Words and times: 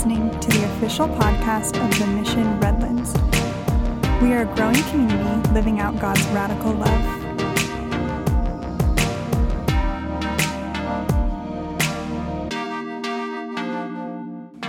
listening 0.00 0.30
to 0.40 0.48
the 0.48 0.64
official 0.64 1.06
podcast 1.08 1.76
of 1.84 1.98
the 1.98 2.06
Mission 2.06 2.58
Redlands. 2.58 3.12
We 4.22 4.32
are 4.32 4.50
a 4.50 4.56
growing 4.56 4.82
community 4.84 5.50
living 5.50 5.78
out 5.78 6.00
God's 6.00 6.24
radical 6.28 6.72
love. 6.72 7.04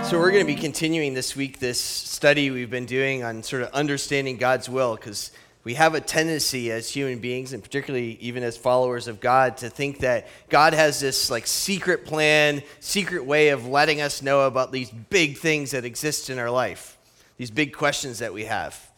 So, 0.06 0.18
we're 0.18 0.32
going 0.32 0.46
to 0.46 0.54
be 0.54 0.60
continuing 0.60 1.14
this 1.14 1.34
week 1.34 1.60
this 1.60 1.80
study 1.80 2.50
we've 2.50 2.68
been 2.68 2.84
doing 2.84 3.24
on 3.24 3.42
sort 3.42 3.62
of 3.62 3.70
understanding 3.72 4.36
God's 4.36 4.68
will 4.68 4.96
because 4.96 5.32
we 5.64 5.74
have 5.74 5.94
a 5.94 6.00
tendency 6.00 6.70
as 6.72 6.88
human 6.88 7.18
beings, 7.18 7.52
and 7.52 7.62
particularly 7.62 8.18
even 8.20 8.42
as 8.42 8.56
followers 8.56 9.08
of 9.08 9.20
God, 9.20 9.58
to 9.58 9.70
think 9.70 10.00
that 10.00 10.28
God 10.48 10.74
has 10.74 11.00
this 11.00 11.30
like 11.30 11.46
secret 11.46 12.04
plan, 12.04 12.62
secret 12.80 13.24
way 13.24 13.48
of 13.48 13.66
letting 13.66 14.00
us 14.00 14.22
know 14.22 14.46
about 14.46 14.72
these 14.72 14.90
big 14.90 15.38
things 15.38 15.70
that 15.70 15.84
exist 15.84 16.30
in 16.30 16.38
our 16.38 16.50
life, 16.50 16.98
these 17.36 17.50
big 17.50 17.72
questions 17.72 18.18
that 18.18 18.34
we 18.34 18.44
have 18.44 18.91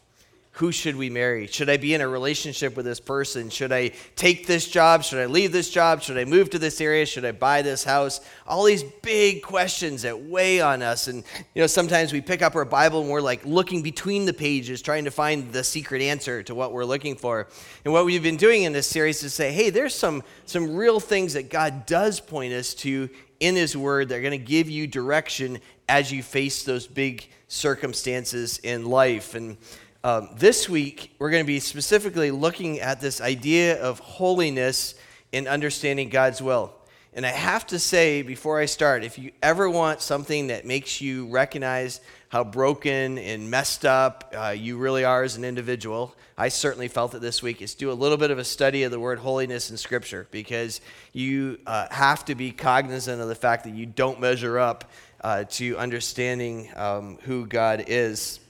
who 0.54 0.70
should 0.70 0.94
we 0.94 1.10
marry? 1.10 1.48
Should 1.48 1.68
I 1.68 1.78
be 1.78 1.94
in 1.94 2.00
a 2.00 2.06
relationship 2.06 2.76
with 2.76 2.86
this 2.86 3.00
person? 3.00 3.50
Should 3.50 3.72
I 3.72 3.90
take 4.14 4.46
this 4.46 4.68
job? 4.68 5.02
Should 5.02 5.18
I 5.18 5.26
leave 5.26 5.50
this 5.50 5.68
job? 5.68 6.00
Should 6.00 6.16
I 6.16 6.24
move 6.24 6.48
to 6.50 6.60
this 6.60 6.80
area? 6.80 7.06
Should 7.06 7.24
I 7.24 7.32
buy 7.32 7.62
this 7.62 7.82
house? 7.82 8.20
All 8.46 8.62
these 8.62 8.84
big 8.84 9.42
questions 9.42 10.02
that 10.02 10.22
weigh 10.22 10.60
on 10.60 10.80
us. 10.80 11.08
And, 11.08 11.24
you 11.56 11.62
know, 11.62 11.66
sometimes 11.66 12.12
we 12.12 12.20
pick 12.20 12.40
up 12.40 12.54
our 12.54 12.64
Bible 12.64 13.00
and 13.00 13.10
we're 13.10 13.20
like 13.20 13.44
looking 13.44 13.82
between 13.82 14.26
the 14.26 14.32
pages, 14.32 14.80
trying 14.80 15.06
to 15.06 15.10
find 15.10 15.52
the 15.52 15.64
secret 15.64 16.00
answer 16.00 16.40
to 16.44 16.54
what 16.54 16.70
we're 16.70 16.84
looking 16.84 17.16
for. 17.16 17.48
And 17.84 17.92
what 17.92 18.04
we've 18.04 18.22
been 18.22 18.36
doing 18.36 18.62
in 18.62 18.72
this 18.72 18.86
series 18.86 19.24
is 19.24 19.34
say, 19.34 19.50
hey, 19.50 19.70
there's 19.70 19.94
some, 19.94 20.22
some 20.46 20.76
real 20.76 21.00
things 21.00 21.32
that 21.32 21.50
God 21.50 21.84
does 21.84 22.20
point 22.20 22.52
us 22.52 22.74
to 22.74 23.10
in 23.40 23.56
His 23.56 23.76
Word 23.76 24.08
that 24.10 24.18
are 24.18 24.22
going 24.22 24.30
to 24.30 24.38
give 24.38 24.70
you 24.70 24.86
direction 24.86 25.58
as 25.88 26.12
you 26.12 26.22
face 26.22 26.62
those 26.62 26.86
big 26.86 27.26
circumstances 27.48 28.58
in 28.58 28.84
life. 28.86 29.34
And, 29.34 29.56
um, 30.04 30.28
this 30.36 30.68
week, 30.68 31.14
we're 31.18 31.30
going 31.30 31.42
to 31.42 31.46
be 31.46 31.60
specifically 31.60 32.30
looking 32.30 32.78
at 32.78 33.00
this 33.00 33.22
idea 33.22 33.82
of 33.82 33.98
holiness 34.00 34.94
in 35.32 35.48
understanding 35.48 36.10
God's 36.10 36.42
will. 36.42 36.74
And 37.14 37.24
I 37.24 37.30
have 37.30 37.66
to 37.68 37.78
say 37.78 38.20
before 38.20 38.60
I 38.60 38.66
start, 38.66 39.02
if 39.02 39.18
you 39.18 39.30
ever 39.42 39.70
want 39.70 40.02
something 40.02 40.48
that 40.48 40.66
makes 40.66 41.00
you 41.00 41.28
recognize 41.28 42.02
how 42.28 42.44
broken 42.44 43.16
and 43.16 43.50
messed 43.50 43.86
up 43.86 44.34
uh, 44.36 44.48
you 44.50 44.76
really 44.76 45.06
are 45.06 45.22
as 45.22 45.38
an 45.38 45.44
individual, 45.44 46.14
I 46.36 46.50
certainly 46.50 46.88
felt 46.88 47.14
it 47.14 47.22
this 47.22 47.42
week, 47.42 47.62
is 47.62 47.74
do 47.74 47.90
a 47.90 47.94
little 47.94 48.18
bit 48.18 48.30
of 48.30 48.36
a 48.38 48.44
study 48.44 48.82
of 48.82 48.90
the 48.90 49.00
word 49.00 49.20
holiness 49.20 49.70
in 49.70 49.78
Scripture 49.78 50.28
because 50.30 50.82
you 51.14 51.58
uh, 51.66 51.86
have 51.90 52.26
to 52.26 52.34
be 52.34 52.50
cognizant 52.50 53.22
of 53.22 53.28
the 53.28 53.34
fact 53.34 53.64
that 53.64 53.72
you 53.72 53.86
don't 53.86 54.20
measure 54.20 54.58
up 54.58 54.90
uh, 55.22 55.44
to 55.44 55.78
understanding 55.78 56.68
um, 56.76 57.16
who 57.22 57.46
God 57.46 57.84
is 57.86 58.40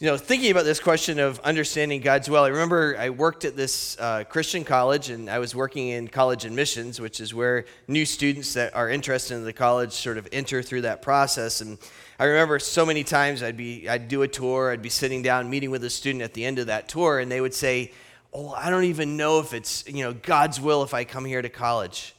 you 0.00 0.06
know, 0.06 0.16
thinking 0.16 0.50
about 0.50 0.64
this 0.64 0.80
question 0.80 1.18
of 1.18 1.38
understanding 1.40 2.00
God's 2.00 2.30
will, 2.30 2.42
I 2.42 2.48
remember 2.48 2.96
I 2.98 3.10
worked 3.10 3.44
at 3.44 3.54
this 3.54 3.98
uh, 4.00 4.24
Christian 4.24 4.64
college 4.64 5.10
and 5.10 5.28
I 5.28 5.38
was 5.38 5.54
working 5.54 5.88
in 5.88 6.08
college 6.08 6.46
admissions, 6.46 6.98
which 6.98 7.20
is 7.20 7.34
where 7.34 7.66
new 7.86 8.06
students 8.06 8.54
that 8.54 8.74
are 8.74 8.88
interested 8.88 9.34
in 9.34 9.44
the 9.44 9.52
college 9.52 9.92
sort 9.92 10.16
of 10.16 10.26
enter 10.32 10.62
through 10.62 10.80
that 10.82 11.02
process. 11.02 11.60
And 11.60 11.76
I 12.18 12.24
remember 12.24 12.58
so 12.58 12.86
many 12.86 13.04
times 13.04 13.42
I'd 13.42 13.58
be, 13.58 13.90
I'd 13.90 14.08
do 14.08 14.22
a 14.22 14.28
tour, 14.28 14.72
I'd 14.72 14.80
be 14.80 14.88
sitting 14.88 15.20
down 15.20 15.50
meeting 15.50 15.70
with 15.70 15.84
a 15.84 15.90
student 15.90 16.22
at 16.22 16.32
the 16.32 16.46
end 16.46 16.58
of 16.58 16.68
that 16.68 16.88
tour, 16.88 17.18
and 17.18 17.30
they 17.30 17.42
would 17.42 17.54
say, 17.54 17.92
Oh, 18.32 18.54
I 18.54 18.70
don't 18.70 18.84
even 18.84 19.18
know 19.18 19.40
if 19.40 19.52
it's, 19.52 19.86
you 19.86 20.04
know, 20.04 20.14
God's 20.14 20.58
will 20.58 20.82
if 20.82 20.94
I 20.94 21.04
come 21.04 21.26
here 21.26 21.42
to 21.42 21.50
college. 21.50 22.14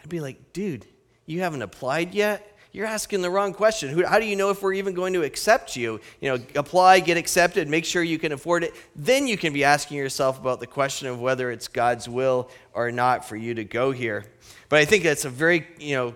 I'd 0.00 0.08
be 0.08 0.20
like, 0.20 0.54
dude, 0.54 0.86
you 1.26 1.40
haven't 1.40 1.60
applied 1.60 2.14
yet? 2.14 2.56
You're 2.78 2.86
asking 2.86 3.22
the 3.22 3.30
wrong 3.30 3.52
question. 3.52 4.04
How 4.04 4.20
do 4.20 4.24
you 4.24 4.36
know 4.36 4.50
if 4.50 4.62
we're 4.62 4.74
even 4.74 4.94
going 4.94 5.12
to 5.14 5.24
accept 5.24 5.74
you? 5.74 6.00
You 6.20 6.30
know, 6.30 6.44
apply, 6.54 7.00
get 7.00 7.16
accepted, 7.16 7.68
make 7.68 7.84
sure 7.84 8.04
you 8.04 8.20
can 8.20 8.30
afford 8.30 8.62
it. 8.62 8.72
Then 8.94 9.26
you 9.26 9.36
can 9.36 9.52
be 9.52 9.64
asking 9.64 9.96
yourself 9.96 10.38
about 10.38 10.60
the 10.60 10.68
question 10.68 11.08
of 11.08 11.20
whether 11.20 11.50
it's 11.50 11.66
God's 11.66 12.08
will 12.08 12.48
or 12.74 12.92
not 12.92 13.28
for 13.28 13.34
you 13.34 13.52
to 13.54 13.64
go 13.64 13.90
here. 13.90 14.26
But 14.68 14.78
I 14.78 14.84
think 14.84 15.02
that's 15.02 15.24
a 15.24 15.28
very, 15.28 15.66
you 15.80 15.96
know, 15.96 16.14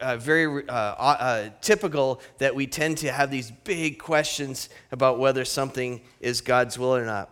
uh, 0.00 0.16
very 0.16 0.66
uh, 0.66 0.72
uh, 0.72 1.50
typical 1.60 2.22
that 2.38 2.54
we 2.54 2.66
tend 2.66 2.96
to 2.98 3.12
have 3.12 3.30
these 3.30 3.50
big 3.50 3.98
questions 3.98 4.70
about 4.90 5.18
whether 5.18 5.44
something 5.44 6.00
is 6.20 6.40
God's 6.40 6.78
will 6.78 6.96
or 6.96 7.04
not. 7.04 7.28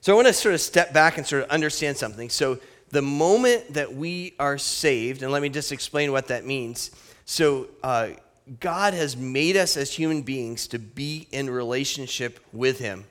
So 0.00 0.12
I 0.12 0.14
want 0.14 0.28
to 0.28 0.32
sort 0.32 0.54
of 0.54 0.60
step 0.60 0.92
back 0.92 1.18
and 1.18 1.26
sort 1.26 1.42
of 1.42 1.50
understand 1.50 1.96
something. 1.96 2.30
So 2.30 2.60
the 2.90 3.02
moment 3.02 3.74
that 3.74 3.92
we 3.92 4.34
are 4.38 4.58
saved, 4.58 5.24
and 5.24 5.32
let 5.32 5.42
me 5.42 5.48
just 5.48 5.72
explain 5.72 6.12
what 6.12 6.28
that 6.28 6.46
means 6.46 6.92
so, 7.26 7.68
uh, 7.82 8.10
God 8.60 8.94
has 8.94 9.16
made 9.16 9.56
us 9.56 9.76
as 9.76 9.92
human 9.92 10.22
beings 10.22 10.68
to 10.68 10.78
be 10.78 11.26
in 11.32 11.50
relationship 11.50 12.38
with 12.52 12.78
Him. 12.78 13.04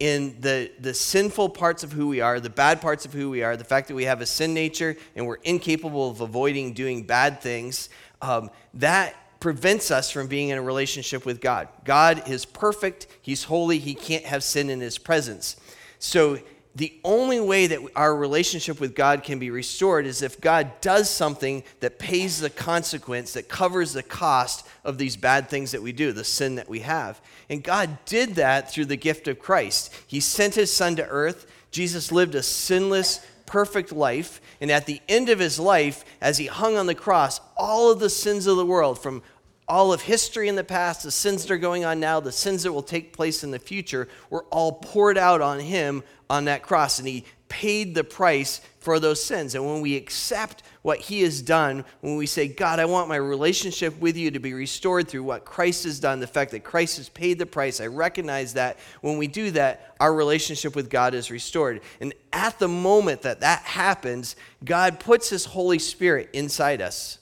In 0.00 0.36
the, 0.40 0.72
the 0.80 0.92
sinful 0.92 1.50
parts 1.50 1.84
of 1.84 1.92
who 1.92 2.08
we 2.08 2.20
are, 2.20 2.40
the 2.40 2.50
bad 2.50 2.80
parts 2.80 3.04
of 3.04 3.12
who 3.12 3.30
we 3.30 3.44
are, 3.44 3.56
the 3.56 3.64
fact 3.64 3.86
that 3.86 3.94
we 3.94 4.04
have 4.04 4.20
a 4.20 4.26
sin 4.26 4.52
nature 4.52 4.96
and 5.14 5.24
we're 5.26 5.36
incapable 5.36 6.10
of 6.10 6.20
avoiding 6.20 6.72
doing 6.72 7.04
bad 7.04 7.40
things, 7.40 7.88
um, 8.20 8.50
that 8.74 9.14
prevents 9.38 9.92
us 9.92 10.10
from 10.10 10.26
being 10.26 10.48
in 10.48 10.58
a 10.58 10.62
relationship 10.62 11.24
with 11.24 11.40
God. 11.40 11.68
God 11.84 12.28
is 12.28 12.44
perfect, 12.44 13.06
He's 13.22 13.44
holy, 13.44 13.78
He 13.78 13.94
can't 13.94 14.24
have 14.24 14.42
sin 14.42 14.68
in 14.68 14.80
His 14.80 14.98
presence. 14.98 15.56
So 16.00 16.40
the 16.76 16.92
only 17.04 17.38
way 17.38 17.68
that 17.68 17.78
our 17.94 18.14
relationship 18.14 18.80
with 18.80 18.96
God 18.96 19.22
can 19.22 19.38
be 19.38 19.50
restored 19.50 20.06
is 20.06 20.22
if 20.22 20.40
God 20.40 20.80
does 20.80 21.08
something 21.08 21.62
that 21.80 22.00
pays 22.00 22.40
the 22.40 22.50
consequence, 22.50 23.34
that 23.34 23.48
covers 23.48 23.92
the 23.92 24.02
cost 24.02 24.66
of 24.82 24.98
these 24.98 25.16
bad 25.16 25.48
things 25.48 25.70
that 25.70 25.82
we 25.82 25.92
do, 25.92 26.10
the 26.10 26.24
sin 26.24 26.56
that 26.56 26.68
we 26.68 26.80
have. 26.80 27.20
And 27.48 27.62
God 27.62 27.98
did 28.06 28.34
that 28.36 28.72
through 28.72 28.86
the 28.86 28.96
gift 28.96 29.28
of 29.28 29.38
Christ. 29.38 29.94
He 30.06 30.18
sent 30.18 30.56
his 30.56 30.72
son 30.72 30.96
to 30.96 31.06
earth. 31.06 31.46
Jesus 31.70 32.10
lived 32.10 32.34
a 32.34 32.42
sinless, 32.42 33.24
perfect 33.46 33.92
life. 33.92 34.40
And 34.60 34.70
at 34.72 34.86
the 34.86 35.00
end 35.08 35.28
of 35.28 35.38
his 35.38 35.60
life, 35.60 36.04
as 36.20 36.38
he 36.38 36.46
hung 36.46 36.76
on 36.76 36.86
the 36.86 36.94
cross, 36.94 37.40
all 37.56 37.92
of 37.92 38.00
the 38.00 38.10
sins 38.10 38.48
of 38.48 38.56
the 38.56 38.66
world, 38.66 38.98
from 38.98 39.22
all 39.66 39.92
of 39.92 40.02
history 40.02 40.48
in 40.48 40.56
the 40.56 40.64
past, 40.64 41.02
the 41.02 41.10
sins 41.10 41.42
that 41.42 41.54
are 41.54 41.58
going 41.58 41.84
on 41.84 42.00
now, 42.00 42.20
the 42.20 42.32
sins 42.32 42.62
that 42.64 42.72
will 42.72 42.82
take 42.82 43.12
place 43.12 43.42
in 43.42 43.50
the 43.50 43.58
future, 43.58 44.08
were 44.28 44.44
all 44.44 44.72
poured 44.72 45.16
out 45.16 45.40
on 45.40 45.60
him 45.60 46.02
on 46.30 46.46
that 46.46 46.62
cross, 46.62 46.98
and 46.98 47.08
He 47.08 47.24
paid 47.48 47.94
the 47.94 48.04
price 48.04 48.60
for 48.80 48.98
those 48.98 49.22
sins. 49.22 49.54
And 49.54 49.64
when 49.64 49.80
we 49.80 49.96
accept 49.96 50.62
what 50.82 50.98
He 50.98 51.22
has 51.22 51.40
done, 51.40 51.84
when 52.00 52.16
we 52.16 52.26
say, 52.26 52.48
God, 52.48 52.80
I 52.80 52.84
want 52.84 53.08
my 53.08 53.16
relationship 53.16 53.98
with 54.00 54.16
you 54.16 54.30
to 54.32 54.38
be 54.38 54.52
restored 54.52 55.08
through 55.08 55.22
what 55.22 55.44
Christ 55.44 55.84
has 55.84 56.00
done, 56.00 56.20
the 56.20 56.26
fact 56.26 56.50
that 56.50 56.64
Christ 56.64 56.96
has 56.96 57.08
paid 57.08 57.38
the 57.38 57.46
price, 57.46 57.80
I 57.80 57.86
recognize 57.86 58.54
that. 58.54 58.78
When 59.02 59.18
we 59.18 59.26
do 59.26 59.50
that, 59.52 59.94
our 60.00 60.12
relationship 60.12 60.74
with 60.74 60.90
God 60.90 61.14
is 61.14 61.30
restored. 61.30 61.80
And 62.00 62.12
at 62.32 62.58
the 62.58 62.68
moment 62.68 63.22
that 63.22 63.40
that 63.40 63.62
happens, 63.62 64.36
God 64.64 65.00
puts 65.00 65.30
His 65.30 65.44
Holy 65.44 65.78
Spirit 65.78 66.30
inside 66.32 66.82
us. 66.82 67.18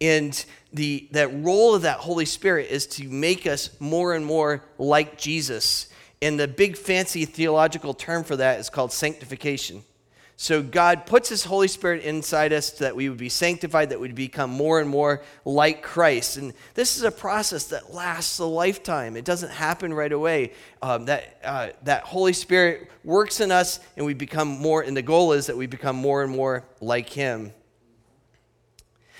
And 0.00 0.44
the, 0.72 1.08
that 1.12 1.32
role 1.44 1.74
of 1.74 1.82
that 1.82 1.98
Holy 1.98 2.24
Spirit 2.24 2.70
is 2.70 2.86
to 2.86 3.08
make 3.08 3.46
us 3.46 3.70
more 3.78 4.14
and 4.14 4.24
more 4.24 4.64
like 4.78 5.18
Jesus 5.18 5.88
and 6.22 6.38
the 6.38 6.48
big 6.48 6.76
fancy 6.76 7.24
theological 7.24 7.92
term 7.92 8.24
for 8.24 8.36
that 8.36 8.60
is 8.60 8.70
called 8.70 8.92
sanctification. 8.92 9.82
So 10.36 10.62
God 10.62 11.04
puts 11.04 11.28
His 11.28 11.44
Holy 11.44 11.68
Spirit 11.68 12.02
inside 12.04 12.52
us 12.52 12.70
that 12.78 12.96
we 12.96 13.08
would 13.08 13.18
be 13.18 13.28
sanctified, 13.28 13.90
that 13.90 14.00
we'd 14.00 14.14
become 14.14 14.50
more 14.50 14.80
and 14.80 14.88
more 14.88 15.22
like 15.44 15.82
Christ. 15.82 16.36
And 16.36 16.52
this 16.74 16.96
is 16.96 17.02
a 17.02 17.10
process 17.10 17.66
that 17.66 17.92
lasts 17.92 18.38
a 18.38 18.44
lifetime. 18.44 19.16
It 19.16 19.24
doesn't 19.24 19.50
happen 19.50 19.92
right 19.92 20.12
away. 20.12 20.52
Um, 20.80 21.04
that 21.04 21.38
uh, 21.44 21.68
that 21.82 22.04
Holy 22.04 22.32
Spirit 22.32 22.90
works 23.04 23.40
in 23.40 23.52
us, 23.52 23.78
and 23.96 24.06
we 24.06 24.14
become 24.14 24.48
more. 24.48 24.82
And 24.82 24.96
the 24.96 25.02
goal 25.02 25.32
is 25.32 25.46
that 25.46 25.56
we 25.56 25.66
become 25.66 25.96
more 25.96 26.22
and 26.22 26.32
more 26.32 26.64
like 26.80 27.10
Him. 27.10 27.52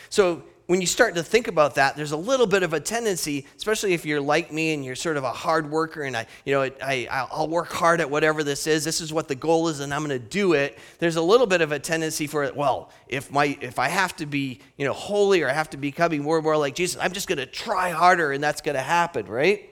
So 0.09 0.43
when 0.67 0.81
you 0.81 0.87
start 0.87 1.14
to 1.17 1.23
think 1.23 1.49
about 1.49 1.75
that, 1.75 1.97
there's 1.97 2.12
a 2.12 2.17
little 2.17 2.47
bit 2.47 2.62
of 2.62 2.73
a 2.73 2.81
tendency, 2.81 3.47
especially 3.56 3.94
if 3.94 4.06
you're 4.06 4.20
like 4.20 4.53
me 4.53 4.75
and 4.75 4.85
you're 4.85 4.94
sort 4.94 5.17
of 5.17 5.25
a 5.25 5.32
hard 5.32 5.70
worker 5.70 6.03
and 6.03 6.17
I, 6.17 6.26
you 6.44 6.55
know, 6.55 6.70
I, 6.82 7.09
I'll 7.11 7.49
work 7.49 7.73
hard 7.73 8.00
at 8.00 8.09
whatever 8.09 8.44
this 8.44 8.67
is. 8.67 8.85
This 8.85 9.00
is 9.00 9.12
what 9.12 9.29
the 9.29 9.35
goal 9.35 9.69
is 9.69 9.81
and 9.81 9.93
I'm 9.93 10.05
going 10.05 10.19
to 10.19 10.25
do 10.25 10.53
it. 10.53 10.79
There's 10.99 11.17
a 11.17 11.23
little 11.23 11.47
bit 11.47 11.61
of 11.61 11.73
a 11.73 11.79
tendency 11.79 12.26
for 12.26 12.44
it. 12.44 12.56
Well, 12.56 12.91
if 13.09 13.31
my, 13.32 13.56
if 13.61 13.79
I 13.79 13.88
have 13.88 14.14
to 14.17 14.26
be, 14.26 14.61
you 14.76 14.87
know, 14.87 14.93
holy 14.93 15.43
or 15.43 15.49
I 15.49 15.53
have 15.53 15.70
to 15.70 15.76
be 15.76 15.88
becoming 15.88 16.23
more 16.23 16.37
and 16.37 16.44
more 16.44 16.56
like 16.56 16.75
Jesus, 16.75 17.00
I'm 17.00 17.12
just 17.12 17.29
going 17.29 17.38
to 17.38 17.47
try 17.47 17.91
harder 17.91 18.32
and 18.32 18.43
that's 18.43 18.61
going 18.61 18.76
to 18.76 18.82
happen, 18.82 19.26
right? 19.26 19.69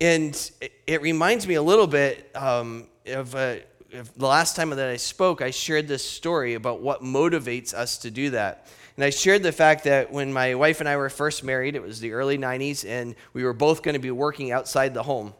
And 0.00 0.50
it, 0.86 1.02
reminds 1.02 1.46
me 1.46 1.54
a 1.54 1.62
little 1.62 1.88
bit 1.88 2.30
um, 2.36 2.86
of, 3.06 3.34
uh, 3.34 3.56
the 3.90 4.26
last 4.26 4.54
time 4.54 4.70
that 4.70 4.88
I 4.88 4.96
spoke, 4.96 5.40
I 5.40 5.50
shared 5.50 5.88
this 5.88 6.08
story 6.08 6.54
about 6.54 6.80
what 6.80 7.02
motivates 7.02 7.72
us 7.72 7.98
to 7.98 8.10
do 8.10 8.30
that. 8.30 8.66
And 8.98 9.04
I 9.04 9.10
shared 9.10 9.44
the 9.44 9.52
fact 9.52 9.84
that 9.84 10.10
when 10.10 10.32
my 10.32 10.56
wife 10.56 10.80
and 10.80 10.88
I 10.88 10.96
were 10.96 11.08
first 11.08 11.44
married, 11.44 11.76
it 11.76 11.82
was 11.82 12.00
the 12.00 12.14
early 12.14 12.36
90s, 12.36 12.84
and 12.84 13.14
we 13.32 13.44
were 13.44 13.52
both 13.52 13.84
going 13.84 13.92
to 13.92 14.00
be 14.00 14.10
working 14.10 14.50
outside 14.50 14.92
the 14.92 15.04
home. 15.04 15.34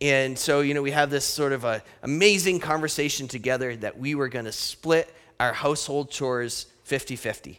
And 0.00 0.38
so, 0.38 0.60
you 0.60 0.72
know, 0.72 0.82
we 0.82 0.92
have 0.92 1.10
this 1.10 1.24
sort 1.24 1.50
of 1.50 1.64
a 1.64 1.82
amazing 2.04 2.60
conversation 2.60 3.26
together 3.26 3.74
that 3.74 3.98
we 3.98 4.14
were 4.14 4.28
going 4.28 4.44
to 4.44 4.52
split 4.52 5.12
our 5.40 5.52
household 5.52 6.12
chores 6.12 6.66
50 6.84 7.16
50. 7.16 7.58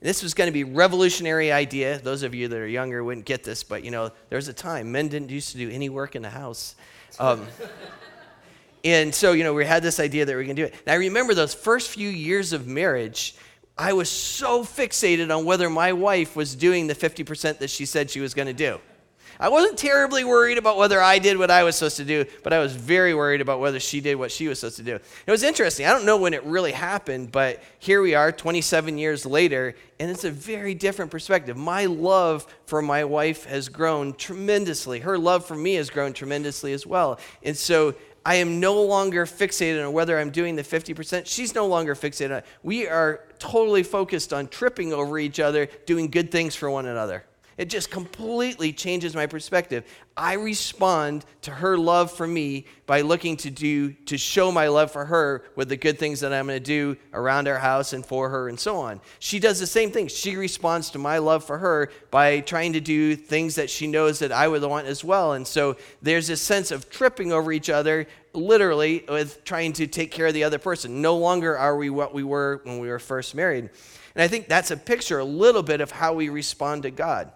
This 0.00 0.22
was 0.22 0.32
going 0.32 0.48
to 0.48 0.52
be 0.52 0.64
revolutionary 0.64 1.52
idea. 1.52 1.98
Those 1.98 2.22
of 2.22 2.34
you 2.34 2.48
that 2.48 2.56
are 2.56 2.66
younger 2.66 3.04
wouldn't 3.04 3.26
get 3.26 3.44
this, 3.44 3.64
but 3.64 3.84
you 3.84 3.90
know, 3.90 4.12
there 4.30 4.38
was 4.38 4.48
a 4.48 4.54
time 4.54 4.90
men 4.90 5.08
didn't 5.08 5.28
used 5.28 5.52
to 5.52 5.58
do 5.58 5.68
any 5.68 5.90
work 5.90 6.16
in 6.16 6.22
the 6.22 6.30
house. 6.30 6.74
Um, 7.20 7.46
and 8.82 9.14
so, 9.14 9.32
you 9.32 9.44
know, 9.44 9.52
we 9.52 9.66
had 9.66 9.82
this 9.82 10.00
idea 10.00 10.24
that 10.24 10.34
we 10.34 10.40
are 10.40 10.44
going 10.44 10.56
to 10.56 10.62
do 10.62 10.66
it. 10.68 10.74
And 10.86 10.94
I 10.94 10.96
remember 10.96 11.34
those 11.34 11.52
first 11.52 11.90
few 11.90 12.08
years 12.08 12.54
of 12.54 12.66
marriage, 12.66 13.36
I 13.76 13.92
was 13.92 14.08
so 14.08 14.62
fixated 14.62 15.36
on 15.36 15.44
whether 15.44 15.68
my 15.68 15.92
wife 15.92 16.36
was 16.36 16.54
doing 16.54 16.86
the 16.86 16.94
50% 16.94 17.58
that 17.58 17.70
she 17.70 17.86
said 17.86 18.10
she 18.10 18.20
was 18.20 18.34
going 18.34 18.46
to 18.46 18.54
do. 18.54 18.78
I 19.40 19.48
wasn't 19.48 19.76
terribly 19.76 20.22
worried 20.22 20.58
about 20.58 20.76
whether 20.76 21.00
I 21.02 21.18
did 21.18 21.36
what 21.38 21.50
I 21.50 21.64
was 21.64 21.76
supposed 21.76 21.96
to 21.96 22.04
do, 22.04 22.24
but 22.44 22.52
I 22.52 22.60
was 22.60 22.74
very 22.76 23.14
worried 23.14 23.40
about 23.40 23.58
whether 23.58 23.80
she 23.80 24.00
did 24.00 24.14
what 24.14 24.30
she 24.30 24.46
was 24.46 24.60
supposed 24.60 24.76
to 24.76 24.84
do. 24.84 24.94
It 24.94 25.30
was 25.30 25.42
interesting. 25.42 25.86
I 25.86 25.92
don't 25.92 26.04
know 26.04 26.16
when 26.16 26.34
it 26.34 26.44
really 26.44 26.70
happened, 26.70 27.32
but 27.32 27.62
here 27.80 28.00
we 28.00 28.14
are 28.14 28.30
27 28.30 28.96
years 28.96 29.26
later, 29.26 29.74
and 29.98 30.08
it's 30.10 30.24
a 30.24 30.30
very 30.30 30.74
different 30.74 31.10
perspective. 31.10 31.56
My 31.56 31.86
love 31.86 32.46
for 32.66 32.80
my 32.80 33.04
wife 33.04 33.44
has 33.46 33.68
grown 33.68 34.14
tremendously. 34.14 35.00
Her 35.00 35.18
love 35.18 35.44
for 35.44 35.56
me 35.56 35.74
has 35.74 35.90
grown 35.90 36.12
tremendously 36.12 36.72
as 36.72 36.86
well. 36.86 37.18
And 37.42 37.56
so 37.56 37.96
I 38.26 38.36
am 38.36 38.58
no 38.58 38.82
longer 38.82 39.26
fixated 39.26 39.86
on 39.86 39.92
whether 39.92 40.18
I'm 40.18 40.30
doing 40.30 40.56
the 40.56 40.62
50%. 40.62 41.26
She's 41.26 41.54
no 41.54 41.66
longer 41.66 41.94
fixated 41.94 42.30
on 42.30 42.38
it. 42.38 42.46
We 42.62 42.88
are 42.88 43.20
totally 43.38 43.82
focused 43.82 44.32
on 44.32 44.48
tripping 44.48 44.92
over 44.92 45.18
each 45.18 45.40
other, 45.40 45.66
doing 45.86 46.08
good 46.08 46.30
things 46.30 46.54
for 46.54 46.70
one 46.70 46.86
another. 46.86 47.24
It 47.56 47.66
just 47.66 47.90
completely 47.90 48.72
changes 48.72 49.14
my 49.14 49.26
perspective. 49.26 49.84
I 50.16 50.34
respond 50.34 51.24
to 51.42 51.50
her 51.50 51.78
love 51.78 52.10
for 52.10 52.26
me 52.26 52.66
by 52.86 53.00
looking 53.02 53.36
to 53.38 53.50
do 53.50 53.92
to 53.92 54.18
show 54.18 54.50
my 54.50 54.68
love 54.68 54.90
for 54.90 55.04
her 55.04 55.44
with 55.54 55.68
the 55.68 55.76
good 55.76 55.98
things 55.98 56.20
that 56.20 56.32
I'm 56.32 56.46
going 56.46 56.58
to 56.58 56.64
do 56.64 56.96
around 57.12 57.46
our 57.48 57.58
house 57.58 57.92
and 57.92 58.04
for 58.04 58.28
her 58.28 58.48
and 58.48 58.58
so 58.58 58.76
on. 58.76 59.00
She 59.18 59.38
does 59.38 59.60
the 59.60 59.66
same 59.66 59.90
thing. 59.90 60.08
She 60.08 60.36
responds 60.36 60.90
to 60.90 60.98
my 60.98 61.18
love 61.18 61.44
for 61.44 61.58
her 61.58 61.90
by 62.10 62.40
trying 62.40 62.72
to 62.72 62.80
do 62.80 63.14
things 63.16 63.54
that 63.54 63.70
she 63.70 63.86
knows 63.86 64.18
that 64.18 64.32
I 64.32 64.48
would 64.48 64.62
want 64.62 64.86
as 64.86 65.04
well. 65.04 65.34
And 65.34 65.46
so 65.46 65.76
there's 66.02 66.26
this 66.26 66.40
sense 66.40 66.70
of 66.70 66.90
tripping 66.90 67.32
over 67.32 67.52
each 67.52 67.70
other 67.70 68.06
literally 68.32 69.04
with 69.08 69.44
trying 69.44 69.72
to 69.74 69.86
take 69.86 70.10
care 70.10 70.26
of 70.26 70.34
the 70.34 70.44
other 70.44 70.58
person. 70.58 71.00
No 71.00 71.16
longer 71.16 71.56
are 71.56 71.76
we 71.76 71.88
what 71.90 72.12
we 72.12 72.24
were 72.24 72.60
when 72.64 72.78
we 72.78 72.88
were 72.88 72.98
first 72.98 73.34
married. 73.34 73.70
And 74.14 74.22
I 74.22 74.28
think 74.28 74.48
that's 74.48 74.70
a 74.70 74.76
picture 74.76 75.18
a 75.18 75.24
little 75.24 75.62
bit 75.62 75.80
of 75.80 75.90
how 75.90 76.14
we 76.14 76.28
respond 76.28 76.82
to 76.82 76.90
God. 76.90 77.32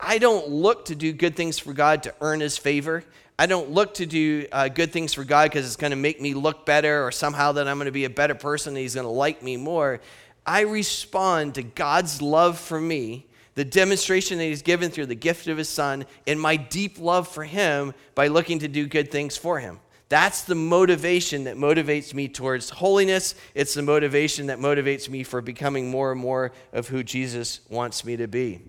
I 0.00 0.18
don't 0.18 0.48
look 0.48 0.86
to 0.86 0.94
do 0.94 1.12
good 1.12 1.34
things 1.34 1.58
for 1.58 1.72
God 1.72 2.04
to 2.04 2.14
earn 2.20 2.40
his 2.40 2.56
favor. 2.56 3.04
I 3.38 3.46
don't 3.46 3.70
look 3.70 3.94
to 3.94 4.06
do 4.06 4.46
uh, 4.50 4.68
good 4.68 4.92
things 4.92 5.14
for 5.14 5.24
God 5.24 5.50
because 5.50 5.66
it's 5.66 5.76
going 5.76 5.90
to 5.90 5.96
make 5.96 6.20
me 6.20 6.34
look 6.34 6.66
better 6.66 7.04
or 7.04 7.12
somehow 7.12 7.52
that 7.52 7.68
I'm 7.68 7.78
going 7.78 7.86
to 7.86 7.92
be 7.92 8.04
a 8.04 8.10
better 8.10 8.34
person 8.34 8.70
and 8.70 8.78
he's 8.78 8.94
going 8.94 9.06
to 9.06 9.12
like 9.12 9.42
me 9.42 9.56
more. 9.56 10.00
I 10.46 10.62
respond 10.62 11.54
to 11.56 11.62
God's 11.62 12.22
love 12.22 12.58
for 12.58 12.80
me, 12.80 13.26
the 13.54 13.64
demonstration 13.64 14.38
that 14.38 14.44
he's 14.44 14.62
given 14.62 14.90
through 14.90 15.06
the 15.06 15.14
gift 15.14 15.46
of 15.46 15.58
his 15.58 15.68
son, 15.68 16.06
and 16.26 16.40
my 16.40 16.56
deep 16.56 16.98
love 16.98 17.28
for 17.28 17.44
him 17.44 17.92
by 18.14 18.28
looking 18.28 18.60
to 18.60 18.68
do 18.68 18.86
good 18.86 19.10
things 19.10 19.36
for 19.36 19.60
him. 19.60 19.80
That's 20.08 20.42
the 20.42 20.54
motivation 20.54 21.44
that 21.44 21.56
motivates 21.56 22.14
me 22.14 22.28
towards 22.28 22.70
holiness. 22.70 23.34
It's 23.54 23.74
the 23.74 23.82
motivation 23.82 24.46
that 24.46 24.58
motivates 24.58 25.08
me 25.08 25.22
for 25.22 25.42
becoming 25.42 25.90
more 25.90 26.12
and 26.12 26.20
more 26.20 26.52
of 26.72 26.88
who 26.88 27.02
Jesus 27.02 27.60
wants 27.68 28.04
me 28.04 28.16
to 28.16 28.26
be. 28.26 28.62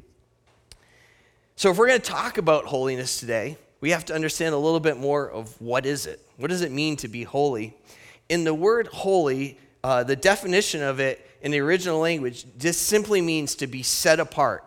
So 1.60 1.70
if 1.70 1.78
we're 1.78 1.88
going 1.88 2.00
to 2.00 2.10
talk 2.10 2.38
about 2.38 2.64
holiness 2.64 3.20
today, 3.20 3.58
we 3.82 3.90
have 3.90 4.06
to 4.06 4.16
understand 4.16 4.56
a 4.56 4.58
little 4.58 4.80
bit 4.80 4.96
more 4.96 5.30
of 5.30 5.60
what 5.60 5.86
is 5.86 6.06
it? 6.06 6.26
What 6.38 6.52
does 6.52 6.62
it 6.62 6.72
mean 6.72 6.96
to 6.96 7.10
be 7.10 7.24
holy? 7.24 7.76
In 8.30 8.46
the 8.46 8.54
word 8.54 8.88
holy, 8.88 9.58
uh, 9.84 10.06
the 10.06 10.16
definition 10.16 10.82
of 10.82 11.02
it 11.02 11.30
in 11.42 11.52
the 11.52 11.60
original 11.60 12.00
language 12.00 12.46
just 12.58 12.84
simply 12.84 13.20
means 13.20 13.56
to 13.56 13.68
be 13.68 13.84
set 13.84 14.22
apart. 14.22 14.64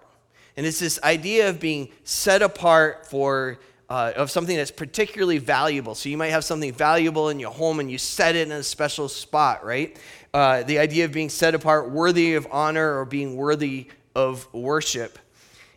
And 0.54 0.66
it's 0.66 0.80
this 0.80 1.02
idea 1.02 1.48
of 1.48 1.58
being 1.58 1.88
set 2.04 2.42
apart 2.42 3.06
for 3.06 3.58
uh, 3.88 4.12
of 4.14 4.30
something 4.30 4.54
that's 4.54 4.70
particularly 4.70 5.38
valuable. 5.38 5.94
So 5.94 6.10
you 6.10 6.18
might 6.18 6.28
have 6.28 6.44
something 6.44 6.74
valuable 6.74 7.30
in 7.30 7.40
your 7.40 7.52
home 7.52 7.80
and 7.80 7.90
you 7.90 7.96
set 7.96 8.36
it 8.36 8.48
in 8.48 8.52
a 8.52 8.62
special 8.62 9.08
spot, 9.08 9.64
right? 9.64 9.96
Uh, 10.34 10.62
the 10.62 10.78
idea 10.78 11.06
of 11.06 11.12
being 11.12 11.30
set 11.30 11.54
apart, 11.54 11.90
worthy 11.90 12.34
of 12.34 12.46
honor, 12.50 12.98
or 12.98 13.06
being 13.06 13.34
worthy 13.34 13.86
of 14.14 14.46
worship. 14.52 15.18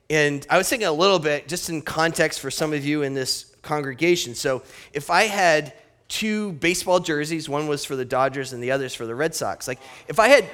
And 0.09 0.45
I 0.49 0.57
was 0.57 0.69
thinking 0.69 0.87
a 0.87 0.91
little 0.91 1.19
bit, 1.19 1.47
just 1.47 1.69
in 1.69 1.81
context 1.81 2.39
for 2.39 2.51
some 2.51 2.73
of 2.73 2.85
you 2.85 3.01
in 3.01 3.13
this 3.13 3.55
congregation. 3.61 4.35
So 4.35 4.61
if 4.93 5.09
I 5.09 5.23
had 5.23 5.73
two 6.07 6.51
baseball 6.53 6.99
jerseys, 6.99 7.49
one 7.49 7.67
was 7.67 7.83
for 7.83 7.95
the 7.95 8.05
Dodgers 8.05 8.53
and 8.53 8.61
the 8.61 8.71
other's 8.71 8.93
for 8.93 9.05
the 9.05 9.15
Red 9.15 9.33
Sox, 9.33 9.67
like 9.67 9.79
if 10.07 10.19
I 10.19 10.27
had 10.27 10.45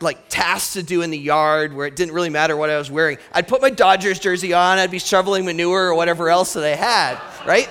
like 0.00 0.28
tasks 0.28 0.74
to 0.74 0.82
do 0.84 1.02
in 1.02 1.10
the 1.10 1.18
yard 1.18 1.72
where 1.72 1.84
it 1.86 1.96
didn't 1.96 2.14
really 2.14 2.30
matter 2.30 2.56
what 2.56 2.70
I 2.70 2.78
was 2.78 2.88
wearing, 2.88 3.18
I'd 3.32 3.48
put 3.48 3.60
my 3.60 3.70
Dodgers 3.70 4.20
jersey 4.20 4.52
on, 4.52 4.78
I'd 4.78 4.92
be 4.92 5.00
shoveling 5.00 5.44
manure 5.44 5.88
or 5.88 5.94
whatever 5.94 6.30
else 6.30 6.52
that 6.52 6.62
I 6.62 6.76
had, 6.76 7.18
right? 7.44 7.68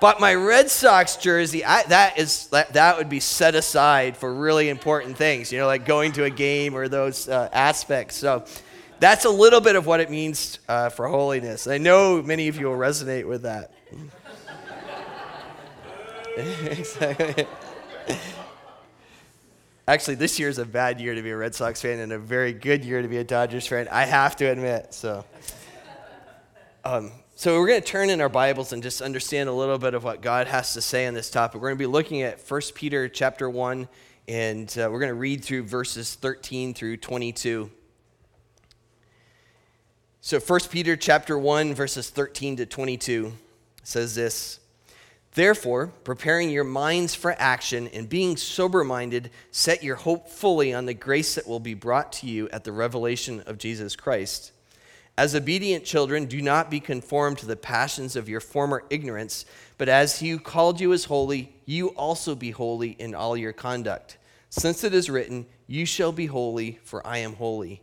But 0.00 0.20
my 0.20 0.34
Red 0.34 0.70
Sox 0.70 1.16
jersey, 1.16 1.64
I, 1.64 1.82
that 1.84 2.18
is 2.18 2.48
that, 2.48 2.72
that 2.74 2.98
would 2.98 3.08
be 3.08 3.20
set 3.20 3.54
aside 3.54 4.16
for 4.16 4.32
really 4.32 4.68
important 4.68 5.16
things, 5.16 5.52
you 5.52 5.58
know, 5.58 5.66
like 5.66 5.86
going 5.86 6.12
to 6.12 6.24
a 6.24 6.30
game 6.30 6.74
or 6.74 6.88
those 6.88 7.28
uh, 7.28 7.48
aspects. 7.52 8.16
So 8.16 8.44
that's 9.00 9.24
a 9.24 9.30
little 9.30 9.60
bit 9.60 9.76
of 9.76 9.86
what 9.86 10.00
it 10.00 10.10
means 10.10 10.58
uh, 10.68 10.88
for 10.88 11.08
holiness. 11.08 11.66
I 11.66 11.78
know 11.78 12.22
many 12.22 12.48
of 12.48 12.58
you 12.58 12.66
will 12.66 12.76
resonate 12.76 13.26
with 13.26 13.42
that. 13.42 13.72
Actually, 19.88 20.16
this 20.16 20.38
year 20.38 20.48
is 20.48 20.58
a 20.58 20.66
bad 20.66 21.00
year 21.00 21.14
to 21.14 21.22
be 21.22 21.30
a 21.30 21.36
Red 21.36 21.54
Sox 21.54 21.80
fan 21.80 21.98
and 22.00 22.12
a 22.12 22.18
very 22.18 22.52
good 22.52 22.84
year 22.84 23.00
to 23.00 23.08
be 23.08 23.16
a 23.16 23.24
Dodgers 23.24 23.66
fan. 23.66 23.88
I 23.90 24.04
have 24.04 24.36
to 24.36 24.44
admit. 24.44 24.92
So, 24.92 25.24
um, 26.84 27.10
so 27.36 27.58
we're 27.58 27.68
going 27.68 27.80
to 27.80 27.86
turn 27.86 28.10
in 28.10 28.20
our 28.20 28.28
Bibles 28.28 28.72
and 28.72 28.82
just 28.82 29.00
understand 29.00 29.48
a 29.48 29.52
little 29.52 29.78
bit 29.78 29.94
of 29.94 30.04
what 30.04 30.20
God 30.20 30.46
has 30.46 30.74
to 30.74 30.82
say 30.82 31.06
on 31.06 31.14
this 31.14 31.30
topic. 31.30 31.60
We're 31.60 31.68
going 31.68 31.78
to 31.78 31.82
be 31.82 31.86
looking 31.86 32.22
at 32.22 32.40
1 32.40 32.60
Peter 32.74 33.08
chapter 33.08 33.48
1, 33.48 33.88
and 34.26 34.68
uh, 34.78 34.88
we're 34.90 34.98
going 34.98 35.08
to 35.08 35.14
read 35.14 35.44
through 35.44 35.62
verses 35.62 36.14
13 36.16 36.74
through 36.74 36.98
22. 36.98 37.70
So 40.20 40.40
1 40.40 40.60
Peter 40.70 40.96
chapter 40.96 41.38
1 41.38 41.74
verses 41.74 42.10
13 42.10 42.56
to 42.56 42.66
22 42.66 43.32
says 43.84 44.16
this, 44.16 44.58
Therefore, 45.34 45.92
preparing 46.02 46.50
your 46.50 46.64
minds 46.64 47.14
for 47.14 47.36
action 47.38 47.86
and 47.88 48.08
being 48.08 48.36
sober-minded, 48.36 49.30
set 49.52 49.84
your 49.84 49.94
hope 49.94 50.28
fully 50.28 50.74
on 50.74 50.86
the 50.86 50.94
grace 50.94 51.36
that 51.36 51.46
will 51.46 51.60
be 51.60 51.74
brought 51.74 52.12
to 52.14 52.26
you 52.26 52.48
at 52.48 52.64
the 52.64 52.72
revelation 52.72 53.44
of 53.46 53.58
Jesus 53.58 53.94
Christ. 53.94 54.50
As 55.16 55.36
obedient 55.36 55.84
children, 55.84 56.26
do 56.26 56.42
not 56.42 56.68
be 56.70 56.80
conformed 56.80 57.38
to 57.38 57.46
the 57.46 57.56
passions 57.56 58.16
of 58.16 58.28
your 58.28 58.40
former 58.40 58.82
ignorance, 58.90 59.44
but 59.76 59.88
as 59.88 60.18
he 60.18 60.30
who 60.30 60.40
called 60.40 60.80
you 60.80 60.90
is 60.90 61.04
holy, 61.04 61.52
you 61.64 61.88
also 61.90 62.34
be 62.34 62.50
holy 62.50 62.90
in 62.98 63.14
all 63.14 63.36
your 63.36 63.52
conduct. 63.52 64.18
Since 64.50 64.82
it 64.82 64.94
is 64.94 65.08
written, 65.08 65.46
You 65.68 65.86
shall 65.86 66.12
be 66.12 66.26
holy, 66.26 66.80
for 66.82 67.06
I 67.06 67.18
am 67.18 67.34
holy. 67.34 67.82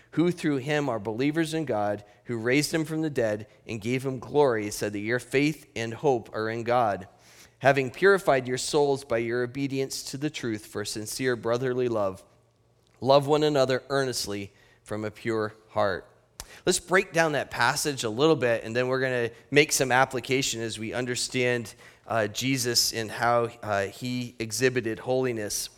who 0.11 0.31
through 0.31 0.57
him 0.57 0.89
are 0.89 0.99
believers 0.99 1.53
in 1.53 1.65
God, 1.65 2.03
who 2.25 2.37
raised 2.37 2.73
him 2.73 2.85
from 2.85 3.01
the 3.01 3.09
dead 3.09 3.47
and 3.67 3.81
gave 3.81 4.05
him 4.05 4.19
glory, 4.19 4.69
said 4.71 4.93
that 4.93 4.99
your 4.99 5.19
faith 5.19 5.69
and 5.75 5.93
hope 5.93 6.33
are 6.33 6.49
in 6.49 6.63
God 6.63 7.07
having 7.59 7.91
purified 7.91 8.47
your 8.47 8.57
souls 8.57 9.03
by 9.03 9.19
your 9.19 9.43
obedience 9.43 10.01
to 10.01 10.17
the 10.17 10.31
truth 10.31 10.65
for 10.65 10.83
sincere 10.83 11.35
brotherly 11.35 11.87
love 11.87 12.23
Love 13.03 13.25
one 13.25 13.41
another 13.41 13.81
earnestly 13.89 14.51
from 14.83 15.03
a 15.03 15.09
pure 15.09 15.55
heart. 15.69 16.05
Let's 16.67 16.79
break 16.79 17.11
down 17.13 17.31
that 17.31 17.49
passage 17.49 18.03
a 18.03 18.09
little 18.09 18.35
bit, 18.35 18.63
and 18.63 18.75
then 18.75 18.87
we're 18.87 18.99
going 18.99 19.27
to 19.27 19.35
make 19.49 19.71
some 19.71 19.91
application 19.91 20.61
as 20.61 20.77
we 20.77 20.93
understand 20.93 21.73
uh, 22.07 22.27
Jesus 22.27 22.93
and 22.93 23.09
how 23.09 23.49
uh, 23.63 23.85
he 23.85 24.35
exhibited 24.37 24.99
holiness. 24.99 25.71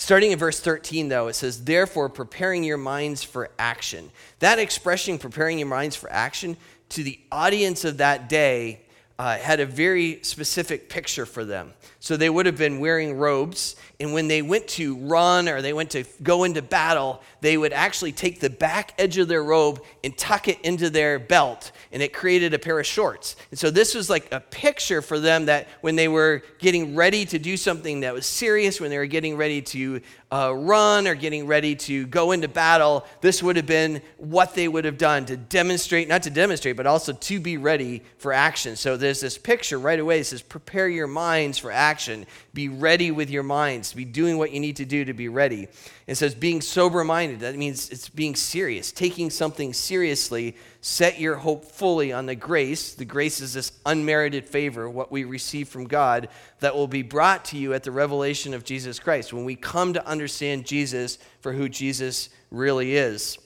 Starting 0.00 0.30
in 0.30 0.38
verse 0.38 0.60
13, 0.60 1.08
though, 1.08 1.26
it 1.26 1.34
says, 1.34 1.64
Therefore, 1.64 2.08
preparing 2.08 2.62
your 2.62 2.76
minds 2.78 3.24
for 3.24 3.50
action. 3.58 4.10
That 4.38 4.60
expression, 4.60 5.18
preparing 5.18 5.58
your 5.58 5.66
minds 5.66 5.96
for 5.96 6.10
action, 6.10 6.56
to 6.90 7.02
the 7.02 7.18
audience 7.32 7.84
of 7.84 7.98
that 7.98 8.28
day, 8.28 8.80
uh, 9.18 9.36
had 9.36 9.58
a 9.58 9.66
very 9.66 10.20
specific 10.22 10.88
picture 10.88 11.26
for 11.26 11.44
them. 11.44 11.72
So 11.98 12.16
they 12.16 12.30
would 12.30 12.46
have 12.46 12.56
been 12.56 12.78
wearing 12.78 13.18
robes, 13.18 13.74
and 13.98 14.12
when 14.12 14.28
they 14.28 14.42
went 14.42 14.68
to 14.68 14.96
run 14.96 15.48
or 15.48 15.60
they 15.60 15.72
went 15.72 15.90
to 15.90 16.04
go 16.22 16.44
into 16.44 16.62
battle, 16.62 17.20
they 17.40 17.56
would 17.56 17.72
actually 17.72 18.12
take 18.12 18.38
the 18.38 18.50
back 18.50 18.94
edge 18.96 19.18
of 19.18 19.26
their 19.26 19.42
robe 19.42 19.82
and 20.04 20.16
tuck 20.16 20.46
it 20.46 20.60
into 20.60 20.88
their 20.88 21.18
belt, 21.18 21.72
and 21.90 22.00
it 22.00 22.12
created 22.12 22.54
a 22.54 22.58
pair 22.60 22.78
of 22.78 22.86
shorts. 22.86 23.34
And 23.50 23.58
so 23.58 23.72
this 23.72 23.92
was 23.92 24.08
like 24.08 24.32
a 24.32 24.38
picture 24.38 25.02
for 25.02 25.18
them 25.18 25.46
that 25.46 25.66
when 25.80 25.96
they 25.96 26.06
were 26.06 26.44
getting 26.60 26.94
ready 26.94 27.24
to 27.24 27.40
do 27.40 27.56
something 27.56 28.00
that 28.00 28.14
was 28.14 28.26
serious, 28.26 28.80
when 28.80 28.90
they 28.90 28.98
were 28.98 29.06
getting 29.06 29.36
ready 29.36 29.60
to 29.62 30.00
uh, 30.30 30.52
run 30.54 31.08
or 31.08 31.14
getting 31.14 31.46
ready 31.46 31.74
to 31.74 32.06
go 32.06 32.32
into 32.32 32.48
battle, 32.48 33.06
this 33.22 33.42
would 33.42 33.56
have 33.56 33.66
been 33.66 34.02
what 34.18 34.54
they 34.54 34.68
would 34.68 34.84
have 34.84 34.98
done 34.98 35.24
to 35.24 35.36
demonstrate, 35.36 36.06
not 36.06 36.22
to 36.22 36.30
demonstrate, 36.30 36.76
but 36.76 36.86
also 36.86 37.12
to 37.14 37.40
be 37.40 37.56
ready 37.56 38.02
for 38.18 38.32
action. 38.32 38.76
So 38.76 38.98
there's 38.98 39.20
this 39.20 39.38
picture 39.38 39.78
right 39.78 39.98
away. 39.98 40.20
It 40.20 40.24
says, 40.24 40.42
prepare 40.42 40.88
your 40.88 41.06
minds 41.06 41.56
for 41.56 41.70
action. 41.70 42.26
Be 42.52 42.68
ready 42.68 43.10
with 43.10 43.30
your 43.30 43.42
minds. 43.42 43.94
Be 43.94 44.04
doing 44.04 44.36
what 44.36 44.52
you 44.52 44.60
need 44.60 44.76
to 44.76 44.84
do 44.84 45.04
to 45.06 45.14
be 45.14 45.28
ready. 45.28 45.68
It 46.06 46.16
says, 46.16 46.34
being 46.34 46.60
sober 46.60 47.04
minded. 47.04 47.40
That 47.40 47.56
means 47.56 47.88
it's 47.88 48.10
being 48.10 48.34
serious, 48.34 48.92
taking 48.92 49.30
something 49.30 49.72
seriously. 49.72 50.56
Set 50.88 51.20
your 51.20 51.36
hope 51.36 51.66
fully 51.66 52.14
on 52.14 52.24
the 52.24 52.34
grace. 52.34 52.94
The 52.94 53.04
grace 53.04 53.42
is 53.42 53.52
this 53.52 53.72
unmerited 53.84 54.46
favor, 54.46 54.88
what 54.88 55.12
we 55.12 55.24
receive 55.24 55.68
from 55.68 55.86
God, 55.86 56.30
that 56.60 56.74
will 56.74 56.88
be 56.88 57.02
brought 57.02 57.44
to 57.46 57.58
you 57.58 57.74
at 57.74 57.82
the 57.82 57.90
revelation 57.90 58.54
of 58.54 58.64
Jesus 58.64 58.98
Christ. 58.98 59.34
When 59.34 59.44
we 59.44 59.54
come 59.54 59.92
to 59.92 60.06
understand 60.08 60.64
Jesus 60.64 61.18
for 61.42 61.52
who 61.52 61.68
Jesus 61.68 62.30
really 62.50 62.96
is. 62.96 63.36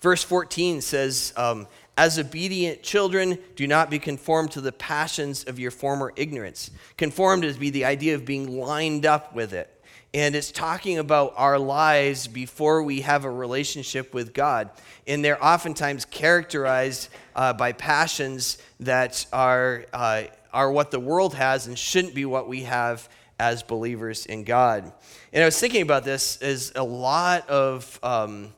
Verse 0.00 0.24
14 0.24 0.80
says, 0.80 1.34
um, 1.36 1.68
As 1.98 2.18
obedient 2.18 2.82
children, 2.82 3.38
do 3.54 3.66
not 3.66 3.90
be 3.90 3.98
conformed 3.98 4.50
to 4.52 4.62
the 4.62 4.72
passions 4.72 5.44
of 5.44 5.58
your 5.58 5.70
former 5.70 6.10
ignorance. 6.16 6.70
Conformed 6.96 7.44
is 7.44 7.58
be 7.58 7.68
the 7.68 7.84
idea 7.84 8.14
of 8.14 8.24
being 8.24 8.58
lined 8.58 9.04
up 9.04 9.34
with 9.34 9.52
it. 9.52 9.79
And 10.12 10.34
it's 10.34 10.50
talking 10.50 10.98
about 10.98 11.34
our 11.36 11.58
lives 11.58 12.26
before 12.26 12.82
we 12.82 13.02
have 13.02 13.24
a 13.24 13.30
relationship 13.30 14.12
with 14.12 14.34
God. 14.34 14.70
And 15.06 15.24
they're 15.24 15.42
oftentimes 15.42 16.04
characterized 16.04 17.10
uh, 17.36 17.52
by 17.52 17.72
passions 17.72 18.58
that 18.80 19.24
are, 19.32 19.84
uh, 19.92 20.24
are 20.52 20.72
what 20.72 20.90
the 20.90 20.98
world 20.98 21.34
has 21.34 21.68
and 21.68 21.78
shouldn't 21.78 22.14
be 22.14 22.24
what 22.24 22.48
we 22.48 22.64
have 22.64 23.08
as 23.38 23.62
believers 23.62 24.26
in 24.26 24.42
God. 24.42 24.92
And 25.32 25.42
I 25.42 25.46
was 25.46 25.58
thinking 25.58 25.82
about 25.82 26.04
this 26.04 26.42
as 26.42 26.72
a 26.74 26.84
lot 26.84 27.48
of. 27.48 27.98
Um, 28.02 28.52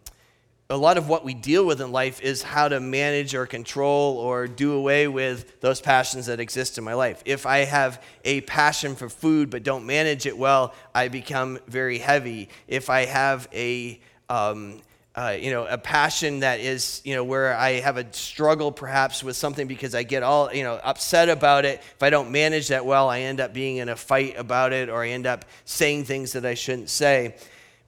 a 0.73 0.77
lot 0.77 0.97
of 0.97 1.07
what 1.07 1.23
we 1.23 1.35
deal 1.35 1.67
with 1.67 1.83
in 1.83 1.93
life 1.93 2.23
is 2.23 2.43
how 2.43 2.67
to 2.67 2.81
manage 2.81 3.35
or 3.35 3.45
control 3.45 4.17
or 4.17 4.47
do 4.47 4.73
away 4.73 5.07
with 5.07 5.61
those 5.61 5.83
passions 5.83 6.27
that 6.27 6.41
exist 6.41 6.79
in 6.79 6.85
my 6.85 6.95
life. 6.95 7.23
If 7.27 7.45
I 7.45 7.59
have 7.59 8.03
a 8.25 8.41
passion 8.43 8.97
for 8.97 9.11
food 9.11 9.51
but 9.51 9.65
don't 9.65 9.85
manage 9.85 10.25
it 10.25 10.37
well, 10.37 10.73
I 10.95 11.09
become 11.09 11.59
very 11.69 11.99
heavy. 11.99 12.49
If 12.69 12.89
I 12.89 13.05
have 13.05 13.49
a 13.53 14.01
um, 14.31 14.81
uh, 15.15 15.37
you 15.39 15.51
know, 15.51 15.67
a 15.67 15.77
passion 15.77 16.41
that 16.41 16.61
is, 16.61 17.03
you 17.05 17.15
know, 17.15 17.23
where 17.23 17.55
I 17.55 17.81
have 17.81 17.99
a 17.99 18.11
struggle 18.15 18.73
perhaps 18.73 19.23
with 19.23 19.37
something 19.37 19.67
because 19.67 19.95
I 19.95 20.05
get 20.05 20.23
all, 20.23 20.51
you 20.55 20.63
know, 20.63 20.81
upset 20.83 21.29
about 21.29 21.67
it. 21.67 21.81
If 21.81 22.03
I 22.03 22.09
don't 22.09 22.31
manage 22.31 22.69
that 22.69 22.87
well, 22.87 23.11
I 23.11 23.21
end 23.21 23.39
up 23.39 23.53
being 23.53 23.77
in 23.77 23.91
a 23.91 23.97
fight 23.97 24.39
about 24.39 24.73
it 24.73 24.89
or 24.89 25.03
I 25.03 25.11
end 25.11 25.27
up 25.27 25.45
saying 25.67 26.07
things 26.07 26.33
that 26.33 26.47
I 26.47 26.55
shouldn't 26.55 26.89
say 26.89 27.35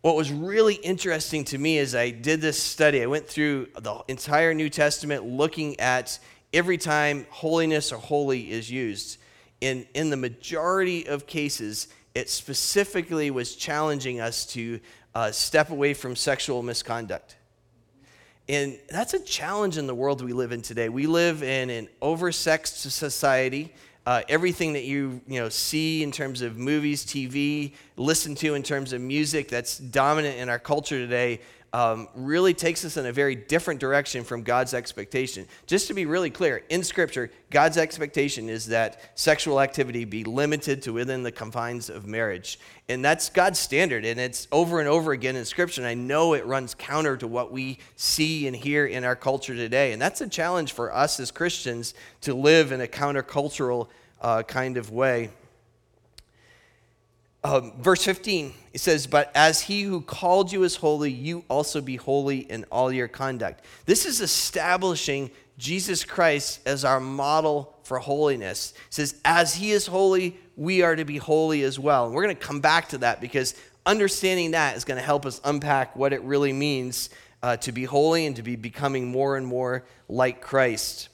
what 0.04 0.16
was 0.16 0.30
really 0.30 0.74
interesting 0.74 1.44
to 1.44 1.56
me 1.56 1.78
as 1.78 1.94
I 1.94 2.10
did 2.10 2.42
this 2.42 2.62
study, 2.62 3.02
I 3.02 3.06
went 3.06 3.26
through 3.26 3.68
the 3.74 4.04
entire 4.06 4.52
New 4.52 4.68
Testament 4.68 5.24
looking 5.24 5.80
at 5.80 6.18
every 6.52 6.76
time 6.76 7.26
holiness 7.30 7.90
or 7.90 7.96
holy 7.96 8.50
is 8.50 8.70
used. 8.70 9.16
In, 9.62 9.86
in 9.94 10.10
the 10.10 10.18
majority 10.18 11.08
of 11.08 11.26
cases, 11.26 11.88
it 12.14 12.28
specifically 12.28 13.30
was 13.30 13.56
challenging 13.56 14.20
us 14.20 14.44
to 14.48 14.78
uh, 15.14 15.30
step 15.30 15.70
away 15.70 15.94
from 15.94 16.16
sexual 16.16 16.62
misconduct. 16.62 17.36
And 18.46 18.78
that's 18.90 19.14
a 19.14 19.20
challenge 19.20 19.78
in 19.78 19.86
the 19.86 19.94
world 19.94 20.22
we 20.22 20.34
live 20.34 20.52
in 20.52 20.60
today. 20.60 20.90
We 20.90 21.06
live 21.06 21.42
in 21.42 21.70
an 21.70 21.88
oversexed 22.02 22.90
society 22.90 23.72
uh, 24.06 24.22
everything 24.28 24.74
that 24.74 24.84
you 24.84 25.20
you 25.26 25.40
know 25.40 25.48
see 25.48 26.02
in 26.02 26.12
terms 26.12 26.42
of 26.42 26.56
movies, 26.58 27.04
TV, 27.04 27.72
listen 27.96 28.34
to 28.36 28.54
in 28.54 28.62
terms 28.62 28.92
of 28.92 29.00
music 29.00 29.48
that's 29.48 29.78
dominant 29.78 30.38
in 30.38 30.48
our 30.48 30.58
culture 30.58 30.98
today 30.98 31.40
um, 31.74 32.06
really 32.14 32.54
takes 32.54 32.84
us 32.84 32.96
in 32.96 33.06
a 33.06 33.10
very 33.10 33.34
different 33.34 33.80
direction 33.80 34.22
from 34.22 34.44
God's 34.44 34.74
expectation. 34.74 35.44
Just 35.66 35.88
to 35.88 35.94
be 35.94 36.06
really 36.06 36.30
clear, 36.30 36.62
in 36.68 36.84
Scripture, 36.84 37.32
God's 37.50 37.78
expectation 37.78 38.48
is 38.48 38.66
that 38.66 39.00
sexual 39.16 39.60
activity 39.60 40.04
be 40.04 40.22
limited 40.22 40.82
to 40.82 40.92
within 40.92 41.24
the 41.24 41.32
confines 41.32 41.90
of 41.90 42.06
marriage. 42.06 42.60
And 42.88 43.04
that's 43.04 43.28
God's 43.28 43.58
standard. 43.58 44.04
And 44.04 44.20
it's 44.20 44.46
over 44.52 44.78
and 44.78 44.88
over 44.88 45.10
again 45.10 45.34
in 45.34 45.44
Scripture. 45.44 45.80
And 45.80 45.88
I 45.88 45.94
know 45.94 46.34
it 46.34 46.46
runs 46.46 46.76
counter 46.76 47.16
to 47.16 47.26
what 47.26 47.50
we 47.50 47.78
see 47.96 48.46
and 48.46 48.54
hear 48.54 48.86
in 48.86 49.02
our 49.02 49.16
culture 49.16 49.56
today. 49.56 49.90
And 49.90 50.00
that's 50.00 50.20
a 50.20 50.28
challenge 50.28 50.74
for 50.74 50.94
us 50.94 51.18
as 51.18 51.32
Christians 51.32 51.94
to 52.20 52.34
live 52.34 52.70
in 52.70 52.82
a 52.82 52.86
countercultural 52.86 53.88
uh, 54.20 54.44
kind 54.44 54.76
of 54.76 54.92
way. 54.92 55.30
Um, 57.44 57.74
verse 57.78 58.02
15, 58.02 58.54
it 58.72 58.80
says, 58.80 59.06
But 59.06 59.30
as 59.34 59.60
he 59.60 59.82
who 59.82 60.00
called 60.00 60.50
you 60.50 60.62
is 60.62 60.76
holy, 60.76 61.12
you 61.12 61.44
also 61.48 61.82
be 61.82 61.96
holy 61.96 62.38
in 62.38 62.64
all 62.72 62.90
your 62.90 63.06
conduct. 63.06 63.62
This 63.84 64.06
is 64.06 64.22
establishing 64.22 65.30
Jesus 65.58 66.04
Christ 66.04 66.60
as 66.66 66.86
our 66.86 67.00
model 67.00 67.78
for 67.82 67.98
holiness. 67.98 68.72
It 68.88 68.94
says, 68.94 69.16
As 69.26 69.54
he 69.54 69.72
is 69.72 69.86
holy, 69.86 70.38
we 70.56 70.80
are 70.80 70.96
to 70.96 71.04
be 71.04 71.18
holy 71.18 71.64
as 71.64 71.78
well. 71.78 72.06
And 72.06 72.14
we're 72.14 72.24
going 72.24 72.34
to 72.34 72.42
come 72.42 72.60
back 72.60 72.88
to 72.88 72.98
that 72.98 73.20
because 73.20 73.54
understanding 73.84 74.52
that 74.52 74.76
is 74.78 74.84
going 74.84 74.98
to 74.98 75.04
help 75.04 75.26
us 75.26 75.42
unpack 75.44 75.94
what 75.96 76.14
it 76.14 76.22
really 76.22 76.54
means 76.54 77.10
uh, 77.42 77.58
to 77.58 77.72
be 77.72 77.84
holy 77.84 78.24
and 78.24 78.36
to 78.36 78.42
be 78.42 78.56
becoming 78.56 79.06
more 79.06 79.36
and 79.36 79.46
more 79.46 79.84
like 80.08 80.40
Christ. 80.40 81.10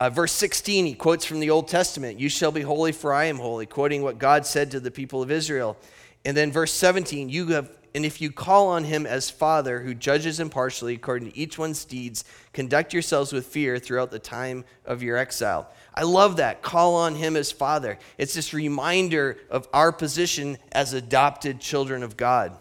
Uh, 0.00 0.10
verse 0.10 0.32
16, 0.32 0.86
he 0.86 0.94
quotes 0.94 1.24
from 1.24 1.40
the 1.40 1.50
Old 1.50 1.68
Testament 1.68 2.18
You 2.18 2.28
shall 2.28 2.52
be 2.52 2.62
holy, 2.62 2.92
for 2.92 3.14
I 3.14 3.24
am 3.26 3.38
holy, 3.38 3.66
quoting 3.66 4.02
what 4.02 4.18
God 4.18 4.44
said 4.44 4.70
to 4.72 4.80
the 4.80 4.90
people 4.90 5.22
of 5.22 5.30
Israel. 5.30 5.76
And 6.24 6.36
then 6.36 6.50
verse 6.50 6.72
17, 6.72 7.28
you 7.28 7.48
have, 7.48 7.70
and 7.94 8.04
if 8.04 8.20
you 8.20 8.32
call 8.32 8.68
on 8.68 8.84
him 8.84 9.06
as 9.06 9.30
Father, 9.30 9.80
who 9.80 9.94
judges 9.94 10.40
impartially 10.40 10.94
according 10.94 11.30
to 11.30 11.38
each 11.38 11.58
one's 11.58 11.84
deeds, 11.84 12.24
conduct 12.52 12.92
yourselves 12.92 13.32
with 13.32 13.46
fear 13.46 13.78
throughout 13.78 14.10
the 14.10 14.18
time 14.18 14.64
of 14.84 15.02
your 15.02 15.16
exile. 15.16 15.70
I 15.94 16.02
love 16.02 16.38
that. 16.38 16.62
Call 16.62 16.96
on 16.96 17.14
him 17.14 17.36
as 17.36 17.52
Father. 17.52 17.98
It's 18.18 18.34
this 18.34 18.52
reminder 18.52 19.38
of 19.50 19.68
our 19.72 19.92
position 19.92 20.58
as 20.72 20.92
adopted 20.92 21.60
children 21.60 22.02
of 22.02 22.16
God. 22.16 22.56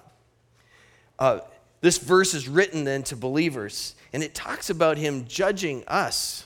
Uh, 1.17 1.39
this 1.81 1.97
verse 1.97 2.33
is 2.33 2.47
written 2.47 2.83
then 2.83 3.03
to 3.03 3.15
believers, 3.15 3.95
and 4.11 4.21
it 4.21 4.35
talks 4.35 4.69
about 4.69 4.97
him 4.97 5.25
judging 5.25 5.83
us. 5.87 6.45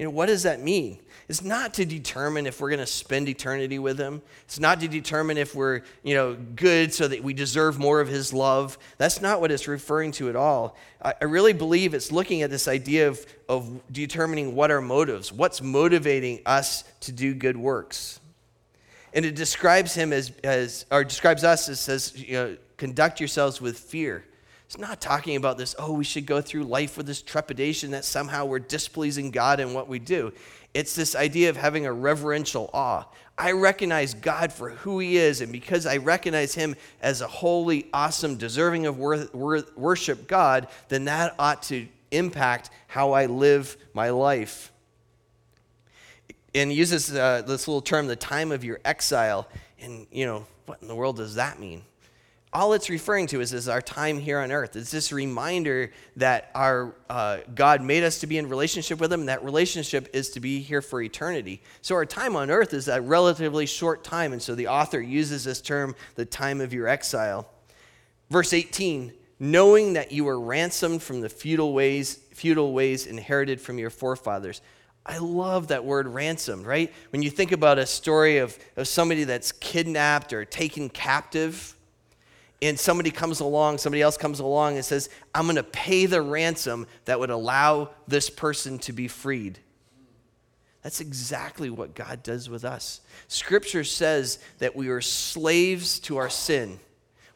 You 0.00 0.06
know, 0.06 0.12
what 0.12 0.26
does 0.26 0.44
that 0.44 0.62
mean? 0.62 0.98
It's 1.28 1.44
not 1.44 1.74
to 1.74 1.84
determine 1.84 2.46
if 2.46 2.58
we're 2.58 2.70
going 2.70 2.80
to 2.80 2.86
spend 2.86 3.28
eternity 3.28 3.78
with 3.78 4.00
him. 4.00 4.22
It's 4.46 4.58
not 4.58 4.80
to 4.80 4.88
determine 4.88 5.36
if 5.36 5.54
we're, 5.54 5.82
you 6.02 6.14
know, 6.14 6.38
good 6.56 6.94
so 6.94 7.06
that 7.06 7.22
we 7.22 7.34
deserve 7.34 7.78
more 7.78 8.00
of 8.00 8.08
his 8.08 8.32
love. 8.32 8.78
That's 8.96 9.20
not 9.20 9.42
what 9.42 9.52
it's 9.52 9.68
referring 9.68 10.12
to 10.12 10.30
at 10.30 10.36
all. 10.36 10.78
I, 11.02 11.12
I 11.20 11.24
really 11.26 11.52
believe 11.52 11.92
it's 11.92 12.10
looking 12.10 12.40
at 12.40 12.48
this 12.48 12.66
idea 12.66 13.08
of, 13.08 13.26
of 13.46 13.78
determining 13.92 14.54
what 14.54 14.70
are 14.70 14.80
motives, 14.80 15.34
what's 15.34 15.60
motivating 15.60 16.40
us 16.46 16.82
to 17.00 17.12
do 17.12 17.34
good 17.34 17.58
works. 17.58 18.20
And 19.12 19.26
it 19.26 19.34
describes 19.34 19.94
him 19.94 20.14
as, 20.14 20.32
as 20.42 20.86
or 20.90 21.04
describes 21.04 21.44
us 21.44 21.68
as 21.68 21.78
says, 21.78 22.14
you 22.16 22.32
know, 22.32 22.56
conduct 22.78 23.20
yourselves 23.20 23.60
with 23.60 23.78
fear. 23.78 24.24
It's 24.70 24.78
not 24.78 25.00
talking 25.00 25.34
about 25.34 25.58
this, 25.58 25.74
oh, 25.80 25.94
we 25.94 26.04
should 26.04 26.26
go 26.26 26.40
through 26.40 26.62
life 26.62 26.96
with 26.96 27.04
this 27.04 27.22
trepidation 27.22 27.90
that 27.90 28.04
somehow 28.04 28.44
we're 28.44 28.60
displeasing 28.60 29.32
God 29.32 29.58
in 29.58 29.74
what 29.74 29.88
we 29.88 29.98
do. 29.98 30.32
It's 30.74 30.94
this 30.94 31.16
idea 31.16 31.50
of 31.50 31.56
having 31.56 31.86
a 31.86 31.92
reverential 31.92 32.70
awe. 32.72 33.04
I 33.36 33.50
recognize 33.50 34.14
God 34.14 34.52
for 34.52 34.70
who 34.70 35.00
He 35.00 35.16
is, 35.16 35.40
and 35.40 35.50
because 35.50 35.86
I 35.86 35.96
recognize 35.96 36.54
Him 36.54 36.76
as 37.02 37.20
a 37.20 37.26
holy, 37.26 37.88
awesome, 37.92 38.36
deserving 38.36 38.86
of 38.86 38.96
worship 38.96 40.28
God, 40.28 40.68
then 40.86 41.06
that 41.06 41.34
ought 41.36 41.64
to 41.64 41.88
impact 42.12 42.70
how 42.86 43.10
I 43.10 43.26
live 43.26 43.76
my 43.92 44.10
life. 44.10 44.70
And 46.54 46.72
uses 46.72 47.12
uh, 47.12 47.42
this 47.44 47.66
little 47.66 47.82
term, 47.82 48.06
the 48.06 48.14
time 48.14 48.52
of 48.52 48.62
your 48.62 48.78
exile. 48.84 49.48
And, 49.80 50.06
you 50.12 50.26
know, 50.26 50.46
what 50.66 50.80
in 50.80 50.86
the 50.86 50.94
world 50.94 51.16
does 51.16 51.34
that 51.34 51.58
mean? 51.58 51.82
All 52.52 52.72
it's 52.72 52.90
referring 52.90 53.28
to 53.28 53.40
is, 53.40 53.52
is 53.52 53.68
our 53.68 53.80
time 53.80 54.18
here 54.18 54.40
on 54.40 54.50
earth. 54.50 54.74
It's 54.74 54.90
this 54.90 55.12
reminder 55.12 55.92
that 56.16 56.50
our 56.54 56.94
uh, 57.08 57.38
God 57.54 57.80
made 57.80 58.02
us 58.02 58.18
to 58.20 58.26
be 58.26 58.38
in 58.38 58.48
relationship 58.48 58.98
with 58.98 59.12
Him, 59.12 59.20
and 59.20 59.28
that 59.28 59.44
relationship 59.44 60.08
is 60.12 60.30
to 60.30 60.40
be 60.40 60.58
here 60.60 60.82
for 60.82 61.00
eternity. 61.00 61.62
So 61.80 61.94
our 61.94 62.06
time 62.06 62.34
on 62.34 62.50
earth 62.50 62.74
is 62.74 62.88
a 62.88 63.00
relatively 63.00 63.66
short 63.66 64.02
time, 64.02 64.32
and 64.32 64.42
so 64.42 64.56
the 64.56 64.66
author 64.66 65.00
uses 65.00 65.44
this 65.44 65.60
term, 65.60 65.94
the 66.16 66.24
time 66.24 66.60
of 66.60 66.72
your 66.72 66.88
exile. 66.88 67.48
Verse 68.30 68.52
18, 68.52 69.12
knowing 69.38 69.92
that 69.92 70.10
you 70.10 70.24
were 70.24 70.40
ransomed 70.40 71.02
from 71.02 71.20
the 71.20 71.28
futile 71.28 71.72
ways, 71.72 72.18
futile 72.32 72.72
ways 72.72 73.06
inherited 73.06 73.60
from 73.60 73.78
your 73.78 73.90
forefathers. 73.90 74.60
I 75.06 75.18
love 75.18 75.68
that 75.68 75.84
word 75.84 76.08
ransomed, 76.08 76.66
right? 76.66 76.92
When 77.10 77.22
you 77.22 77.30
think 77.30 77.52
about 77.52 77.78
a 77.78 77.86
story 77.86 78.38
of, 78.38 78.58
of 78.76 78.88
somebody 78.88 79.24
that's 79.24 79.52
kidnapped 79.52 80.32
or 80.32 80.44
taken 80.44 80.88
captive, 80.88 81.74
and 82.62 82.78
somebody 82.78 83.10
comes 83.10 83.40
along, 83.40 83.78
somebody 83.78 84.02
else 84.02 84.16
comes 84.16 84.40
along 84.40 84.76
and 84.76 84.84
says, 84.84 85.08
I'm 85.34 85.44
going 85.44 85.56
to 85.56 85.62
pay 85.62 86.06
the 86.06 86.20
ransom 86.20 86.86
that 87.06 87.18
would 87.18 87.30
allow 87.30 87.90
this 88.06 88.28
person 88.28 88.78
to 88.80 88.92
be 88.92 89.08
freed. 89.08 89.58
That's 90.82 91.00
exactly 91.00 91.70
what 91.70 91.94
God 91.94 92.22
does 92.22 92.48
with 92.48 92.64
us. 92.64 93.00
Scripture 93.28 93.84
says 93.84 94.38
that 94.58 94.74
we 94.76 94.88
were 94.88 95.00
slaves 95.00 95.98
to 96.00 96.16
our 96.16 96.30
sin. 96.30 96.80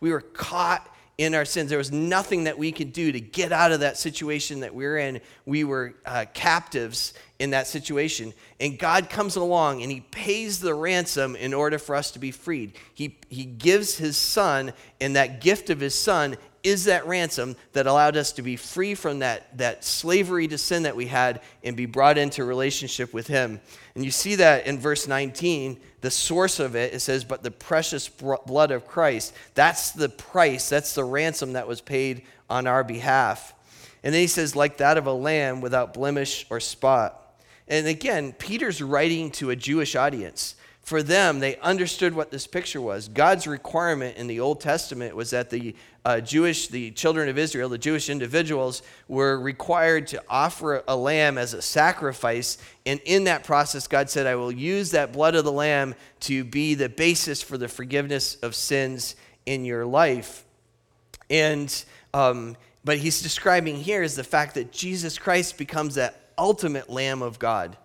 We 0.00 0.12
were 0.12 0.20
caught 0.22 0.93
in 1.16 1.34
our 1.34 1.44
sins. 1.44 1.70
There 1.70 1.78
was 1.78 1.92
nothing 1.92 2.44
that 2.44 2.58
we 2.58 2.72
could 2.72 2.92
do 2.92 3.12
to 3.12 3.20
get 3.20 3.52
out 3.52 3.72
of 3.72 3.80
that 3.80 3.96
situation 3.96 4.60
that 4.60 4.74
we 4.74 4.84
were 4.84 4.98
in. 4.98 5.20
We 5.46 5.64
were 5.64 5.94
uh, 6.04 6.26
captives 6.34 7.14
in 7.38 7.50
that 7.50 7.66
situation. 7.66 8.32
And 8.60 8.78
God 8.78 9.10
comes 9.10 9.36
along 9.36 9.82
and 9.82 9.92
he 9.92 10.00
pays 10.00 10.60
the 10.60 10.74
ransom 10.74 11.36
in 11.36 11.54
order 11.54 11.78
for 11.78 11.94
us 11.94 12.10
to 12.12 12.18
be 12.18 12.30
freed. 12.30 12.76
He, 12.94 13.18
he 13.28 13.44
gives 13.44 13.96
his 13.96 14.16
son, 14.16 14.72
and 15.00 15.14
that 15.16 15.40
gift 15.40 15.70
of 15.70 15.80
his 15.80 15.94
son 15.94 16.36
is 16.64 16.84
that 16.86 17.06
ransom 17.06 17.54
that 17.74 17.86
allowed 17.86 18.16
us 18.16 18.32
to 18.32 18.42
be 18.42 18.56
free 18.56 18.94
from 18.94 19.20
that, 19.20 19.56
that 19.58 19.84
slavery 19.84 20.48
to 20.48 20.58
sin 20.58 20.82
that 20.84 20.96
we 20.96 21.06
had 21.06 21.42
and 21.62 21.76
be 21.76 21.86
brought 21.86 22.18
into 22.18 22.44
relationship 22.44 23.12
with 23.12 23.26
him. 23.26 23.60
And 23.94 24.04
you 24.04 24.10
see 24.10 24.34
that 24.36 24.66
in 24.66 24.80
verse 24.80 25.06
19, 25.06 25.78
the 26.00 26.10
source 26.10 26.58
of 26.58 26.74
it, 26.74 26.94
it 26.94 27.00
says, 27.00 27.22
But 27.22 27.42
the 27.42 27.50
precious 27.50 28.08
blood 28.08 28.70
of 28.70 28.86
Christ. 28.86 29.34
That's 29.54 29.92
the 29.92 30.08
price, 30.08 30.68
that's 30.68 30.94
the 30.94 31.04
ransom 31.04 31.52
that 31.52 31.68
was 31.68 31.80
paid 31.80 32.22
on 32.48 32.66
our 32.66 32.82
behalf. 32.82 33.54
And 34.02 34.12
then 34.12 34.20
he 34.20 34.26
says, 34.26 34.54
like 34.54 34.78
that 34.78 34.98
of 34.98 35.06
a 35.06 35.12
lamb 35.12 35.60
without 35.60 35.94
blemish 35.94 36.46
or 36.50 36.60
spot. 36.60 37.20
And 37.68 37.86
again, 37.86 38.32
Peter's 38.32 38.82
writing 38.82 39.30
to 39.32 39.50
a 39.50 39.56
Jewish 39.56 39.96
audience. 39.96 40.56
For 40.84 41.02
them, 41.02 41.40
they 41.40 41.56
understood 41.56 42.14
what 42.14 42.30
this 42.30 42.46
picture 42.46 42.80
was. 42.80 43.08
God's 43.08 43.46
requirement 43.46 44.18
in 44.18 44.26
the 44.26 44.40
Old 44.40 44.60
Testament 44.60 45.16
was 45.16 45.30
that 45.30 45.48
the 45.48 45.74
uh, 46.04 46.20
Jewish, 46.20 46.68
the 46.68 46.90
children 46.90 47.30
of 47.30 47.38
Israel, 47.38 47.70
the 47.70 47.78
Jewish 47.78 48.10
individuals, 48.10 48.82
were 49.08 49.40
required 49.40 50.06
to 50.08 50.22
offer 50.28 50.84
a 50.86 50.94
lamb 50.94 51.38
as 51.38 51.54
a 51.54 51.62
sacrifice. 51.62 52.58
And 52.84 53.00
in 53.06 53.24
that 53.24 53.44
process, 53.44 53.86
God 53.86 54.10
said, 54.10 54.26
I 54.26 54.34
will 54.34 54.52
use 54.52 54.90
that 54.90 55.14
blood 55.14 55.34
of 55.34 55.44
the 55.44 55.52
lamb 55.52 55.94
to 56.20 56.44
be 56.44 56.74
the 56.74 56.90
basis 56.90 57.42
for 57.42 57.56
the 57.56 57.68
forgiveness 57.68 58.34
of 58.42 58.54
sins 58.54 59.16
in 59.46 59.64
your 59.64 59.86
life. 59.86 60.44
And, 61.30 61.84
um, 62.12 62.58
but 62.84 62.98
he's 62.98 63.22
describing 63.22 63.76
here 63.76 64.02
is 64.02 64.16
the 64.16 64.24
fact 64.24 64.54
that 64.56 64.70
Jesus 64.70 65.16
Christ 65.16 65.56
becomes 65.56 65.94
that 65.94 66.20
ultimate 66.36 66.90
Lamb 66.90 67.22
of 67.22 67.38
God. 67.38 67.78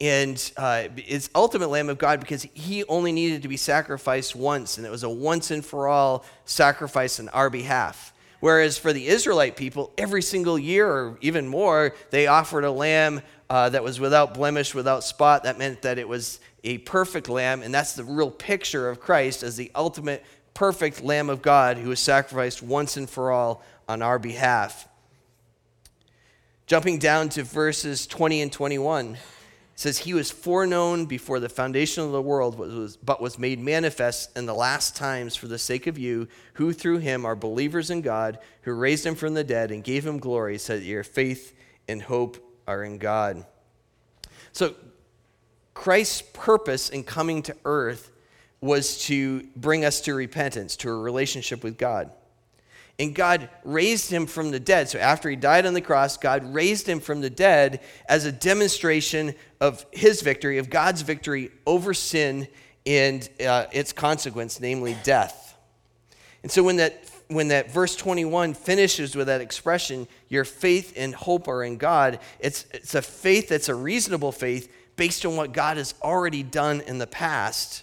And 0.00 0.52
uh, 0.56 0.88
it's 0.96 1.30
ultimate 1.34 1.68
Lamb 1.68 1.88
of 1.88 1.98
God 1.98 2.20
because 2.20 2.42
he 2.54 2.84
only 2.84 3.12
needed 3.12 3.42
to 3.42 3.48
be 3.48 3.56
sacrificed 3.56 4.34
once, 4.34 4.76
and 4.76 4.86
it 4.86 4.90
was 4.90 5.04
a 5.04 5.08
once 5.08 5.50
and 5.50 5.64
for 5.64 5.88
all 5.88 6.24
sacrifice 6.44 7.20
on 7.20 7.28
our 7.30 7.48
behalf. 7.48 8.12
Whereas 8.40 8.76
for 8.76 8.92
the 8.92 9.06
Israelite 9.06 9.56
people, 9.56 9.92
every 9.96 10.20
single 10.20 10.58
year 10.58 10.90
or 10.90 11.18
even 11.22 11.48
more, 11.48 11.94
they 12.10 12.26
offered 12.26 12.64
a 12.64 12.70
lamb 12.70 13.22
uh, 13.48 13.70
that 13.70 13.82
was 13.82 14.00
without 14.00 14.34
blemish, 14.34 14.74
without 14.74 15.04
spot. 15.04 15.44
That 15.44 15.58
meant 15.58 15.82
that 15.82 15.98
it 15.98 16.08
was 16.08 16.40
a 16.62 16.78
perfect 16.78 17.28
lamb, 17.28 17.62
and 17.62 17.72
that's 17.72 17.94
the 17.94 18.04
real 18.04 18.30
picture 18.30 18.90
of 18.90 19.00
Christ 19.00 19.42
as 19.42 19.56
the 19.56 19.70
ultimate 19.74 20.24
perfect 20.54 21.02
Lamb 21.02 21.28
of 21.28 21.42
God 21.42 21.76
who 21.76 21.88
was 21.88 22.00
sacrificed 22.00 22.62
once 22.62 22.96
and 22.96 23.10
for 23.10 23.32
all 23.32 23.62
on 23.88 24.02
our 24.02 24.18
behalf. 24.18 24.88
Jumping 26.66 26.98
down 26.98 27.28
to 27.30 27.42
verses 27.42 28.06
20 28.06 28.40
and 28.40 28.52
21, 28.52 29.12
it 29.12 29.18
says, 29.74 29.98
He 29.98 30.14
was 30.14 30.30
foreknown 30.30 31.06
before 31.06 31.40
the 31.40 31.48
foundation 31.48 32.04
of 32.04 32.12
the 32.12 32.22
world, 32.22 32.56
but 33.02 33.20
was 33.20 33.38
made 33.38 33.58
manifest 33.58 34.36
in 34.36 34.46
the 34.46 34.54
last 34.54 34.96
times 34.96 35.36
for 35.36 35.48
the 35.48 35.58
sake 35.58 35.86
of 35.86 35.98
you, 35.98 36.28
who 36.54 36.72
through 36.72 36.98
him 36.98 37.24
are 37.24 37.36
believers 37.36 37.90
in 37.90 38.00
God, 38.00 38.38
who 38.62 38.72
raised 38.72 39.04
him 39.04 39.14
from 39.14 39.34
the 39.34 39.44
dead 39.44 39.70
and 39.70 39.82
gave 39.82 40.06
him 40.06 40.18
glory, 40.18 40.58
so 40.58 40.76
that 40.76 40.84
your 40.84 41.04
faith 41.04 41.54
and 41.88 42.02
hope 42.02 42.38
are 42.66 42.84
in 42.84 42.98
God. 42.98 43.44
So, 44.52 44.74
Christ's 45.74 46.22
purpose 46.32 46.88
in 46.88 47.02
coming 47.02 47.42
to 47.42 47.56
earth 47.64 48.12
was 48.60 49.04
to 49.06 49.42
bring 49.56 49.84
us 49.84 50.00
to 50.02 50.14
repentance, 50.14 50.76
to 50.76 50.88
a 50.88 50.96
relationship 50.96 51.64
with 51.64 51.76
God. 51.76 52.10
And 52.98 53.14
God 53.14 53.48
raised 53.64 54.10
him 54.10 54.26
from 54.26 54.52
the 54.52 54.60
dead. 54.60 54.88
So 54.88 54.98
after 54.98 55.28
he 55.28 55.34
died 55.34 55.66
on 55.66 55.74
the 55.74 55.80
cross, 55.80 56.16
God 56.16 56.54
raised 56.54 56.88
him 56.88 57.00
from 57.00 57.20
the 57.20 57.30
dead 57.30 57.80
as 58.08 58.24
a 58.24 58.30
demonstration 58.30 59.34
of 59.60 59.84
his 59.90 60.22
victory, 60.22 60.58
of 60.58 60.70
God's 60.70 61.02
victory 61.02 61.50
over 61.66 61.92
sin 61.92 62.46
and 62.86 63.28
uh, 63.44 63.66
its 63.72 63.92
consequence, 63.92 64.60
namely 64.60 64.96
death. 65.02 65.56
And 66.42 66.52
so 66.52 66.62
when 66.62 66.76
that 66.76 67.10
when 67.28 67.48
that 67.48 67.70
verse 67.70 67.96
21 67.96 68.54
finishes 68.54 69.16
with 69.16 69.28
that 69.28 69.40
expression, 69.40 70.06
your 70.28 70.44
faith 70.44 70.92
and 70.96 71.14
hope 71.14 71.48
are 71.48 71.64
in 71.64 71.78
God, 71.78 72.18
it's, 72.38 72.66
it's 72.72 72.94
a 72.94 73.02
faith 73.02 73.48
that's 73.48 73.68
a 73.68 73.74
reasonable 73.74 74.30
faith 74.30 74.72
based 74.96 75.24
on 75.24 75.36
what 75.36 75.52
God 75.52 75.76
has 75.76 75.94
already 76.02 76.42
done 76.42 76.82
in 76.82 76.98
the 76.98 77.06
past 77.06 77.82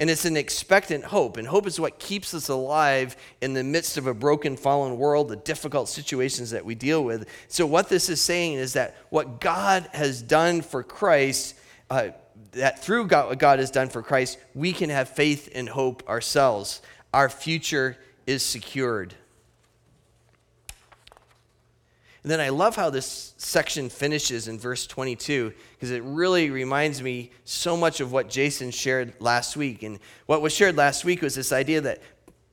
and 0.00 0.08
it's 0.08 0.24
an 0.24 0.36
expectant 0.36 1.04
hope. 1.04 1.36
And 1.36 1.46
hope 1.46 1.66
is 1.66 1.78
what 1.78 1.98
keeps 1.98 2.32
us 2.32 2.48
alive 2.48 3.16
in 3.42 3.52
the 3.52 3.62
midst 3.62 3.98
of 3.98 4.06
a 4.06 4.14
broken, 4.14 4.56
fallen 4.56 4.96
world, 4.96 5.28
the 5.28 5.36
difficult 5.36 5.90
situations 5.90 6.50
that 6.52 6.64
we 6.64 6.74
deal 6.74 7.04
with. 7.04 7.28
So, 7.48 7.66
what 7.66 7.90
this 7.90 8.08
is 8.08 8.18
saying 8.18 8.54
is 8.54 8.72
that 8.72 8.96
what 9.10 9.40
God 9.42 9.88
has 9.92 10.22
done 10.22 10.62
for 10.62 10.82
Christ, 10.82 11.54
uh, 11.90 12.08
that 12.52 12.82
through 12.82 13.08
God, 13.08 13.28
what 13.28 13.38
God 13.38 13.58
has 13.58 13.70
done 13.70 13.90
for 13.90 14.02
Christ, 14.02 14.38
we 14.54 14.72
can 14.72 14.88
have 14.88 15.10
faith 15.10 15.50
and 15.54 15.68
hope 15.68 16.08
ourselves. 16.08 16.80
Our 17.12 17.28
future 17.28 17.98
is 18.26 18.42
secured. 18.42 19.14
And 22.22 22.30
then 22.30 22.40
I 22.40 22.50
love 22.50 22.76
how 22.76 22.90
this 22.90 23.34
section 23.38 23.88
finishes 23.88 24.46
in 24.46 24.58
verse 24.58 24.86
22 24.86 25.52
because 25.72 25.90
it 25.90 26.02
really 26.04 26.50
reminds 26.50 27.02
me 27.02 27.30
so 27.44 27.76
much 27.76 28.00
of 28.00 28.12
what 28.12 28.28
Jason 28.28 28.70
shared 28.70 29.14
last 29.20 29.56
week. 29.56 29.82
And 29.82 29.98
what 30.26 30.42
was 30.42 30.52
shared 30.52 30.76
last 30.76 31.04
week 31.04 31.22
was 31.22 31.34
this 31.34 31.50
idea 31.50 31.80
that 31.80 32.02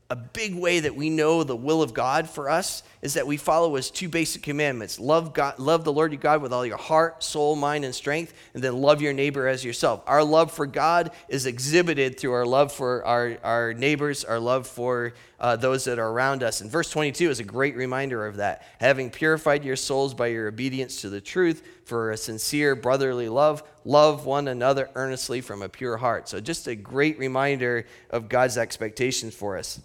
a 0.09 0.15
big 0.15 0.55
way 0.55 0.79
that 0.79 0.95
we 0.95 1.09
know 1.09 1.43
the 1.43 1.55
will 1.55 1.81
of 1.81 1.93
God 1.93 2.29
for 2.29 2.49
us 2.49 2.81
is 3.07 3.13
that 3.13 3.25
we 3.25 3.37
follow 3.37 3.75
his 3.75 3.89
two 3.89 4.09
basic 4.09 4.43
commandments. 4.43 4.99
Love 4.99 5.33
God, 5.33 5.59
love 5.59 5.85
the 5.85 5.93
Lord 5.93 6.11
your 6.11 6.19
God 6.19 6.41
with 6.41 6.51
all 6.51 6.65
your 6.65 6.75
heart, 6.75 7.23
soul, 7.23 7.55
mind, 7.55 7.85
and 7.85 7.95
strength, 7.95 8.33
and 8.53 8.61
then 8.61 8.81
love 8.81 9.01
your 9.01 9.13
neighbor 9.13 9.47
as 9.47 9.63
yourself. 9.63 10.03
Our 10.05 10.25
love 10.25 10.51
for 10.51 10.65
God 10.65 11.11
is 11.29 11.45
exhibited 11.45 12.19
through 12.19 12.33
our 12.33 12.45
love 12.45 12.69
for 12.73 13.05
our, 13.05 13.37
our 13.45 13.73
neighbors, 13.73 14.25
our 14.25 14.41
love 14.41 14.67
for 14.67 15.13
uh, 15.39 15.55
those 15.55 15.85
that 15.85 15.99
are 15.99 16.09
around 16.09 16.43
us. 16.43 16.59
And 16.59 16.69
verse 16.69 16.89
22 16.89 17.29
is 17.29 17.39
a 17.39 17.45
great 17.45 17.77
reminder 17.77 18.27
of 18.27 18.35
that. 18.35 18.67
Having 18.81 19.11
purified 19.11 19.63
your 19.63 19.77
souls 19.77 20.13
by 20.13 20.27
your 20.27 20.49
obedience 20.49 20.99
to 20.99 21.09
the 21.09 21.21
truth 21.21 21.65
for 21.85 22.11
a 22.11 22.17
sincere 22.17 22.75
brotherly 22.75 23.29
love, 23.29 23.63
love 23.85 24.25
one 24.25 24.49
another 24.49 24.89
earnestly 24.95 25.39
from 25.39 25.61
a 25.61 25.69
pure 25.69 25.95
heart. 25.95 26.27
So 26.27 26.41
just 26.41 26.67
a 26.67 26.75
great 26.75 27.17
reminder 27.19 27.85
of 28.09 28.27
God's 28.27 28.57
expectations 28.57 29.33
for 29.33 29.57
us. 29.57 29.79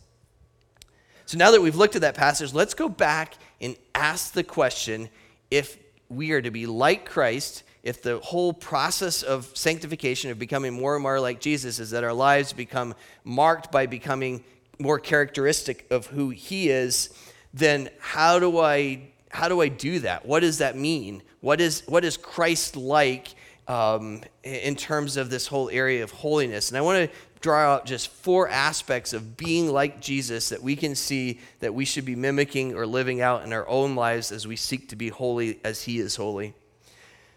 So 1.27 1.39
now 1.39 1.51
that 1.51 1.63
we've 1.63 1.77
looked 1.77 1.97
at 1.97 2.03
that 2.03 2.15
passage, 2.15 2.53
let's 2.53 2.75
go 2.75 2.89
back 2.89 3.35
and 3.61 3.77
ask 3.95 4.33
the 4.33 4.45
question 4.45 5.09
if 5.51 5.79
we 6.09 6.33
are 6.33 6.43
to 6.43 6.51
be 6.51 6.67
like 6.67 7.09
Christ, 7.09 7.63
if 7.83 8.03
the 8.03 8.19
whole 8.19 8.53
process 8.53 9.23
of 9.23 9.51
sanctification, 9.55 10.31
of 10.31 10.39
becoming 10.39 10.73
more 10.73 10.95
and 10.95 11.03
more 11.03 11.21
like 11.21 11.41
Jesus, 11.41 11.79
is 11.79 11.91
that 11.91 12.05
our 12.05 12.13
lives 12.13 12.53
become 12.53 12.95
marked 13.25 13.73
by 13.73 13.87
becoming 13.87 14.45
more 14.79 14.99
characteristic 14.99 15.87
of 15.91 16.07
who 16.07 16.31
he 16.31 16.69
is, 16.69 17.11
then 17.55 17.89
how 17.99 18.39
do 18.39 18.59
I 18.59 19.09
how 19.31 19.49
do 19.49 19.63
I 19.63 19.69
do 19.69 20.01
that? 20.01 20.27
What 20.27 20.41
does 20.41 20.59
that 20.59 20.77
mean? 20.77 21.23
What 21.41 21.61
is 21.61 21.83
what 21.87 22.05
is 22.05 22.17
Christ 22.17 22.77
like 22.77 23.35
um, 23.67 24.23
in 24.43 24.77
terms 24.77 25.17
of 25.17 25.31
this 25.31 25.47
whole 25.47 25.71
area 25.71 26.03
of 26.05 26.11
holiness? 26.11 26.71
And 26.71 26.77
I 26.77 26.83
want 26.83 27.11
to 27.11 27.17
draw 27.43 27.75
out 27.75 27.87
just 27.87 28.09
four 28.09 28.49
aspects 28.49 29.13
of 29.13 29.37
being 29.37 29.71
like 29.71 30.01
Jesus 30.01 30.49
that 30.49 30.63
we 30.63 30.77
can 30.77 30.95
see 30.95 31.41
that 31.61 31.75
we 31.75 31.85
should 31.85 32.05
be 32.05 32.15
mimicking 32.15 32.75
or 32.75 32.87
living 32.87 33.21
out 33.21 33.45
in 33.45 33.53
our 33.53 33.69
own 33.69 33.95
lives 33.95 34.33
as 34.33 34.47
we 34.47 34.57
seek 34.57 34.89
to 34.89 34.97
be 34.97 35.09
holy 35.09 35.59
as 35.65 35.83
He 35.83 35.99
is 35.99 36.17
holy. 36.17 36.55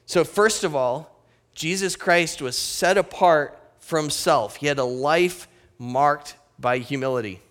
So, 0.06 0.24
first 0.24 0.64
of 0.64 0.76
all, 0.76 1.20
Jesus 1.56 1.96
Christ 1.96 2.42
was 2.42 2.58
set 2.58 2.98
apart 2.98 3.60
from 3.80 4.10
self, 4.10 4.58
He 4.58 4.68
had 4.68 4.80
a 4.80 4.84
life 4.84 5.48
marked 5.78 6.36
by 6.58 6.78
humility. 6.78 7.42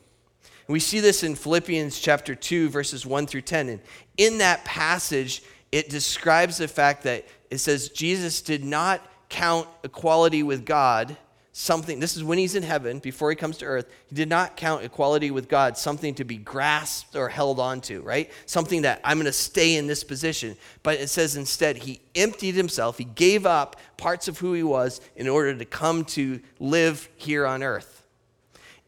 We 0.66 0.80
see 0.80 1.00
this 1.00 1.22
in 1.22 1.34
Philippians 1.34 1.98
chapter 1.98 2.34
2, 2.34 2.70
verses 2.70 3.04
1 3.04 3.26
through 3.26 3.42
10. 3.42 3.68
And 3.68 3.80
in 4.16 4.38
that 4.38 4.64
passage, 4.64 5.42
it 5.70 5.90
describes 5.90 6.56
the 6.56 6.68
fact 6.68 7.02
that 7.02 7.26
it 7.50 7.58
says 7.58 7.90
Jesus 7.90 8.40
did 8.40 8.64
not 8.64 9.06
count 9.28 9.68
equality 9.82 10.42
with 10.42 10.64
God 10.64 11.18
something, 11.56 12.00
this 12.00 12.16
is 12.16 12.24
when 12.24 12.36
he's 12.36 12.56
in 12.56 12.64
heaven, 12.64 12.98
before 12.98 13.30
he 13.30 13.36
comes 13.36 13.58
to 13.58 13.64
earth, 13.64 13.88
he 14.08 14.16
did 14.16 14.28
not 14.28 14.56
count 14.56 14.82
equality 14.82 15.30
with 15.30 15.48
God 15.48 15.78
something 15.78 16.12
to 16.16 16.24
be 16.24 16.36
grasped 16.36 17.14
or 17.14 17.28
held 17.28 17.60
onto, 17.60 18.02
right? 18.02 18.30
Something 18.44 18.82
that 18.82 19.00
I'm 19.04 19.18
going 19.18 19.26
to 19.26 19.32
stay 19.32 19.76
in 19.76 19.86
this 19.86 20.02
position. 20.02 20.56
But 20.82 20.98
it 20.98 21.08
says 21.08 21.36
instead, 21.36 21.76
he 21.76 22.00
emptied 22.16 22.56
himself, 22.56 22.98
he 22.98 23.04
gave 23.04 23.46
up 23.46 23.76
parts 23.96 24.26
of 24.26 24.38
who 24.38 24.52
he 24.52 24.64
was 24.64 25.00
in 25.14 25.28
order 25.28 25.54
to 25.54 25.64
come 25.64 26.04
to 26.06 26.40
live 26.58 27.08
here 27.16 27.46
on 27.46 27.62
earth. 27.62 28.02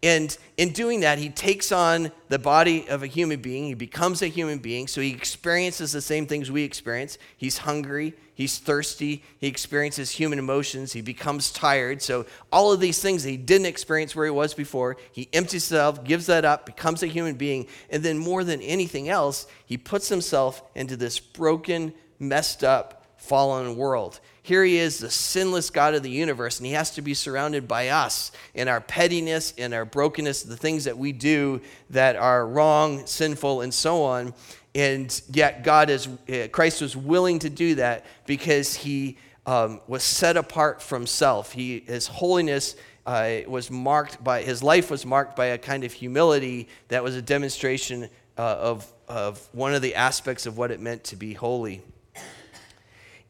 And 0.03 0.37
in 0.57 0.73
doing 0.73 1.01
that, 1.01 1.19
he 1.19 1.31
takes 1.31 1.71
on 1.71 2.11
the 2.29 2.39
body 2.39 2.89
of 2.89 3.05
a 3.05 3.07
human 3.07 3.41
being. 3.41 3.67
He 3.67 3.75
becomes 3.75 4.23
a 4.23 4.27
human 4.27 4.59
being. 4.59 4.89
So 4.89 5.01
he 5.01 5.13
experiences 5.13 5.93
the 5.93 6.01
same 6.01 6.27
things 6.27 6.51
we 6.51 6.65
experience. 6.65 7.17
He's 7.37 7.59
hungry. 7.59 8.15
He's 8.37 8.59
thirsty. 8.59 9.25
He 9.39 9.47
experiences 9.47 10.11
human 10.11 10.39
emotions. 10.39 10.93
He 10.93 11.01
becomes 11.01 11.51
tired. 11.51 12.03
So 12.03 12.27
all 12.53 12.71
of 12.71 12.81
these 12.81 13.01
things 13.01 13.23
he 13.23 13.39
didn't 13.39 13.67
experience 13.67 14.15
where 14.15 14.27
he 14.27 14.31
was 14.31 14.53
before, 14.53 14.99
he 15.11 15.31
empties 15.33 15.71
himself, 15.71 16.05
gives 16.05 16.27
that 16.27 16.45
up, 16.45 16.67
becomes 16.67 17.03
a 17.03 17.07
human 17.07 17.37
being. 17.37 17.67
And 17.89 18.03
then 18.03 18.19
more 18.19 18.45
than 18.45 18.61
anything 18.61 19.09
else, 19.09 19.47
he 19.65 19.79
puts 19.79 20.11
himself 20.11 20.63
into 20.75 20.99
this 20.99 21.19
broken, 21.19 21.95
messed 22.19 22.63
up, 22.63 23.07
fallen 23.17 23.75
world. 23.75 24.21
Here 24.43 24.63
he 24.63 24.77
is, 24.77 24.99
the 24.99 25.11
sinless 25.11 25.71
God 25.71 25.95
of 25.95 26.03
the 26.03 26.11
universe, 26.11 26.59
and 26.59 26.67
he 26.67 26.73
has 26.75 26.91
to 26.93 27.03
be 27.03 27.15
surrounded 27.15 27.67
by 27.67 27.89
us 27.89 28.33
in 28.53 28.69
our 28.69 28.83
pettiness, 28.83 29.53
in 29.53 29.73
our 29.73 29.87
brokenness, 29.87 30.43
the 30.43 30.59
things 30.59 30.85
that 30.85 30.99
we 30.99 31.13
do 31.13 31.63
that 31.89 32.17
are 32.17 32.47
wrong, 32.47 33.07
sinful, 33.07 33.63
and 33.63 33.73
so 33.73 34.05
on. 34.05 34.35
And 34.77 35.23
yet, 35.33 35.65
God 35.65 35.89
is, 35.89 36.07
eh, 36.29 36.49
Christ 36.49 36.83
was 36.83 36.95
willing 36.95 37.39
to 37.39 37.49
do 37.49 37.77
that 37.77 38.05
because 38.27 38.75
he 38.75 39.17
um, 39.47 39.81
was 39.87 40.03
set 40.03 40.37
apart 40.37 40.83
from 40.83 41.07
self. 41.07 41.53
He, 41.53 41.81
his 41.87 42.07
holiness 42.07 42.77
uh, 43.07 43.39
was 43.49 43.71
marked 43.71 44.23
by, 44.23 44.43
his 44.43 44.63
life 44.63 44.91
was 44.91 45.07
marked 45.07 45.35
by 45.35 45.47
a 45.47 45.59
kind 45.59 45.83
of 45.83 45.95
humility 45.95 46.69
that 46.89 47.03
was 47.03 47.17
a 47.17 47.23
demonstration 47.23 48.11
uh, 48.37 48.43
of, 48.43 48.93
of 49.09 49.49
one 49.53 49.75
of 49.75 49.81
the 49.81 49.95
aspects 49.95 50.45
of 50.45 50.59
what 50.59 50.71
it 50.71 50.79
meant 50.79 51.05
to 51.05 51.17
be 51.17 51.33
holy. 51.33 51.81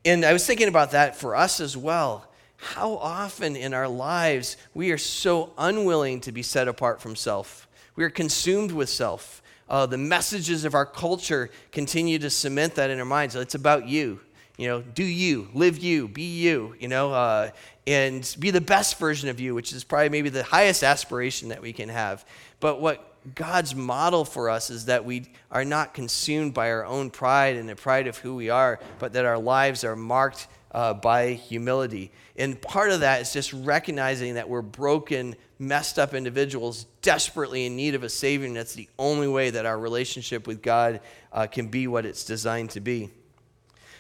And 0.05 0.25
I 0.25 0.33
was 0.33 0.45
thinking 0.45 0.67
about 0.67 0.91
that 0.91 1.15
for 1.15 1.37
us 1.37 1.61
as 1.61 1.77
well. 1.77 2.29
How 2.57 2.97
often 2.97 3.55
in 3.55 3.73
our 3.73 3.87
lives 3.87 4.57
we 4.75 4.91
are 4.91 4.99
so 4.99 5.53
unwilling 5.57 6.21
to 6.23 6.33
be 6.33 6.43
set 6.43 6.67
apart 6.67 7.01
from 7.01 7.15
self. 7.15 7.69
We 7.95 8.03
are 8.03 8.11
consumed 8.11 8.73
with 8.73 8.89
self. 8.89 9.43
Uh, 9.69 9.87
the 9.87 9.99
messages 9.99 10.65
of 10.65 10.75
our 10.75 10.87
culture 10.87 11.51
continue 11.73 12.19
to 12.19 12.31
cement 12.31 12.75
that 12.77 12.91
in 12.91 12.99
our 12.99 13.05
minds. 13.05 13.35
It's 13.35 13.55
about 13.55 13.89
you. 13.89 14.21
You 14.57 14.69
know, 14.69 14.81
do 14.81 15.05
you, 15.05 15.49
live 15.53 15.77
you, 15.79 16.09
be 16.09 16.23
you, 16.23 16.75
you 16.79 16.89
know, 16.89 17.13
uh, 17.13 17.51
and 17.87 18.37
be 18.39 18.51
the 18.51 18.61
best 18.61 18.99
version 18.99 19.29
of 19.29 19.39
you, 19.39 19.55
which 19.55 19.73
is 19.73 19.85
probably 19.85 20.09
maybe 20.09 20.31
the 20.31 20.43
highest 20.43 20.83
aspiration 20.83 21.51
that 21.51 21.61
we 21.61 21.73
can 21.73 21.91
have. 21.91 22.25
But 22.59 22.81
what 22.81 23.17
God's 23.35 23.75
model 23.75 24.25
for 24.25 24.49
us 24.49 24.71
is 24.71 24.87
that 24.87 25.05
we 25.05 25.31
are 25.51 25.65
not 25.65 25.93
consumed 25.93 26.55
by 26.55 26.71
our 26.71 26.87
own 26.87 27.11
pride 27.11 27.57
and 27.57 27.69
the 27.69 27.77
pride 27.77 28.07
of 28.07 28.17
who 28.19 28.35
we 28.35 28.49
are, 28.49 28.81
but 28.99 29.13
that 29.13 29.25
our 29.25 29.39
lives 29.39 29.85
are 29.85 29.97
marked 29.97 30.49
uh, 30.73 30.95
by 30.95 31.33
humility. 31.33 32.13
And 32.37 32.61
part 32.61 32.91
of 32.91 33.01
that 33.01 33.21
is 33.21 33.33
just 33.33 33.53
recognizing 33.53 34.35
that 34.35 34.49
we're 34.49 34.63
broken, 34.63 35.37
messed 35.59 35.99
up 35.99 36.15
individuals 36.15 36.85
desperately 37.03 37.67
in 37.67 37.77
need 37.77 37.95
of 37.95 38.03
a 38.03 38.09
Savior, 38.09 38.47
and 38.47 38.57
that's 38.57 38.75
the 38.75 38.89
only 38.99 39.29
way 39.29 39.51
that 39.51 39.67
our 39.67 39.79
relationship 39.79 40.47
with 40.47 40.63
God 40.63 41.01
uh, 41.33 41.47
can 41.47 41.69
be 41.69 41.87
what 41.87 42.05
it's 42.05 42.25
designed 42.25 42.71
to 42.71 42.81
be. 42.81 43.11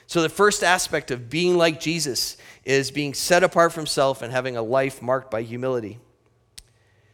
So, 0.06 0.22
the 0.22 0.28
first 0.28 0.62
aspect 0.62 1.10
of 1.10 1.28
being 1.28 1.56
like 1.56 1.80
Jesus 1.80 2.36
is 2.64 2.90
being 2.90 3.14
set 3.14 3.42
apart 3.42 3.72
from 3.72 3.86
self 3.86 4.22
and 4.22 4.32
having 4.32 4.56
a 4.56 4.62
life 4.62 5.02
marked 5.02 5.30
by 5.30 5.42
humility. 5.42 5.98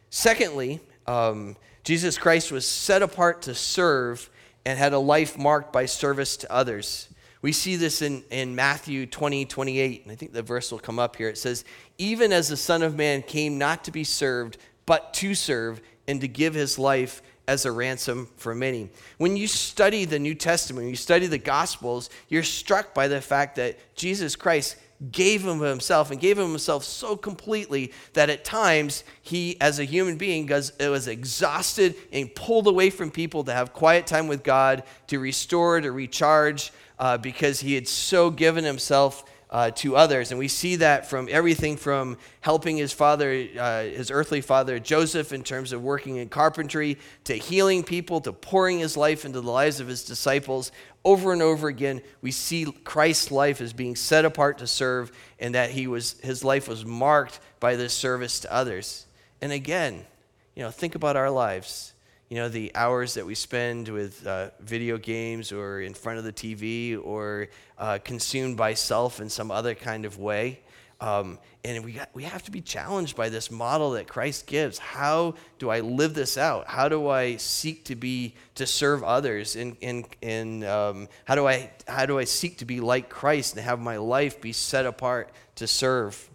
Secondly, 0.09 0.79
um, 1.07 1.55
Jesus 1.83 2.17
Christ 2.17 2.51
was 2.51 2.67
set 2.67 3.01
apart 3.01 3.41
to 3.43 3.55
serve 3.55 4.29
and 4.65 4.77
had 4.77 4.93
a 4.93 4.99
life 4.99 5.37
marked 5.37 5.73
by 5.73 5.85
service 5.85 6.37
to 6.37 6.51
others. 6.51 7.09
We 7.41 7.51
see 7.51 7.75
this 7.75 8.01
in, 8.01 8.23
in 8.31 8.55
Matthew 8.55 9.05
20, 9.05 9.45
28, 9.45 10.03
and 10.03 10.11
I 10.11 10.15
think 10.15 10.31
the 10.31 10.41
verse 10.41 10.71
will 10.71 10.79
come 10.79 10.97
up 10.97 11.17
here. 11.17 11.27
It 11.27 11.37
says, 11.37 11.65
Even 11.97 12.31
as 12.33 12.49
the 12.49 12.57
Son 12.57 12.81
of 12.81 12.95
Man 12.95 13.21
came 13.21 13.57
not 13.57 13.83
to 13.83 13.91
be 13.91 14.03
served, 14.03 14.57
but 14.85 15.13
to 15.15 15.35
serve, 15.35 15.81
and 16.07 16.19
to 16.21 16.27
give 16.27 16.53
his 16.53 16.77
life 16.77 17.21
as 17.47 17.65
a 17.65 17.71
ransom 17.71 18.27
for 18.37 18.55
many. 18.55 18.89
When 19.17 19.35
you 19.35 19.47
study 19.47 20.05
the 20.05 20.19
New 20.19 20.35
Testament, 20.35 20.89
you 20.89 20.95
study 20.95 21.27
the 21.27 21.37
Gospels, 21.37 22.09
you're 22.29 22.43
struck 22.43 22.93
by 22.93 23.07
the 23.07 23.21
fact 23.21 23.55
that 23.57 23.95
Jesus 23.95 24.35
Christ 24.35 24.77
gave 25.11 25.45
him 25.45 25.59
himself 25.59 26.11
and 26.11 26.19
gave 26.19 26.37
him 26.37 26.49
himself 26.49 26.83
so 26.83 27.17
completely 27.17 27.91
that 28.13 28.29
at 28.29 28.45
times 28.45 29.03
he, 29.21 29.59
as 29.59 29.79
a 29.79 29.83
human 29.83 30.17
being, 30.17 30.47
was, 30.47 30.71
was 30.79 31.07
exhausted 31.07 31.95
and 32.13 32.33
pulled 32.33 32.67
away 32.67 32.89
from 32.89 33.11
people 33.11 33.43
to 33.43 33.53
have 33.53 33.73
quiet 33.73 34.07
time 34.07 34.27
with 34.27 34.43
God, 34.43 34.83
to 35.07 35.19
restore, 35.19 35.81
to 35.81 35.91
recharge, 35.91 36.71
uh, 36.99 37.17
because 37.17 37.59
he 37.59 37.75
had 37.75 37.87
so 37.87 38.29
given 38.29 38.63
himself 38.63 39.25
uh, 39.53 39.69
to 39.69 39.95
others. 39.95 40.31
And 40.31 40.39
we 40.39 40.47
see 40.47 40.77
that 40.77 41.07
from 41.07 41.29
everything 41.29 41.77
from 41.77 42.17
helping 42.41 42.75
his 42.75 42.91
father, 42.91 43.47
uh, 43.57 43.83
his 43.83 44.09
earthly 44.09 44.41
father 44.41 44.79
Joseph, 44.79 45.31
in 45.31 45.43
terms 45.43 45.71
of 45.71 45.83
working 45.83 46.15
in 46.17 46.27
carpentry, 46.27 46.97
to 47.25 47.35
healing 47.35 47.83
people, 47.83 48.19
to 48.21 48.33
pouring 48.33 48.79
his 48.79 48.97
life 48.97 49.25
into 49.25 49.39
the 49.41 49.51
lives 49.51 49.79
of 49.79 49.87
his 49.87 50.03
disciples. 50.03 50.71
Over 51.05 51.33
and 51.33 51.41
over 51.41 51.67
again, 51.67 52.01
we 52.21 52.31
see 52.31 52.65
Christ's 52.83 53.29
life 53.29 53.61
as 53.61 53.73
being 53.73 53.95
set 53.95 54.25
apart 54.25 54.57
to 54.57 54.67
serve, 54.67 55.11
and 55.39 55.53
that 55.53 55.69
he 55.69 55.85
was, 55.85 56.19
his 56.21 56.43
life 56.43 56.67
was 56.67 56.83
marked 56.83 57.39
by 57.59 57.75
this 57.75 57.93
service 57.93 58.39
to 58.39 58.51
others. 58.51 59.05
And 59.39 59.51
again, 59.51 60.03
you 60.55 60.63
know, 60.63 60.71
think 60.71 60.95
about 60.95 61.15
our 61.15 61.29
lives 61.29 61.92
you 62.33 62.39
know, 62.39 62.49
the 62.49 62.71
hours 62.73 63.13
that 63.13 63.27
we 63.27 63.35
spend 63.35 63.87
with 63.89 64.25
uh, 64.25 64.49
video 64.59 64.97
games 64.97 65.51
or 65.51 65.81
in 65.81 65.93
front 65.93 66.17
of 66.17 66.25
the 66.25 66.33
TV 66.33 66.99
or 66.99 67.47
uh, 67.77 67.99
consumed 68.03 68.57
by 68.57 68.73
self 68.73 69.21
in 69.21 69.29
some 69.29 69.51
other 69.51 69.75
kind 69.75 70.03
of 70.03 70.17
way. 70.17 70.59
Um, 70.99 71.37
and 71.63 71.85
we, 71.85 71.91
got, 71.91 72.09
we 72.15 72.23
have 72.23 72.41
to 72.45 72.49
be 72.49 72.59
challenged 72.59 73.15
by 73.15 73.29
this 73.29 73.51
model 73.51 73.91
that 73.91 74.07
Christ 74.07 74.47
gives. 74.47 74.79
How 74.79 75.35
do 75.59 75.69
I 75.69 75.81
live 75.81 76.15
this 76.15 76.35
out? 76.35 76.65
How 76.65 76.89
do 76.89 77.07
I 77.07 77.35
seek 77.35 77.85
to 77.85 77.95
be, 77.95 78.33
to 78.55 78.65
serve 78.65 79.03
others? 79.03 79.55
And, 79.55 79.77
and, 79.83 80.07
and 80.23 80.63
um, 80.63 81.09
how, 81.25 81.35
do 81.35 81.47
I, 81.47 81.69
how 81.87 82.07
do 82.07 82.17
I 82.17 82.23
seek 82.23 82.57
to 82.57 82.65
be 82.65 82.79
like 82.79 83.09
Christ 83.09 83.55
and 83.55 83.63
have 83.63 83.79
my 83.79 83.97
life 83.97 84.41
be 84.41 84.53
set 84.53 84.87
apart 84.87 85.29
to 85.57 85.67
serve? 85.67 86.31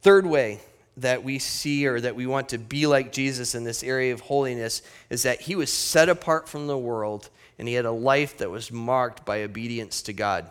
Third 0.00 0.24
way, 0.24 0.62
that 0.96 1.24
we 1.24 1.38
see 1.38 1.86
or 1.86 2.00
that 2.00 2.14
we 2.14 2.26
want 2.26 2.50
to 2.50 2.58
be 2.58 2.86
like 2.86 3.12
Jesus 3.12 3.54
in 3.54 3.64
this 3.64 3.82
area 3.82 4.12
of 4.12 4.20
holiness 4.20 4.82
is 5.10 5.24
that 5.24 5.42
he 5.42 5.56
was 5.56 5.72
set 5.72 6.08
apart 6.08 6.48
from 6.48 6.66
the 6.66 6.78
world 6.78 7.30
and 7.58 7.66
he 7.66 7.74
had 7.74 7.84
a 7.84 7.90
life 7.90 8.38
that 8.38 8.50
was 8.50 8.70
marked 8.70 9.24
by 9.24 9.42
obedience 9.42 10.02
to 10.02 10.12
God. 10.12 10.50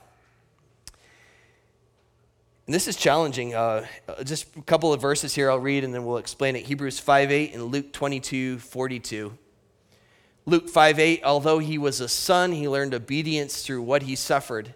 And 2.66 2.74
this 2.74 2.88
is 2.88 2.96
challenging. 2.96 3.54
Uh, 3.54 3.86
just 4.24 4.56
a 4.56 4.62
couple 4.62 4.94
of 4.94 5.02
verses 5.02 5.36
here 5.36 5.52
I'll 5.52 5.60
read 5.60 5.84
and 5.84 5.94
then 5.94 6.06
we'll 6.06 6.18
explain 6.18 6.56
it. 6.56 6.66
Hebrews 6.66 7.00
5 7.00 7.32
8 7.32 7.54
and 7.54 7.66
Luke 7.66 7.92
22 7.92 8.60
42. 8.60 9.38
Luke 10.46 10.70
5 10.70 11.00
8, 11.00 11.24
although 11.24 11.60
he 11.60 11.78
was 11.78 12.02
a 12.02 12.10
son, 12.10 12.52
he 12.52 12.68
learned 12.68 12.94
obedience 12.94 13.66
through 13.66 13.82
what 13.82 14.04
he 14.04 14.16
suffered. 14.16 14.74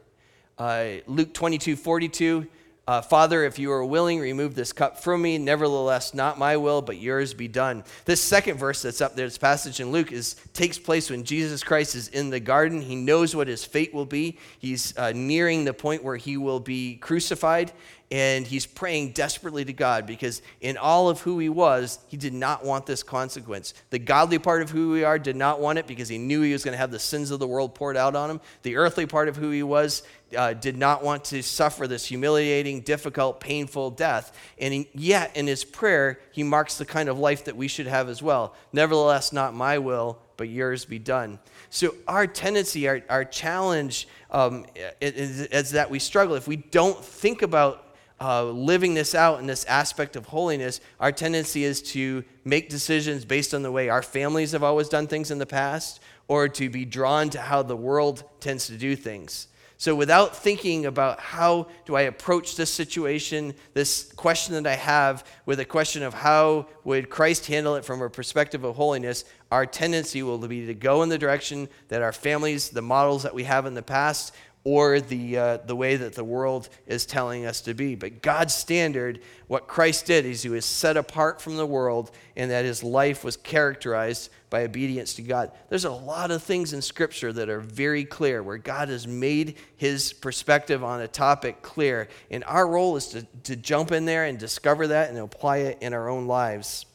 Uh, 0.58 0.86
Luke 1.08 1.34
22 1.34 1.76
42, 1.76 2.48
uh, 2.88 3.02
Father, 3.02 3.44
if 3.44 3.60
you 3.60 3.70
are 3.74 3.84
willing, 3.84 4.18
remove 4.20 4.56
this 4.56 4.72
cup 4.72 5.04
from 5.04 5.22
me. 5.22 5.38
Nevertheless, 5.38 6.14
not 6.14 6.40
my 6.40 6.56
will, 6.56 6.82
but 6.82 6.98
yours 6.98 7.34
be 7.34 7.50
done. 7.50 7.84
This 8.06 8.22
second 8.22 8.58
verse 8.58 8.82
that's 8.82 9.02
up 9.02 9.14
there, 9.14 9.28
this 9.28 9.38
passage 9.38 9.82
in 9.82 9.92
Luke, 9.92 10.14
is 10.14 10.36
takes 10.54 10.80
place 10.80 11.10
when 11.10 11.26
Jesus 11.26 11.66
Christ 11.66 11.96
is 11.96 12.08
in 12.08 12.30
the 12.30 12.40
garden. 12.40 12.82
He 12.82 12.96
knows 12.96 13.36
what 13.36 13.50
his 13.50 13.66
fate 13.66 13.94
will 13.94 14.06
be. 14.06 14.40
He's 14.58 14.98
uh, 14.98 15.12
nearing 15.14 15.66
the 15.66 15.74
point 15.74 16.02
where 16.02 16.16
he 16.16 16.38
will 16.38 16.62
be 16.62 16.96
crucified, 16.96 17.74
and 18.10 18.48
he's 18.48 18.66
praying 18.66 19.12
desperately 19.12 19.66
to 19.66 19.74
God 19.74 20.08
because 20.08 20.42
in 20.62 20.78
all 20.78 21.10
of 21.10 21.20
who 21.20 21.40
he 21.40 21.50
was, 21.50 22.00
he 22.08 22.16
did 22.16 22.34
not 22.34 22.64
want 22.64 22.86
this 22.86 23.04
consequence. 23.04 23.74
The 23.90 24.00
godly 24.00 24.40
part 24.40 24.62
of 24.62 24.70
who 24.70 24.92
we 24.92 25.04
are 25.04 25.20
did 25.20 25.36
not 25.36 25.60
want 25.60 25.78
it 25.78 25.88
because 25.88 26.08
he 26.08 26.18
knew 26.18 26.42
he 26.42 26.54
was 26.54 26.64
going 26.64 26.72
to 26.72 26.78
have 26.78 26.92
the 26.92 27.00
sins 27.00 27.32
of 27.32 27.40
the 27.40 27.48
world 27.48 27.76
poured 27.76 27.98
out 27.98 28.16
on 28.16 28.32
him. 28.32 28.40
The 28.62 28.78
earthly 28.78 29.06
part 29.06 29.28
of 29.28 29.36
who 29.36 29.52
he 29.52 29.64
was 29.64 30.04
uh, 30.36 30.54
did 30.54 30.78
not 30.78 31.04
want 31.04 31.24
to 31.26 31.42
suffer 31.42 31.88
this 31.88 32.06
humiliating, 32.06 32.82
difficult, 32.82 33.40
painful 33.40 33.92
death. 33.92 34.38
And 34.60 34.86
yet, 34.94 35.36
in 35.36 35.48
his 35.48 35.64
prayer, 35.64 36.20
he 36.32 36.44
marks 36.44 36.78
the 36.78 36.86
kind 36.86 37.10
of 37.10 37.20
life 37.20 37.46
that 37.46 37.56
we 37.56 37.68
should 37.68 37.88
have 37.88 38.10
as 38.10 38.22
well. 38.22 38.56
Nevertheless, 38.74 39.32
not 39.32 39.54
my 39.54 39.78
will, 39.78 40.20
but 40.36 40.50
yours 40.50 40.86
be 40.86 41.00
done. 41.00 41.40
So, 41.70 41.96
our 42.08 42.28
tendency, 42.28 42.88
our, 42.88 43.02
our 43.10 43.26
challenge 43.26 44.08
um, 44.32 44.66
is, 45.02 45.42
is 45.42 45.72
that 45.72 45.90
we 45.90 46.00
struggle. 46.00 46.36
If 46.36 46.48
we 46.48 46.58
don't 46.58 47.04
think 47.04 47.42
about 47.42 47.84
uh, 48.20 48.46
living 48.46 48.94
this 48.94 49.14
out 49.14 49.40
in 49.40 49.48
this 49.48 49.64
aspect 49.66 50.16
of 50.16 50.26
holiness, 50.26 50.82
our 51.00 51.12
tendency 51.12 51.64
is 51.64 51.82
to 51.82 52.24
make 52.44 52.70
decisions 52.70 53.26
based 53.26 53.54
on 53.54 53.62
the 53.62 53.72
way 53.72 53.90
our 53.90 54.02
families 54.02 54.54
have 54.54 54.64
always 54.64 54.90
done 54.90 55.08
things 55.08 55.30
in 55.30 55.38
the 55.38 55.46
past 55.46 56.00
or 56.28 56.48
to 56.50 56.70
be 56.70 56.84
drawn 56.84 57.30
to 57.30 57.40
how 57.40 57.62
the 57.62 57.76
world 57.76 58.24
tends 58.40 58.68
to 58.68 58.78
do 58.78 58.96
things. 58.96 59.48
So, 59.80 59.94
without 59.94 60.36
thinking 60.36 60.88
about 60.88 61.20
how 61.20 61.68
do 61.86 61.96
I 61.96 62.02
approach 62.02 62.56
this 62.56 62.74
situation, 62.74 63.54
this 63.76 64.12
question 64.14 64.56
that 64.56 64.66
I 64.66 64.76
have, 64.76 65.24
with 65.46 65.60
a 65.60 65.66
question 65.66 66.02
of 66.02 66.16
how 66.16 66.66
would 66.84 67.12
Christ 67.12 67.46
handle 67.46 67.76
it 67.76 67.86
from 67.86 68.02
a 68.02 68.10
perspective 68.10 68.64
of 68.64 68.76
holiness, 68.76 69.24
our 69.52 69.68
tendency 69.68 70.24
will 70.24 70.40
be 70.40 70.66
to 70.66 70.74
go 70.74 71.04
in 71.04 71.10
the 71.10 71.18
direction 71.20 71.70
that 71.90 72.02
our 72.02 72.12
families, 72.12 72.70
the 72.70 72.82
models 72.82 73.22
that 73.22 73.36
we 73.36 73.44
have 73.44 73.68
in 73.68 73.76
the 73.76 73.84
past, 73.84 74.34
or 74.68 75.00
the, 75.00 75.38
uh, 75.38 75.58
the 75.66 75.76
way 75.78 75.96
that 75.96 76.14
the 76.14 76.24
world 76.26 76.68
is 76.88 77.06
telling 77.06 77.46
us 77.46 77.62
to 77.62 77.74
be. 77.74 77.96
But 77.96 78.22
God's 78.22 78.54
standard, 78.54 79.22
what 79.48 79.66
Christ 79.66 80.08
did, 80.08 80.26
is 80.26 80.44
he 80.44 80.50
was 80.50 80.66
set 80.66 80.98
apart 80.98 81.42
from 81.42 81.56
the 81.56 81.66
world 81.66 82.12
and 82.36 82.52
that 82.52 82.66
his 82.66 82.84
life 82.84 83.24
was 83.24 83.38
characterized 83.38 84.30
by 84.50 84.64
obedience 84.64 85.14
to 85.14 85.22
God. 85.22 85.54
There's 85.70 85.86
a 85.86 85.90
lot 85.90 86.32
of 86.32 86.44
things 86.44 86.74
in 86.74 86.82
Scripture 86.82 87.32
that 87.32 87.48
are 87.48 87.62
very 87.62 88.04
clear 88.04 88.44
where 88.44 88.58
God 88.58 88.90
has 88.90 89.08
made 89.08 89.56
his 89.78 90.12
perspective 90.12 90.84
on 90.84 91.00
a 91.00 91.08
topic 91.08 91.62
clear. 91.62 92.10
And 92.30 92.44
our 92.44 92.68
role 92.68 92.98
is 92.98 93.08
to, 93.12 93.26
to 93.44 93.56
jump 93.56 93.94
in 93.94 94.04
there 94.04 94.26
and 94.26 94.38
discover 94.38 94.88
that 94.88 95.10
and 95.10 95.18
apply 95.18 95.60
it 95.60 95.78
in 95.80 95.94
our 95.94 96.10
own 96.10 96.28
lives. 96.28 96.86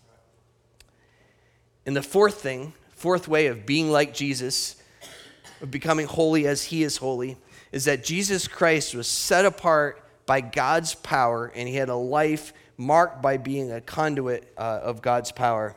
And 1.87 1.96
the 1.96 2.02
fourth 2.02 2.42
thing, 2.42 2.74
fourth 2.90 3.28
way 3.28 3.46
of 3.46 3.64
being 3.64 3.90
like 3.90 4.12
Jesus, 4.12 4.76
of 5.62 5.70
becoming 5.70 6.06
holy 6.06 6.46
as 6.46 6.64
he 6.64 6.82
is 6.82 6.98
holy, 6.98 7.38
is 7.72 7.87
that 7.87 8.04
Jesus 8.04 8.46
Christ 8.46 8.94
was 8.94 9.08
set 9.08 9.44
apart 9.44 10.02
by 10.26 10.40
God's 10.40 10.94
power 10.94 11.50
and 11.54 11.68
he 11.68 11.74
had 11.74 11.88
a 11.88 11.96
life 11.96 12.52
marked 12.76 13.22
by 13.22 13.38
being 13.38 13.72
a 13.72 13.80
conduit 13.80 14.52
uh, 14.56 14.80
of 14.82 15.02
God's 15.02 15.32
power. 15.32 15.74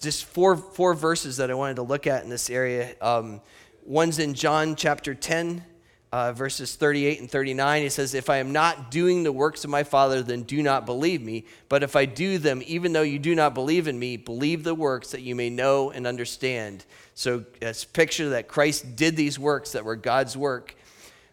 Just 0.00 0.26
four, 0.26 0.56
four 0.56 0.94
verses 0.94 1.38
that 1.38 1.50
I 1.50 1.54
wanted 1.54 1.76
to 1.76 1.82
look 1.82 2.06
at 2.06 2.22
in 2.22 2.30
this 2.30 2.50
area. 2.50 2.94
Um, 3.00 3.40
one's 3.84 4.18
in 4.18 4.34
John 4.34 4.76
chapter 4.76 5.14
10, 5.14 5.64
uh, 6.12 6.32
verses 6.32 6.76
38 6.76 7.20
and 7.20 7.30
39. 7.30 7.82
It 7.82 7.90
says, 7.90 8.14
If 8.14 8.30
I 8.30 8.36
am 8.36 8.52
not 8.52 8.90
doing 8.90 9.24
the 9.24 9.32
works 9.32 9.64
of 9.64 9.70
my 9.70 9.82
Father, 9.82 10.22
then 10.22 10.42
do 10.42 10.62
not 10.62 10.86
believe 10.86 11.20
me. 11.20 11.46
But 11.68 11.82
if 11.82 11.96
I 11.96 12.04
do 12.04 12.38
them, 12.38 12.62
even 12.66 12.92
though 12.92 13.02
you 13.02 13.18
do 13.18 13.34
not 13.34 13.54
believe 13.54 13.88
in 13.88 13.98
me, 13.98 14.16
believe 14.16 14.62
the 14.62 14.74
works 14.74 15.10
that 15.10 15.22
you 15.22 15.34
may 15.34 15.50
know 15.50 15.90
and 15.90 16.06
understand. 16.06 16.84
So 17.14 17.44
it's 17.60 17.84
picture 17.84 18.30
that 18.30 18.46
Christ 18.46 18.94
did 18.94 19.16
these 19.16 19.38
works 19.38 19.72
that 19.72 19.84
were 19.84 19.96
God's 19.96 20.36
work 20.36 20.76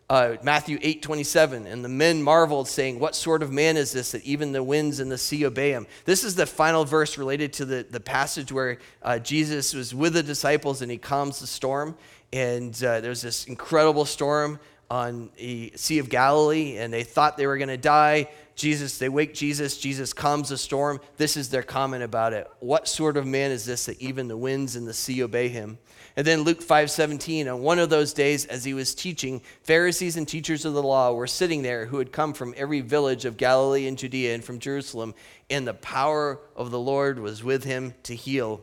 uh, 0.10 0.36
Matthew 0.44 0.78
8 0.82 1.02
27, 1.02 1.66
and 1.66 1.84
the 1.84 1.90
men 1.90 2.22
marveled, 2.22 2.68
saying, 2.68 3.00
What 3.00 3.16
sort 3.16 3.42
of 3.42 3.52
man 3.52 3.76
is 3.76 3.92
this 3.92 4.12
that 4.12 4.24
even 4.24 4.52
the 4.52 4.64
winds 4.64 5.00
and 5.00 5.12
the 5.12 5.18
sea 5.18 5.46
obey 5.46 5.72
him? 5.72 5.88
This 6.06 6.24
is 6.24 6.36
the 6.36 6.46
final 6.46 6.86
verse 6.86 7.18
related 7.18 7.54
to 7.54 7.66
the, 7.66 7.86
the 7.90 8.00
passage 8.00 8.52
where 8.52 8.78
uh, 9.02 9.18
Jesus 9.20 9.74
was 9.74 9.96
with 9.96 10.14
the 10.14 10.24
disciples 10.24 10.82
and 10.82 10.92
he 10.92 10.98
calms 10.98 11.40
the 11.40 11.48
storm. 11.48 11.96
And 12.32 12.76
uh, 12.84 13.02
there's 13.02 13.22
this 13.22 13.46
incredible 13.46 14.06
storm 14.06 14.60
on 14.92 15.32
the 15.38 15.72
Sea 15.76 16.00
of 16.00 16.10
Galilee, 16.10 16.78
and 16.78 16.94
they 16.94 17.04
thought 17.04 17.38
they 17.38 17.48
were 17.48 17.58
going 17.58 17.70
to 17.70 17.78
die. 17.78 18.30
Jesus, 18.56 18.98
they 18.98 19.10
wake 19.10 19.34
Jesus, 19.34 19.78
Jesus 19.78 20.14
calms 20.14 20.50
the 20.50 20.58
storm. 20.58 21.02
This 21.18 21.36
is 21.36 21.50
their 21.50 21.64
comment 21.64 22.04
about 22.04 22.34
it. 22.34 22.50
What 22.60 22.88
sort 22.88 23.18
of 23.18 23.26
man 23.26 23.52
is 23.52 23.66
this 23.66 23.86
that 23.88 24.00
even 24.00 24.28
the 24.28 24.38
winds 24.38 24.76
and 24.76 24.88
the 24.88 24.94
sea 24.94 25.24
obey 25.24 25.50
him? 25.50 25.78
And 26.18 26.26
then 26.26 26.44
Luke 26.44 26.62
5:17, 26.62 27.48
on 27.48 27.62
one 27.62 27.78
of 27.78 27.90
those 27.90 28.14
days 28.14 28.46
as 28.46 28.64
he 28.64 28.74
was 28.74 28.96
teaching, 28.96 29.42
Pharisees 29.64 30.16
and 30.16 30.28
teachers 30.28 30.64
of 30.64 30.74
the 30.74 30.82
law 30.82 31.12
were 31.14 31.28
sitting 31.28 31.62
there 31.62 31.88
who 31.88 31.98
had 31.98 32.14
come 32.14 32.34
from 32.34 32.54
every 32.56 32.82
village 32.82 33.26
of 33.26 33.36
Galilee 33.36 33.88
and 33.88 33.98
Judea 33.98 34.34
and 34.34 34.44
from 34.44 34.60
Jerusalem, 34.60 35.14
and 35.50 35.68
the 35.68 35.74
power 35.74 36.40
of 36.56 36.72
the 36.72 36.80
Lord 36.80 37.20
was 37.20 37.44
with 37.44 37.66
him 37.66 37.94
to 38.04 38.16
heal. 38.16 38.62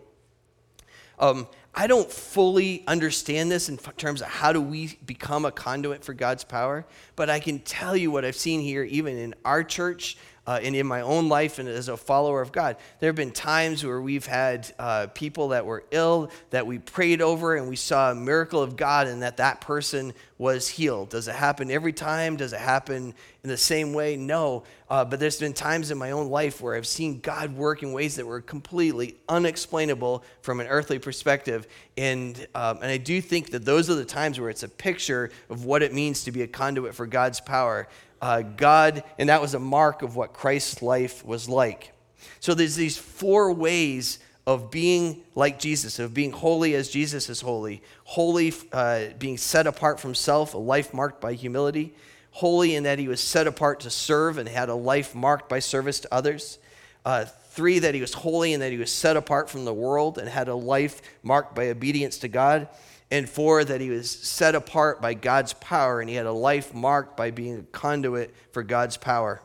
Um, 1.19 1.47
I 1.75 1.87
don't 1.87 2.11
fully 2.11 2.85
understand 2.87 3.51
this 3.51 3.69
in 3.69 3.79
terms 3.79 4.21
of 4.21 4.29
how 4.29 4.53
do 4.53 4.61
we 4.61 4.99
become 5.07 5.45
a 5.45 5.53
conduit 5.53 6.05
for 6.05 6.13
God's 6.15 6.45
power, 6.45 6.87
but 7.17 7.31
I 7.31 7.41
can 7.41 7.61
tell 7.61 7.97
you 7.97 8.11
what 8.11 8.25
I've 8.25 8.37
seen 8.37 8.61
here, 8.61 8.83
even 8.85 9.17
in 9.17 9.35
our 9.45 9.63
church 9.63 10.17
uh, 10.47 10.59
and 10.63 10.75
in 10.75 10.87
my 10.87 11.01
own 11.03 11.29
life 11.29 11.59
and 11.59 11.69
as 11.69 11.89
a 11.89 11.97
follower 11.97 12.43
of 12.43 12.53
God. 12.53 12.77
There 12.99 13.09
have 13.09 13.17
been 13.17 13.31
times 13.31 13.85
where 13.85 14.01
we've 14.01 14.27
had 14.27 14.73
uh, 14.79 15.07
people 15.09 15.49
that 15.49 15.67
were 15.67 15.85
ill 15.91 16.31
that 16.51 16.67
we 16.67 16.79
prayed 16.79 17.23
over 17.23 17.55
and 17.57 17.69
we 17.69 17.77
saw 17.77 18.11
a 18.11 18.15
miracle 18.15 18.63
of 18.63 18.77
God 18.77 19.07
and 19.07 19.23
that 19.23 19.37
that 19.37 19.61
person 19.61 20.13
was 20.39 20.69
healed. 20.69 21.11
Does 21.11 21.29
it 21.29 21.35
happen 21.35 21.71
every 21.71 21.93
time? 21.93 22.37
Does 22.37 22.53
it 22.53 22.61
happen 22.61 23.15
in 23.43 23.51
the 23.51 23.57
same 23.57 23.93
way? 23.93 24.17
No. 24.17 24.65
Uh, 24.89 25.05
but 25.05 25.19
there's 25.19 25.41
been 25.41 25.53
times 25.53 25.91
in 25.91 25.99
my 25.99 26.13
own 26.13 26.29
life 26.29 26.61
where 26.61 26.75
I've 26.75 26.87
seen 26.87 27.21
God 27.21 27.55
work 27.57 27.83
in 27.83 27.93
ways 27.93 28.17
that 28.17 28.27
were 28.27 28.41
completely 28.41 29.17
unexplainable 29.29 30.23
from 30.43 30.61
an 30.61 30.67
earthly 30.67 30.99
perspective. 30.99 31.67
And, 31.97 32.37
um, 32.55 32.79
and 32.83 32.87
I 32.87 32.99
do 32.99 33.21
think 33.21 33.51
that 33.51 33.65
those 33.65 33.91
are 33.91 33.95
the 33.95 34.05
times 34.05 34.39
where 34.39 34.51
it's 34.51 34.63
a 34.63 34.69
picture 34.69 35.31
of 35.51 35.65
what 35.65 35.83
it 35.83 35.93
means 35.93 36.25
to 36.25 36.33
be 36.33 36.43
a 36.43 36.47
conduit 36.47 36.95
for 36.95 37.07
God's 37.07 37.41
power 37.41 37.89
uh, 38.23 38.43
God, 38.43 39.03
and 39.19 39.29
that 39.29 39.43
was 39.43 39.55
a 39.55 39.59
mark 39.59 40.03
of 40.03 40.15
what 40.15 40.33
Christ's 40.33 40.81
life 40.81 41.27
was 41.27 41.49
like. 41.49 41.93
So 42.39 42.55
there's 42.55 42.77
these 42.77 42.97
four 42.97 43.53
ways 43.53 44.21
of 44.47 44.71
being 44.71 45.23
like 45.35 45.59
Jesus, 45.59 45.99
of 45.99 46.15
being 46.15 46.31
holy 46.31 46.75
as 46.77 46.89
Jesus 46.89 47.29
is 47.29 47.41
holy, 47.41 47.83
holy, 48.05 48.55
uh, 48.73 49.07
being 49.19 49.37
set 49.37 49.67
apart 49.67 49.99
from 49.99 50.15
self, 50.15 50.55
a 50.55 50.59
life 50.59 50.95
marked 50.95 51.21
by 51.21 51.35
humility, 51.35 51.95
holy 52.33 52.75
in 52.75 52.85
that 52.85 52.99
he 52.99 53.09
was 53.09 53.21
set 53.21 53.47
apart 53.47 53.81
to 53.81 53.91
serve 53.91 54.39
and 54.39 54.49
had 54.49 54.69
a 54.69 54.75
life 54.75 55.15
marked 55.15 55.49
by 55.49 55.61
service 55.61 56.01
to 56.01 56.13
others. 56.13 56.59
Uh, 57.05 57.25
three, 57.25 57.79
that 57.79 57.95
he 57.95 58.01
was 58.01 58.15
holy 58.15 58.53
and 58.55 58.63
that 58.63 58.73
he 58.73 58.79
was 58.79 58.91
set 58.91 59.17
apart 59.17 59.49
from 59.49 59.65
the 59.65 59.75
world 59.75 60.19
and 60.19 60.29
had 60.29 60.49
a 60.49 60.55
life 60.55 61.03
marked 61.23 61.55
by 61.55 61.69
obedience 61.69 62.19
to 62.19 62.29
God 62.29 62.69
and 63.11 63.29
four, 63.29 63.63
that 63.63 63.83
he 63.83 63.91
was 63.91 64.11
set 64.11 64.55
apart 64.55 65.03
by 65.03 65.13
God's 65.13 65.53
power 65.53 66.01
and 66.01 66.09
he 66.09 66.17
had 66.17 66.25
a 66.25 66.33
life 66.33 66.73
marked 66.73 67.15
by 67.15 67.31
being 67.31 67.59
a 67.59 67.63
conduit 67.65 68.35
for 68.53 68.63
God's 68.63 68.97
power. 68.97 69.43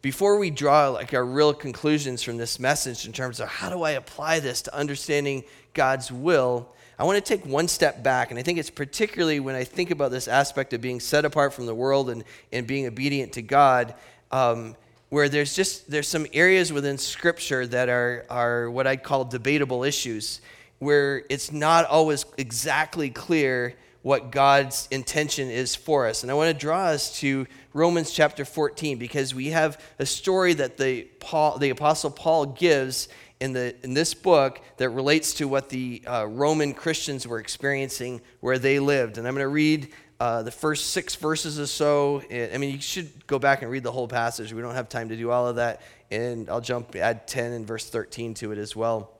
Before 0.00 0.38
we 0.38 0.50
draw 0.50 0.88
like 0.90 1.12
our 1.12 1.26
real 1.26 1.52
conclusions 1.52 2.22
from 2.22 2.36
this 2.36 2.60
message 2.60 3.06
in 3.06 3.12
terms 3.12 3.40
of 3.40 3.48
how 3.48 3.68
do 3.68 3.82
I 3.82 3.90
apply 3.90 4.38
this 4.38 4.62
to 4.62 4.74
understanding 4.74 5.42
God's 5.74 6.12
will, 6.12 6.72
I 7.00 7.04
want 7.04 7.16
to 7.16 7.22
take 7.22 7.46
one 7.46 7.66
step 7.66 8.02
back. 8.02 8.30
And 8.30 8.38
I 8.38 8.42
think 8.42 8.58
it's 8.58 8.68
particularly 8.68 9.40
when 9.40 9.54
I 9.54 9.64
think 9.64 9.90
about 9.90 10.10
this 10.10 10.28
aspect 10.28 10.74
of 10.74 10.82
being 10.82 11.00
set 11.00 11.24
apart 11.24 11.54
from 11.54 11.64
the 11.64 11.74
world 11.74 12.10
and, 12.10 12.24
and 12.52 12.66
being 12.66 12.86
obedient 12.86 13.32
to 13.32 13.42
God, 13.42 13.94
um, 14.30 14.76
where 15.08 15.30
there's 15.30 15.56
just 15.56 15.90
there's 15.90 16.06
some 16.06 16.26
areas 16.34 16.74
within 16.74 16.98
Scripture 16.98 17.66
that 17.68 17.88
are, 17.88 18.26
are 18.28 18.70
what 18.70 18.86
I'd 18.86 19.02
call 19.02 19.24
debatable 19.24 19.82
issues 19.82 20.42
where 20.78 21.24
it's 21.30 21.50
not 21.50 21.86
always 21.86 22.26
exactly 22.36 23.08
clear 23.08 23.76
what 24.02 24.30
God's 24.30 24.86
intention 24.90 25.48
is 25.48 25.74
for 25.74 26.06
us. 26.06 26.22
And 26.22 26.30
I 26.30 26.34
want 26.34 26.48
to 26.48 26.58
draw 26.58 26.84
us 26.84 27.18
to 27.20 27.46
Romans 27.72 28.10
chapter 28.10 28.44
14 28.44 28.98
because 28.98 29.34
we 29.34 29.48
have 29.48 29.82
a 29.98 30.04
story 30.04 30.52
that 30.54 30.76
the, 30.76 31.04
Paul, 31.18 31.56
the 31.56 31.70
Apostle 31.70 32.10
Paul 32.10 32.44
gives 32.44 33.08
in, 33.40 33.54
the, 33.54 33.74
in 33.82 33.94
this 33.94 34.14
book 34.14 34.60
that 34.76 34.90
relates 34.90 35.34
to 35.34 35.48
what 35.48 35.70
the 35.70 36.02
uh, 36.06 36.26
Roman 36.26 36.74
Christians 36.74 37.26
were 37.26 37.40
experiencing 37.40 38.20
where 38.40 38.58
they 38.58 38.78
lived. 38.78 39.18
And 39.18 39.26
I'm 39.26 39.34
going 39.34 39.44
to 39.44 39.48
read 39.48 39.88
uh, 40.20 40.42
the 40.42 40.50
first 40.50 40.90
six 40.90 41.16
verses 41.16 41.58
or 41.58 41.66
so. 41.66 42.22
I 42.30 42.58
mean, 42.58 42.74
you 42.74 42.80
should 42.80 43.26
go 43.26 43.38
back 43.38 43.62
and 43.62 43.70
read 43.70 43.82
the 43.82 43.92
whole 43.92 44.06
passage. 44.06 44.52
We 44.52 44.60
don't 44.60 44.74
have 44.74 44.90
time 44.90 45.08
to 45.08 45.16
do 45.16 45.30
all 45.30 45.48
of 45.48 45.56
that. 45.56 45.80
And 46.10 46.50
I'll 46.50 46.60
jump, 46.60 46.94
add 46.94 47.26
10 47.26 47.52
and 47.52 47.66
verse 47.66 47.88
13 47.88 48.34
to 48.34 48.52
it 48.52 48.58
as 48.58 48.76
well. 48.76 49.10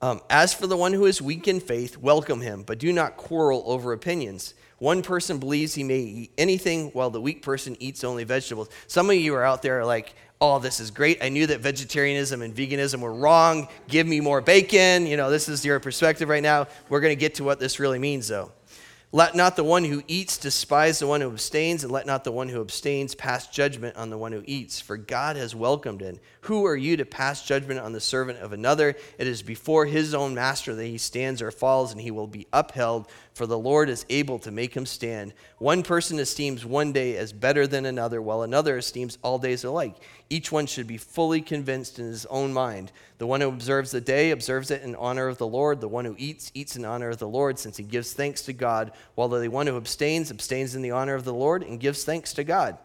Um, 0.00 0.20
As 0.30 0.54
for 0.54 0.66
the 0.66 0.76
one 0.76 0.92
who 0.92 1.04
is 1.04 1.20
weak 1.20 1.48
in 1.48 1.60
faith, 1.60 1.98
welcome 1.98 2.40
him, 2.40 2.62
but 2.62 2.78
do 2.78 2.92
not 2.92 3.16
quarrel 3.16 3.64
over 3.66 3.92
opinions. 3.92 4.54
One 4.80 5.02
person 5.02 5.38
believes 5.38 5.74
he 5.74 5.84
may 5.84 5.98
eat 5.98 6.32
anything, 6.36 6.88
while 6.88 7.10
the 7.10 7.20
weak 7.20 7.42
person 7.42 7.76
eats 7.80 8.02
only 8.02 8.24
vegetables. 8.24 8.70
Some 8.86 9.10
of 9.10 9.16
you 9.16 9.34
are 9.34 9.44
out 9.44 9.60
there 9.60 9.84
like, 9.84 10.14
oh, 10.40 10.58
this 10.58 10.80
is 10.80 10.90
great. 10.90 11.22
I 11.22 11.28
knew 11.28 11.46
that 11.48 11.60
vegetarianism 11.60 12.40
and 12.40 12.56
veganism 12.56 13.00
were 13.00 13.12
wrong. 13.12 13.68
Give 13.88 14.06
me 14.06 14.20
more 14.20 14.40
bacon. 14.40 15.06
You 15.06 15.18
know, 15.18 15.30
this 15.30 15.50
is 15.50 15.66
your 15.66 15.78
perspective 15.80 16.30
right 16.30 16.42
now. 16.42 16.66
We're 16.88 17.00
going 17.00 17.12
to 17.12 17.20
get 17.20 17.34
to 17.34 17.44
what 17.44 17.60
this 17.60 17.78
really 17.78 17.98
means, 17.98 18.28
though. 18.28 18.52
Let 19.12 19.34
not 19.34 19.56
the 19.56 19.64
one 19.64 19.82
who 19.82 20.04
eats 20.06 20.38
despise 20.38 21.00
the 21.00 21.06
one 21.08 21.20
who 21.20 21.28
abstains, 21.32 21.82
and 21.82 21.92
let 21.92 22.06
not 22.06 22.22
the 22.22 22.30
one 22.30 22.48
who 22.48 22.60
abstains 22.60 23.16
pass 23.16 23.48
judgment 23.48 23.96
on 23.96 24.08
the 24.08 24.16
one 24.16 24.30
who 24.30 24.44
eats, 24.46 24.80
for 24.80 24.96
God 24.96 25.34
has 25.34 25.52
welcomed 25.52 26.00
it. 26.00 26.22
Who 26.42 26.64
are 26.64 26.76
you 26.76 26.96
to 26.96 27.04
pass 27.04 27.44
judgment 27.44 27.80
on 27.80 27.92
the 27.92 28.00
servant 28.00 28.38
of 28.38 28.52
another? 28.52 28.94
It 29.18 29.26
is 29.26 29.42
before 29.42 29.84
his 29.84 30.14
own 30.14 30.36
master 30.36 30.76
that 30.76 30.86
he 30.86 30.96
stands 30.96 31.42
or 31.42 31.50
falls, 31.50 31.90
and 31.90 32.00
he 32.00 32.12
will 32.12 32.28
be 32.28 32.46
upheld, 32.52 33.08
for 33.40 33.46
the 33.46 33.58
Lord 33.58 33.88
is 33.88 34.04
able 34.10 34.38
to 34.40 34.50
make 34.50 34.76
him 34.76 34.84
stand. 34.84 35.32
One 35.56 35.82
person 35.82 36.18
esteems 36.18 36.62
one 36.66 36.92
day 36.92 37.16
as 37.16 37.32
better 37.32 37.66
than 37.66 37.86
another, 37.86 38.20
while 38.20 38.42
another 38.42 38.76
esteems 38.76 39.16
all 39.22 39.38
days 39.38 39.64
alike. 39.64 39.96
Each 40.28 40.52
one 40.52 40.66
should 40.66 40.86
be 40.86 40.98
fully 40.98 41.40
convinced 41.40 41.98
in 41.98 42.04
his 42.04 42.26
own 42.26 42.52
mind. 42.52 42.92
The 43.16 43.26
one 43.26 43.40
who 43.40 43.48
observes 43.48 43.92
the 43.92 44.00
day 44.02 44.32
observes 44.32 44.70
it 44.70 44.82
in 44.82 44.94
honor 44.94 45.26
of 45.26 45.38
the 45.38 45.46
Lord. 45.46 45.80
The 45.80 45.88
one 45.88 46.04
who 46.04 46.16
eats, 46.18 46.52
eats 46.52 46.76
in 46.76 46.84
honor 46.84 47.08
of 47.08 47.18
the 47.18 47.26
Lord, 47.26 47.58
since 47.58 47.78
he 47.78 47.82
gives 47.82 48.12
thanks 48.12 48.42
to 48.42 48.52
God, 48.52 48.92
while 49.14 49.28
the 49.30 49.48
one 49.48 49.66
who 49.66 49.78
abstains, 49.78 50.30
abstains 50.30 50.74
in 50.74 50.82
the 50.82 50.90
honor 50.90 51.14
of 51.14 51.24
the 51.24 51.32
Lord 51.32 51.62
and 51.62 51.80
gives 51.80 52.04
thanks 52.04 52.34
to 52.34 52.44
God. 52.44 52.76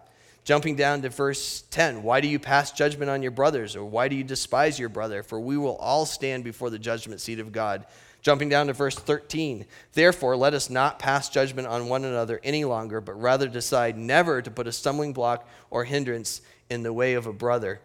Jumping 0.46 0.78
down 0.78 1.02
to 1.02 1.10
verse 1.10 1.66
10, 1.72 2.02
why 2.02 2.22
do 2.22 2.30
you 2.30 2.40
pass 2.40 2.72
judgment 2.72 3.12
on 3.12 3.22
your 3.22 3.32
brothers, 3.32 3.76
or 3.76 3.84
why 3.84 4.08
do 4.08 4.16
you 4.16 4.24
despise 4.24 4.80
your 4.80 4.88
brother? 4.88 5.22
For 5.22 5.38
we 5.38 5.58
will 5.58 5.76
all 5.76 6.06
stand 6.06 6.46
before 6.46 6.70
the 6.70 6.80
judgment 6.80 7.20
seat 7.20 7.42
of 7.42 7.52
God. 7.52 7.86
Jumping 8.26 8.50
down 8.50 8.66
to 8.66 8.74
verse 8.74 8.96
13, 8.96 9.68
therefore 9.94 10.36
let 10.36 10.56
us 10.56 10.68
not 10.72 10.98
pass 10.98 11.30
judgment 11.30 11.68
on 11.68 11.88
one 11.88 12.04
another 12.04 12.42
any 12.44 12.66
longer, 12.66 13.00
but 13.00 13.14
rather 13.22 13.48
decide 13.48 14.00
never 14.00 14.42
to 14.42 14.50
put 14.50 14.66
a 14.66 14.72
stumbling 14.72 15.14
block 15.14 15.48
or 15.70 15.84
hindrance 15.84 16.42
in 16.72 16.82
the 16.82 16.92
way 16.92 17.14
of 17.14 17.28
a 17.28 17.32
brother. 17.32 17.80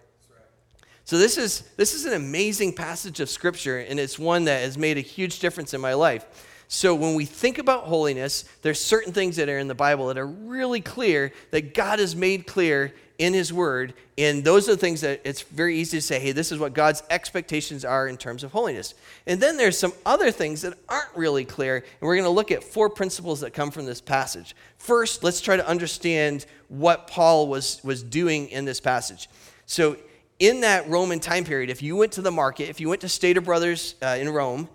So 1.05 1.19
this 1.19 1.37
is 1.37 1.61
this 1.77 1.93
is 1.93 2.07
an 2.07 2.15
amazing 2.15 2.73
passage 2.73 3.21
of 3.21 3.29
scripture 3.29 3.81
and 3.81 4.01
it's 4.01 4.19
one 4.19 4.47
that 4.47 4.63
has 4.63 4.79
made 4.79 4.97
a 4.97 5.03
huge 5.03 5.41
difference 5.41 5.75
in 5.75 5.81
my 5.83 5.93
life. 5.93 6.25
So 6.69 6.95
when 6.95 7.15
we 7.15 7.27
think 7.27 7.59
about 7.59 7.85
holiness, 7.85 8.47
there's 8.63 8.81
certain 8.81 9.13
things 9.13 9.37
that 9.37 9.51
are 9.51 9.59
in 9.59 9.69
the 9.69 9.75
Bible 9.75 10.07
that 10.07 10.17
are 10.17 10.27
really 10.27 10.81
clear 10.81 11.35
that 11.51 11.75
God 11.75 11.99
has 11.99 12.17
made 12.17 12.47
clear 12.47 12.95
in 13.21 13.35
his 13.35 13.53
word 13.53 13.93
and 14.17 14.43
those 14.43 14.67
are 14.67 14.73
the 14.73 14.79
things 14.79 15.03
that 15.03 15.21
it's 15.25 15.43
very 15.43 15.77
easy 15.77 15.99
to 15.99 16.03
say 16.03 16.19
hey 16.19 16.33
this 16.33 16.51
is 16.51 16.59
what 16.59 16.73
god's 16.73 17.03
expectations 17.11 17.85
are 17.85 18.09
in 18.09 18.17
terms 18.17 18.43
of 18.43 18.51
holiness 18.51 18.95
and 19.27 19.43
then 19.43 19.59
there's 19.59 19.79
some 19.79 19.93
other 20.07 20.31
things 20.31 20.63
that 20.63 20.73
aren't 20.89 21.15
really 21.15 21.45
clear 21.45 21.77
and 21.77 21.85
we're 22.01 22.17
going 22.17 22.25
to 22.25 22.31
look 22.31 22.51
at 22.51 22.65
four 22.65 22.89
principles 22.89 23.41
that 23.41 23.53
come 23.53 23.71
from 23.71 23.85
this 23.85 24.01
passage 24.01 24.57
first 24.79 25.23
let's 25.23 25.43
try 25.43 25.55
to 25.55 25.69
understand 25.69 26.47
what 26.69 27.07
paul 27.07 27.47
was 27.47 27.79
was 27.85 28.03
doing 28.03 28.49
in 28.49 28.65
this 28.65 28.81
passage 28.81 29.29
so 29.67 29.99
in 30.39 30.63
that 30.63 30.89
roman 30.89 31.21
time 31.21 31.45
period 31.45 31.69
if 31.69 31.83
you 31.83 31.95
went 31.95 32.11
to 32.11 32.23
the 32.23 32.33
market 32.33 32.71
if 32.71 32.81
you 32.81 32.89
went 32.89 33.03
to 33.03 33.09
stater 33.09 33.43
brothers 33.43 33.97
uh, 34.03 34.17
in 34.19 34.31
rome 34.31 34.67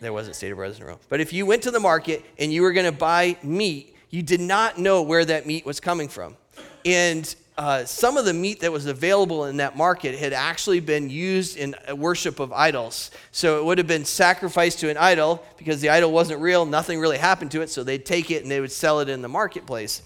there 0.00 0.12
wasn't 0.12 0.36
Stater 0.36 0.54
Brothers 0.54 0.78
in 0.78 0.86
Rome. 0.86 1.00
But 1.08 1.20
if 1.20 1.32
you 1.32 1.44
went 1.44 1.64
to 1.64 1.72
the 1.72 1.80
market 1.80 2.24
and 2.38 2.52
you 2.52 2.62
were 2.62 2.72
going 2.72 2.86
to 2.86 2.96
buy 2.96 3.36
meat, 3.42 3.96
you 4.10 4.22
did 4.22 4.40
not 4.40 4.78
know 4.78 5.02
where 5.02 5.24
that 5.24 5.44
meat 5.44 5.66
was 5.66 5.80
coming 5.80 6.08
from. 6.08 6.36
And 6.84 7.34
uh, 7.58 7.84
some 7.84 8.16
of 8.16 8.24
the 8.24 8.32
meat 8.32 8.60
that 8.60 8.70
was 8.70 8.86
available 8.86 9.46
in 9.46 9.56
that 9.56 9.76
market 9.76 10.16
had 10.16 10.32
actually 10.32 10.78
been 10.78 11.10
used 11.10 11.56
in 11.56 11.74
worship 11.96 12.38
of 12.38 12.52
idols. 12.52 13.10
So 13.32 13.58
it 13.58 13.64
would 13.64 13.78
have 13.78 13.88
been 13.88 14.04
sacrificed 14.04 14.78
to 14.80 14.90
an 14.90 14.96
idol 14.96 15.44
because 15.56 15.80
the 15.80 15.88
idol 15.88 16.12
wasn't 16.12 16.40
real, 16.40 16.64
nothing 16.64 17.00
really 17.00 17.18
happened 17.18 17.50
to 17.50 17.60
it, 17.60 17.68
so 17.68 17.82
they'd 17.82 18.06
take 18.06 18.30
it 18.30 18.42
and 18.42 18.50
they 18.50 18.60
would 18.60 18.70
sell 18.70 19.00
it 19.00 19.08
in 19.08 19.22
the 19.22 19.28
marketplace. 19.28 20.02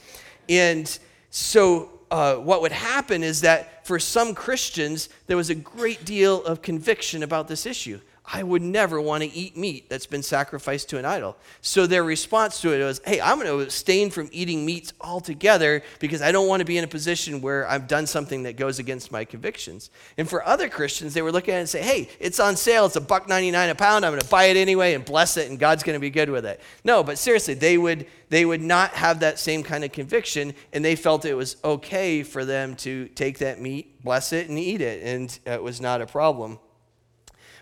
And 0.49 0.99
so 1.29 1.91
uh, 2.11 2.37
what 2.37 2.63
would 2.63 2.73
happen 2.73 3.23
is 3.23 3.43
that 3.43 3.87
for 3.87 3.99
some 3.99 4.35
Christians, 4.35 5.11
there 5.27 5.37
was 5.37 5.51
a 5.51 5.55
great 5.55 6.07
deal 6.07 6.43
of 6.45 6.63
conviction 6.63 7.23
about 7.23 7.49
this 7.49 7.67
issue. 7.67 8.01
I 8.25 8.43
would 8.43 8.63
never 8.63 9.01
want 9.01 9.25
to 9.25 9.33
eat 9.33 9.57
meat 9.57 9.91
that's 9.91 10.07
been 10.07 10.23
sacrificed 10.23 10.89
to 10.91 10.99
an 10.99 11.05
idol. 11.05 11.37
So 11.61 11.87
their 11.87 12.05
response 12.05 12.61
to 12.61 12.73
it 12.73 12.83
was, 12.83 13.01
hey, 13.05 13.21
I'm 13.21 13.37
going 13.37 13.49
to 13.49 13.61
abstain 13.61 14.11
from 14.11 14.29
eating 14.31 14.65
meats 14.65 14.93
altogether 15.01 15.83
because 15.99 16.23
I 16.23 16.31
don't 16.31 16.47
want 16.47 16.61
to 16.61 16.65
be 16.65 16.79
in 16.79 16.85
a 16.85 16.89
position 16.89 17.41
where 17.41 17.69
I've 17.69 17.89
done 17.89 18.07
something 18.07 18.45
that 18.45 18.57
goes 18.57 18.79
against 18.79 19.11
my 19.11 19.25
convictions. 19.25 19.91
And 20.17 20.29
for 20.29 20.47
other 20.47 20.69
Christians, 20.69 21.15
they 21.15 21.23
were 21.23 21.33
looking 21.33 21.53
at 21.53 21.57
it 21.57 21.61
and 21.61 21.69
say, 21.69 21.83
hey, 21.83 22.09
it's 22.21 22.39
on 22.39 22.55
sale. 22.55 22.87
It's 22.87 22.95
a 22.95 23.01
buck 23.01 23.29
99 23.29 23.71
a 23.71 23.75
pound. 23.75 24.07
I'm 24.07 24.13
going 24.13 24.23
to 24.23 24.29
buy 24.29 24.45
it 24.45 24.57
anyway 24.57 24.95
and 24.95 25.05
bless 25.05 25.37
it, 25.37 25.51
and 25.51 25.59
God's 25.59 25.83
going 25.83 25.97
to 25.97 26.01
be 26.01 26.11
good 26.11 26.31
with 26.31 26.47
it. 26.47 26.61
No, 26.85 27.03
but 27.03 27.19
seriously, 27.19 27.55
they 27.55 27.77
would, 27.77 28.07
they 28.29 28.45
would 28.45 28.63
not 28.63 28.93
have 28.93 29.21
that 29.21 29.41
same 29.41 29.65
kind 29.65 29.83
of 29.83 29.91
conviction, 29.91 30.55
and 30.73 30.85
they 30.85 30.95
felt 30.95 31.25
it 31.25 31.35
was 31.35 31.57
okay 31.65 32.23
for 32.23 32.45
them 32.45 32.77
to 32.77 33.09
take 33.09 33.39
that 33.39 33.61
meat, 33.61 34.03
bless 34.05 34.33
it, 34.33 34.49
and 34.49 34.59
eat 34.59 34.81
it, 34.81 35.03
and 35.03 35.39
it 35.45 35.63
was 35.63 35.81
not 35.81 36.01
a 36.01 36.07
problem. 36.07 36.61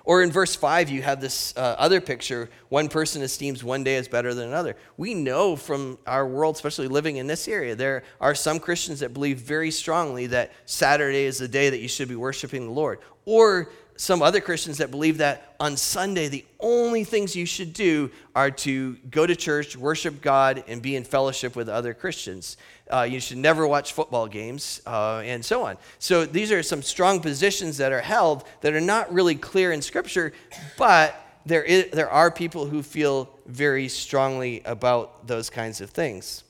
Or 0.05 0.23
in 0.23 0.31
verse 0.31 0.57
5, 0.57 0.91
you 0.91 1.03
have 1.03 1.21
this 1.21 1.55
uh, 1.57 1.77
other 1.79 2.01
picture 2.01 2.49
one 2.69 2.89
person 2.89 3.23
esteems 3.23 3.63
one 3.63 3.85
day 3.85 3.97
as 3.97 4.09
better 4.09 4.33
than 4.35 4.49
another. 4.49 4.77
We 4.97 5.15
know 5.15 5.57
from 5.57 5.99
our 6.07 6.27
world, 6.27 6.55
especially 6.55 6.89
living 6.89 7.17
in 7.17 7.27
this 7.27 7.49
area, 7.49 7.75
there 7.75 8.03
are 8.21 8.35
some 8.35 8.59
Christians 8.59 9.01
that 9.01 9.13
believe 9.13 9.39
very 9.39 9.71
strongly 9.71 10.27
that 10.29 10.53
Saturday 10.67 11.25
is 11.25 11.39
the 11.39 11.49
day 11.49 11.71
that 11.71 11.79
you 11.79 11.89
should 11.89 12.09
be 12.09 12.17
worshiping 12.17 12.67
the 12.67 12.73
Lord. 12.73 12.99
Or 13.25 13.71
some 14.01 14.23
other 14.23 14.41
Christians 14.41 14.79
that 14.79 14.91
believe 14.91 15.19
that 15.19 15.55
on 15.61 15.77
Sunday, 15.77 16.29
the 16.29 16.47
only 16.59 17.05
things 17.05 17.37
you 17.37 17.45
should 17.45 17.75
do 17.75 18.11
are 18.35 18.51
to 18.51 18.95
go 19.11 19.27
to 19.27 19.37
church, 19.37 19.77
worship 19.77 20.23
God, 20.23 20.65
and 20.69 20.81
be 20.81 20.97
in 20.97 21.05
fellowship 21.05 21.55
with 21.55 21.69
other 21.69 21.93
Christians. 21.93 22.57
Uh, 22.91 23.03
you 23.03 23.21
should 23.21 23.37
never 23.37 23.67
watch 23.67 23.93
football 23.93 24.27
games, 24.27 24.81
uh, 24.87 25.21
and 25.23 25.45
so 25.45 25.67
on. 25.67 25.77
So 25.99 26.25
these 26.25 26.51
are 26.51 26.63
some 26.63 26.81
strong 26.81 27.21
positions 27.21 27.77
that 27.77 27.93
are 27.93 28.01
held 28.01 28.45
that 28.63 28.73
are 28.73 28.81
not 28.81 29.13
really 29.13 29.35
clear 29.35 29.71
in 29.71 29.83
Scripture, 29.83 30.33
but 30.79 31.15
there, 31.45 31.63
is, 31.63 31.91
there 31.91 32.09
are 32.09 32.31
people 32.31 32.65
who 32.65 32.83
feel 32.83 33.29
very 33.45 33.89
strongly 33.89 34.63
about 34.65 35.27
those 35.27 35.51
kinds 35.51 35.83
of 35.83 35.91
things. 35.91 36.43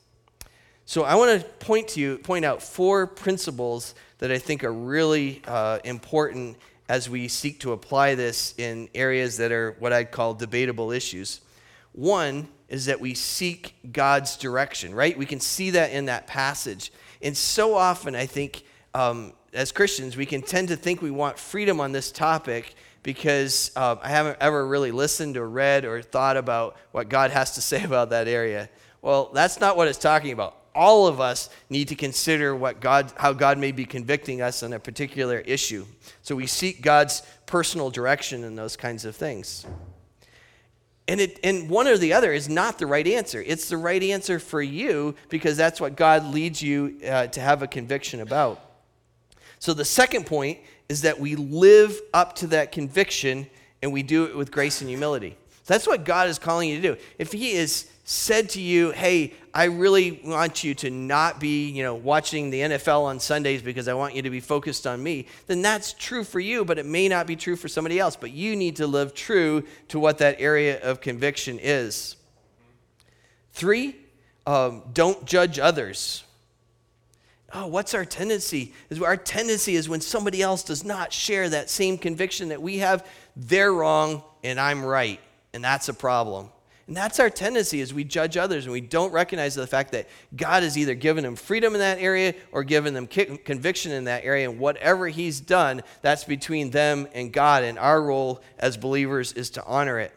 So 0.86 1.02
I 1.02 1.16
want 1.16 1.40
to 1.40 1.46
point 1.64 1.88
to 1.88 2.00
you, 2.00 2.18
point 2.18 2.44
out 2.44 2.62
four 2.62 3.08
principles 3.08 3.96
that 4.18 4.30
I 4.30 4.38
think 4.38 4.62
are 4.62 4.72
really 4.72 5.42
uh, 5.48 5.80
important 5.82 6.56
as 6.90 7.08
we 7.08 7.28
seek 7.28 7.60
to 7.60 7.70
apply 7.70 8.16
this 8.16 8.52
in 8.58 8.88
areas 8.96 9.36
that 9.36 9.52
are 9.52 9.76
what 9.78 9.92
I'd 9.92 10.10
call 10.10 10.34
debatable 10.34 10.90
issues. 10.90 11.40
One 11.92 12.48
is 12.68 12.86
that 12.86 12.98
we 13.00 13.14
seek 13.14 13.76
God's 13.92 14.36
direction, 14.36 14.92
right? 14.92 15.16
We 15.16 15.24
can 15.24 15.38
see 15.38 15.70
that 15.70 15.92
in 15.92 16.06
that 16.06 16.26
passage. 16.26 16.92
And 17.22 17.36
so 17.36 17.76
often, 17.76 18.16
I 18.16 18.26
think, 18.26 18.64
um, 18.92 19.34
as 19.52 19.70
Christians, 19.70 20.16
we 20.16 20.26
can 20.26 20.42
tend 20.42 20.66
to 20.66 20.76
think 20.76 21.00
we 21.00 21.12
want 21.12 21.38
freedom 21.38 21.78
on 21.78 21.92
this 21.92 22.10
topic 22.10 22.74
because 23.04 23.70
uh, 23.76 23.94
I 24.02 24.08
haven't 24.08 24.38
ever 24.40 24.66
really 24.66 24.90
listened 24.90 25.36
or 25.36 25.48
read 25.48 25.84
or 25.84 26.02
thought 26.02 26.36
about 26.36 26.76
what 26.90 27.08
God 27.08 27.30
has 27.30 27.54
to 27.54 27.60
say 27.70 27.84
about 27.84 28.10
that 28.10 28.26
area. 28.26 28.68
Well, 29.00 29.30
that's 29.32 29.60
not 29.60 29.76
what 29.76 29.86
it's 29.86 29.96
talking 29.96 30.32
about 30.32 30.59
all 30.74 31.06
of 31.06 31.20
us 31.20 31.50
need 31.68 31.88
to 31.88 31.94
consider 31.94 32.54
what 32.54 32.80
God, 32.80 33.12
how 33.16 33.32
God 33.32 33.58
may 33.58 33.72
be 33.72 33.84
convicting 33.84 34.40
us 34.40 34.62
on 34.62 34.72
a 34.72 34.78
particular 34.78 35.38
issue. 35.38 35.86
So 36.22 36.36
we 36.36 36.46
seek 36.46 36.82
God's 36.82 37.22
personal 37.46 37.90
direction 37.90 38.44
in 38.44 38.54
those 38.54 38.76
kinds 38.76 39.04
of 39.04 39.16
things. 39.16 39.66
And, 41.08 41.20
it, 41.20 41.40
and 41.42 41.68
one 41.68 41.88
or 41.88 41.96
the 41.96 42.12
other 42.12 42.32
is 42.32 42.48
not 42.48 42.78
the 42.78 42.86
right 42.86 43.06
answer. 43.06 43.42
It's 43.44 43.68
the 43.68 43.76
right 43.76 44.02
answer 44.02 44.38
for 44.38 44.62
you 44.62 45.16
because 45.28 45.56
that's 45.56 45.80
what 45.80 45.96
God 45.96 46.24
leads 46.26 46.62
you 46.62 47.00
uh, 47.04 47.26
to 47.28 47.40
have 47.40 47.62
a 47.62 47.66
conviction 47.66 48.20
about. 48.20 48.60
So 49.58 49.74
the 49.74 49.84
second 49.84 50.26
point 50.26 50.60
is 50.88 51.02
that 51.02 51.18
we 51.18 51.34
live 51.34 52.00
up 52.14 52.36
to 52.36 52.46
that 52.48 52.70
conviction 52.70 53.48
and 53.82 53.92
we 53.92 54.02
do 54.02 54.24
it 54.24 54.36
with 54.36 54.52
grace 54.52 54.80
and 54.80 54.88
humility. 54.88 55.36
That's 55.66 55.86
what 55.86 56.04
God 56.04 56.28
is 56.28 56.38
calling 56.38 56.68
you 56.68 56.80
to 56.80 56.94
do. 56.94 57.00
If 57.18 57.32
He 57.32 57.52
is 57.52 57.88
said 58.10 58.48
to 58.50 58.60
you, 58.60 58.90
hey, 58.90 59.32
I 59.54 59.66
really 59.66 60.20
want 60.24 60.64
you 60.64 60.74
to 60.74 60.90
not 60.90 61.38
be, 61.38 61.70
you 61.70 61.84
know, 61.84 61.94
watching 61.94 62.50
the 62.50 62.58
NFL 62.58 63.04
on 63.04 63.20
Sundays 63.20 63.62
because 63.62 63.86
I 63.86 63.94
want 63.94 64.16
you 64.16 64.22
to 64.22 64.30
be 64.30 64.40
focused 64.40 64.84
on 64.84 65.00
me, 65.00 65.28
then 65.46 65.62
that's 65.62 65.92
true 65.92 66.24
for 66.24 66.40
you, 66.40 66.64
but 66.64 66.76
it 66.76 66.86
may 66.86 67.06
not 67.06 67.28
be 67.28 67.36
true 67.36 67.54
for 67.54 67.68
somebody 67.68 68.00
else. 68.00 68.16
But 68.16 68.32
you 68.32 68.56
need 68.56 68.74
to 68.76 68.88
live 68.88 69.14
true 69.14 69.62
to 69.88 70.00
what 70.00 70.18
that 70.18 70.40
area 70.40 70.80
of 70.82 71.00
conviction 71.00 71.60
is. 71.62 72.16
Three, 73.52 73.94
um, 74.44 74.82
don't 74.92 75.24
judge 75.24 75.60
others. 75.60 76.24
Oh, 77.54 77.68
what's 77.68 77.94
our 77.94 78.04
tendency? 78.04 78.74
Is 78.88 79.00
our 79.00 79.16
tendency 79.16 79.76
is 79.76 79.88
when 79.88 80.00
somebody 80.00 80.42
else 80.42 80.64
does 80.64 80.84
not 80.84 81.12
share 81.12 81.48
that 81.48 81.70
same 81.70 81.96
conviction 81.96 82.48
that 82.48 82.60
we 82.60 82.78
have, 82.78 83.06
they're 83.36 83.72
wrong 83.72 84.24
and 84.42 84.58
I'm 84.58 84.84
right, 84.84 85.20
and 85.54 85.62
that's 85.62 85.88
a 85.88 85.94
problem. 85.94 86.48
And 86.90 86.96
that's 86.96 87.20
our 87.20 87.30
tendency 87.30 87.80
as 87.82 87.94
we 87.94 88.02
judge 88.02 88.36
others 88.36 88.64
and 88.64 88.72
we 88.72 88.80
don't 88.80 89.12
recognize 89.12 89.54
the 89.54 89.64
fact 89.64 89.92
that 89.92 90.08
God 90.34 90.64
has 90.64 90.76
either 90.76 90.96
given 90.96 91.22
them 91.22 91.36
freedom 91.36 91.74
in 91.74 91.78
that 91.78 92.00
area 92.00 92.34
or 92.50 92.64
given 92.64 92.94
them 92.94 93.06
conviction 93.06 93.92
in 93.92 94.06
that 94.06 94.24
area. 94.24 94.50
And 94.50 94.58
whatever 94.58 95.06
He's 95.06 95.38
done, 95.38 95.82
that's 96.02 96.24
between 96.24 96.70
them 96.70 97.06
and 97.14 97.32
God. 97.32 97.62
And 97.62 97.78
our 97.78 98.02
role 98.02 98.42
as 98.58 98.76
believers 98.76 99.32
is 99.34 99.50
to 99.50 99.64
honor 99.64 100.00
it. 100.00 100.12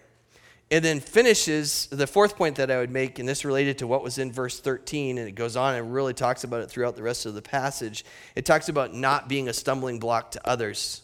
And 0.71 0.83
then 0.83 0.99
finishes 0.99 1.85
the 1.91 2.07
fourth 2.07 2.35
point 2.35 2.55
that 2.55 2.71
I 2.71 2.79
would 2.79 2.89
make, 2.89 3.19
and 3.19 3.29
this 3.29 3.45
related 3.45 3.77
to 3.77 3.85
what 3.85 4.01
was 4.01 4.17
in 4.17 4.31
verse 4.31 4.59
13, 4.59 5.19
and 5.19 5.27
it 5.27 5.33
goes 5.33 5.55
on 5.55 5.75
and 5.75 5.93
really 5.93 6.15
talks 6.15 6.43
about 6.43 6.61
it 6.61 6.71
throughout 6.71 6.95
the 6.95 7.03
rest 7.03 7.27
of 7.27 7.35
the 7.35 7.41
passage. 7.43 8.03
It 8.35 8.45
talks 8.45 8.67
about 8.67 8.95
not 8.95 9.29
being 9.29 9.47
a 9.47 9.53
stumbling 9.53 9.99
block 9.99 10.31
to 10.31 10.41
others. 10.43 11.03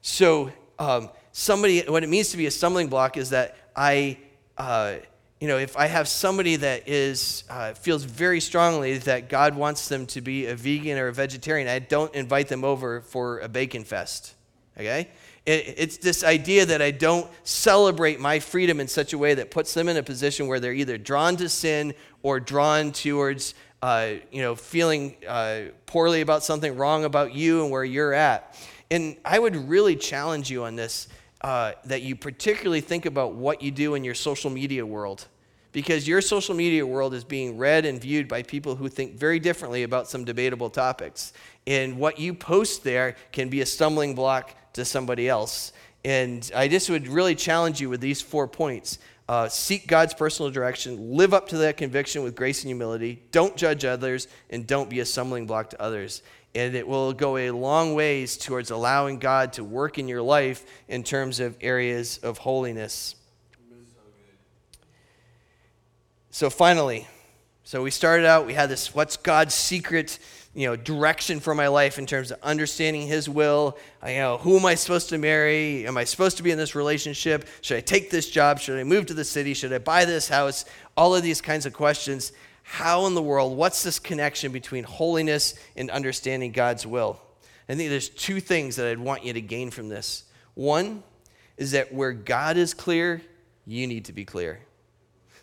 So, 0.00 0.52
um, 0.78 1.10
somebody, 1.32 1.80
what 1.88 2.04
it 2.04 2.08
means 2.08 2.28
to 2.28 2.36
be 2.36 2.46
a 2.46 2.52
stumbling 2.52 2.86
block 2.86 3.16
is 3.16 3.30
that 3.30 3.56
I, 3.74 4.18
uh, 4.58 4.96
you 5.40 5.48
know, 5.48 5.58
if 5.58 5.76
I 5.76 5.86
have 5.86 6.08
somebody 6.08 6.56
that 6.56 6.88
is 6.88 7.44
uh, 7.50 7.74
feels 7.74 8.04
very 8.04 8.40
strongly 8.40 8.98
that 8.98 9.28
God 9.28 9.54
wants 9.54 9.88
them 9.88 10.06
to 10.06 10.20
be 10.20 10.46
a 10.46 10.54
vegan 10.54 10.98
or 10.98 11.08
a 11.08 11.12
vegetarian, 11.12 11.68
I 11.68 11.78
don't 11.80 12.14
invite 12.14 12.48
them 12.48 12.64
over 12.64 13.00
for 13.00 13.40
a 13.40 13.48
bacon 13.48 13.84
fest. 13.84 14.34
Okay, 14.78 15.08
it, 15.44 15.74
it's 15.76 15.96
this 15.98 16.24
idea 16.24 16.64
that 16.66 16.80
I 16.80 16.92
don't 16.92 17.28
celebrate 17.44 18.20
my 18.20 18.38
freedom 18.38 18.80
in 18.80 18.88
such 18.88 19.12
a 19.12 19.18
way 19.18 19.34
that 19.34 19.50
puts 19.50 19.74
them 19.74 19.88
in 19.88 19.96
a 19.96 20.02
position 20.02 20.46
where 20.46 20.60
they're 20.60 20.72
either 20.72 20.96
drawn 20.96 21.36
to 21.36 21.48
sin 21.48 21.94
or 22.22 22.40
drawn 22.40 22.92
towards, 22.92 23.54
uh, 23.82 24.12
you 24.30 24.42
know, 24.42 24.54
feeling 24.54 25.16
uh, 25.28 25.62
poorly 25.86 26.20
about 26.20 26.42
something 26.42 26.76
wrong 26.76 27.04
about 27.04 27.34
you 27.34 27.62
and 27.62 27.70
where 27.70 27.84
you're 27.84 28.14
at. 28.14 28.56
And 28.90 29.16
I 29.24 29.38
would 29.38 29.56
really 29.68 29.96
challenge 29.96 30.50
you 30.50 30.64
on 30.64 30.76
this 30.76 31.08
uh, 31.42 31.72
that 31.84 32.02
you 32.02 32.16
particularly 32.16 32.80
think 32.80 33.04
about 33.04 33.34
what 33.34 33.62
you 33.62 33.70
do 33.70 33.94
in 33.94 34.04
your 34.04 34.14
social 34.14 34.50
media 34.50 34.86
world. 34.86 35.26
because 35.72 36.06
your 36.06 36.20
social 36.20 36.54
media 36.54 36.86
world 36.86 37.14
is 37.14 37.24
being 37.24 37.56
read 37.56 37.86
and 37.86 38.00
viewed 38.00 38.28
by 38.28 38.42
people 38.42 38.76
who 38.76 38.88
think 38.88 39.14
very 39.14 39.38
differently 39.38 39.82
about 39.82 40.06
some 40.06 40.24
debatable 40.24 40.68
topics. 40.68 41.32
And 41.66 41.98
what 41.98 42.18
you 42.18 42.34
post 42.34 42.84
there 42.84 43.16
can 43.32 43.48
be 43.48 43.62
a 43.62 43.66
stumbling 43.66 44.14
block 44.14 44.54
to 44.74 44.84
somebody 44.84 45.28
else. 45.28 45.72
And 46.04 46.50
I 46.54 46.68
just 46.68 46.90
would 46.90 47.08
really 47.08 47.34
challenge 47.34 47.80
you 47.80 47.88
with 47.88 48.00
these 48.00 48.20
four 48.20 48.46
points. 48.46 48.98
Uh, 49.28 49.48
seek 49.48 49.86
God's 49.86 50.12
personal 50.12 50.50
direction, 50.50 51.16
live 51.16 51.32
up 51.32 51.48
to 51.48 51.58
that 51.58 51.76
conviction 51.76 52.22
with 52.22 52.34
grace 52.34 52.62
and 52.62 52.68
humility, 52.68 53.22
don't 53.30 53.56
judge 53.56 53.84
others, 53.84 54.28
and 54.50 54.66
don't 54.66 54.90
be 54.90 55.00
a 55.00 55.06
stumbling 55.06 55.46
block 55.46 55.70
to 55.70 55.80
others. 55.80 56.22
And 56.54 56.74
it 56.74 56.86
will 56.86 57.12
go 57.12 57.36
a 57.38 57.50
long 57.50 57.94
ways 57.94 58.36
towards 58.36 58.70
allowing 58.70 59.18
God 59.18 59.54
to 59.54 59.64
work 59.64 59.98
in 59.98 60.06
your 60.06 60.22
life 60.22 60.64
in 60.86 61.02
terms 61.02 61.40
of 61.40 61.56
areas 61.60 62.18
of 62.18 62.38
holiness. 62.38 63.16
So, 66.30 66.50
finally, 66.50 67.06
so 67.64 67.82
we 67.82 67.90
started 67.90 68.26
out, 68.26 68.46
we 68.46 68.54
had 68.54 68.68
this 68.68 68.94
what's 68.94 69.16
God's 69.16 69.54
secret 69.54 70.18
you 70.54 70.66
know, 70.66 70.76
direction 70.76 71.40
for 71.40 71.54
my 71.54 71.68
life 71.68 71.98
in 71.98 72.04
terms 72.04 72.30
of 72.30 72.38
understanding 72.42 73.06
His 73.06 73.28
will. 73.28 73.78
I, 74.02 74.12
you 74.12 74.18
know, 74.18 74.36
who 74.36 74.58
am 74.58 74.66
I 74.66 74.74
supposed 74.74 75.08
to 75.10 75.18
marry? 75.18 75.86
Am 75.86 75.96
I 75.96 76.04
supposed 76.04 76.36
to 76.36 76.42
be 76.42 76.50
in 76.50 76.58
this 76.58 76.74
relationship? 76.74 77.48
Should 77.62 77.78
I 77.78 77.80
take 77.80 78.10
this 78.10 78.28
job? 78.28 78.60
Should 78.60 78.78
I 78.78 78.84
move 78.84 79.06
to 79.06 79.14
the 79.14 79.24
city? 79.24 79.54
Should 79.54 79.72
I 79.72 79.78
buy 79.78 80.04
this 80.04 80.28
house? 80.28 80.66
All 80.96 81.14
of 81.14 81.22
these 81.22 81.40
kinds 81.40 81.64
of 81.64 81.72
questions. 81.72 82.32
How 82.72 83.04
in 83.04 83.12
the 83.12 83.22
world, 83.22 83.54
what's 83.54 83.82
this 83.82 83.98
connection 83.98 84.50
between 84.50 84.84
holiness 84.84 85.56
and 85.76 85.90
understanding 85.90 86.52
God's 86.52 86.86
will? 86.86 87.20
I 87.68 87.74
think 87.74 87.90
there's 87.90 88.08
two 88.08 88.40
things 88.40 88.76
that 88.76 88.86
I'd 88.86 88.98
want 88.98 89.26
you 89.26 89.34
to 89.34 89.42
gain 89.42 89.70
from 89.70 89.90
this. 89.90 90.24
One 90.54 91.02
is 91.58 91.72
that 91.72 91.92
where 91.92 92.12
God 92.14 92.56
is 92.56 92.72
clear, 92.72 93.20
you 93.66 93.86
need 93.86 94.06
to 94.06 94.14
be 94.14 94.24
clear. 94.24 94.60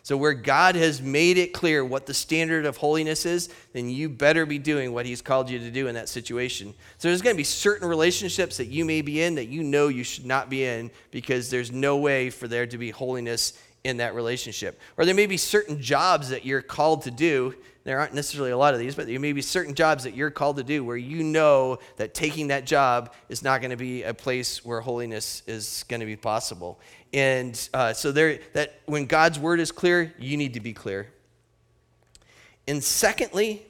So, 0.02 0.16
where 0.16 0.34
God 0.34 0.74
has 0.74 1.00
made 1.00 1.38
it 1.38 1.52
clear 1.52 1.84
what 1.84 2.06
the 2.06 2.14
standard 2.14 2.66
of 2.66 2.78
holiness 2.78 3.24
is, 3.24 3.48
then 3.74 3.88
you 3.88 4.08
better 4.08 4.44
be 4.44 4.58
doing 4.58 4.92
what 4.92 5.06
He's 5.06 5.22
called 5.22 5.48
you 5.48 5.60
to 5.60 5.70
do 5.70 5.86
in 5.86 5.94
that 5.94 6.08
situation. 6.08 6.74
So, 6.98 7.06
there's 7.06 7.22
going 7.22 7.36
to 7.36 7.40
be 7.40 7.44
certain 7.44 7.86
relationships 7.86 8.56
that 8.56 8.66
you 8.66 8.84
may 8.84 9.02
be 9.02 9.22
in 9.22 9.36
that 9.36 9.46
you 9.46 9.62
know 9.62 9.86
you 9.86 10.02
should 10.02 10.26
not 10.26 10.50
be 10.50 10.64
in 10.64 10.90
because 11.12 11.48
there's 11.48 11.70
no 11.70 11.98
way 11.98 12.30
for 12.30 12.48
there 12.48 12.66
to 12.66 12.76
be 12.76 12.90
holiness 12.90 13.52
in 13.84 13.98
that 13.98 14.14
relationship. 14.14 14.80
Or 14.96 15.04
there 15.04 15.14
may 15.14 15.26
be 15.26 15.36
certain 15.36 15.80
jobs 15.80 16.28
that 16.30 16.44
you're 16.44 16.62
called 16.62 17.02
to 17.02 17.10
do 17.10 17.54
there 17.84 17.98
aren't 17.98 18.14
necessarily 18.14 18.50
a 18.50 18.56
lot 18.56 18.74
of 18.74 18.80
these, 18.80 18.94
but 18.94 19.06
there 19.06 19.18
may 19.18 19.32
be 19.32 19.40
certain 19.40 19.74
jobs 19.74 20.04
that 20.04 20.14
you're 20.14 20.30
called 20.30 20.58
to 20.58 20.62
do 20.62 20.84
where 20.84 20.96
you 20.96 21.24
know 21.24 21.78
that 21.96 22.12
taking 22.12 22.48
that 22.48 22.66
job 22.66 23.14
is 23.28 23.42
not 23.42 23.60
going 23.60 23.70
to 23.70 23.76
be 23.76 24.02
a 24.02 24.12
place 24.12 24.64
where 24.64 24.80
holiness 24.80 25.42
is 25.46 25.84
going 25.88 26.00
to 26.00 26.06
be 26.06 26.16
possible. 26.16 26.78
And 27.12 27.68
uh, 27.72 27.94
so 27.94 28.12
there, 28.12 28.40
that 28.52 28.80
when 28.84 29.06
God's 29.06 29.38
word 29.38 29.60
is 29.60 29.72
clear, 29.72 30.14
you 30.18 30.36
need 30.36 30.54
to 30.54 30.60
be 30.60 30.74
clear. 30.74 31.10
And 32.68 32.84
secondly, 32.84 33.66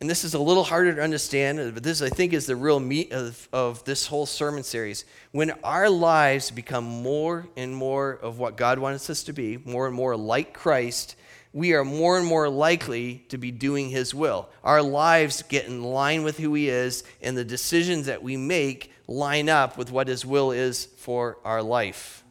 and 0.00 0.10
this 0.10 0.24
is 0.24 0.34
a 0.34 0.38
little 0.38 0.64
harder 0.64 0.94
to 0.94 1.02
understand, 1.02 1.72
but 1.72 1.82
this 1.82 2.02
I 2.02 2.10
think 2.10 2.34
is 2.34 2.44
the 2.44 2.56
real 2.56 2.80
meat 2.80 3.12
of, 3.12 3.48
of 3.52 3.82
this 3.84 4.06
whole 4.06 4.26
sermon 4.26 4.62
series. 4.62 5.06
When 5.32 5.52
our 5.64 5.88
lives 5.88 6.50
become 6.50 6.84
more 6.84 7.46
and 7.56 7.74
more 7.74 8.12
of 8.12 8.38
what 8.38 8.56
God 8.56 8.78
wants 8.78 9.08
us 9.08 9.22
to 9.24 9.32
be, 9.32 9.56
more 9.64 9.86
and 9.86 9.96
more 9.96 10.14
like 10.14 10.52
Christ, 10.52 11.16
we 11.54 11.72
are 11.72 11.84
more 11.84 12.18
and 12.18 12.26
more 12.26 12.50
likely 12.50 13.24
to 13.30 13.38
be 13.38 13.50
doing 13.50 13.88
His 13.88 14.14
will. 14.14 14.50
Our 14.62 14.82
lives 14.82 15.42
get 15.42 15.64
in 15.64 15.82
line 15.82 16.24
with 16.24 16.36
who 16.36 16.52
He 16.52 16.68
is, 16.68 17.02
and 17.22 17.34
the 17.34 17.44
decisions 17.44 18.04
that 18.04 18.22
we 18.22 18.36
make 18.36 18.92
line 19.08 19.48
up 19.48 19.78
with 19.78 19.90
what 19.90 20.08
His 20.08 20.26
will 20.26 20.50
is 20.50 20.84
for 20.98 21.38
our 21.42 21.62
life. 21.62 22.22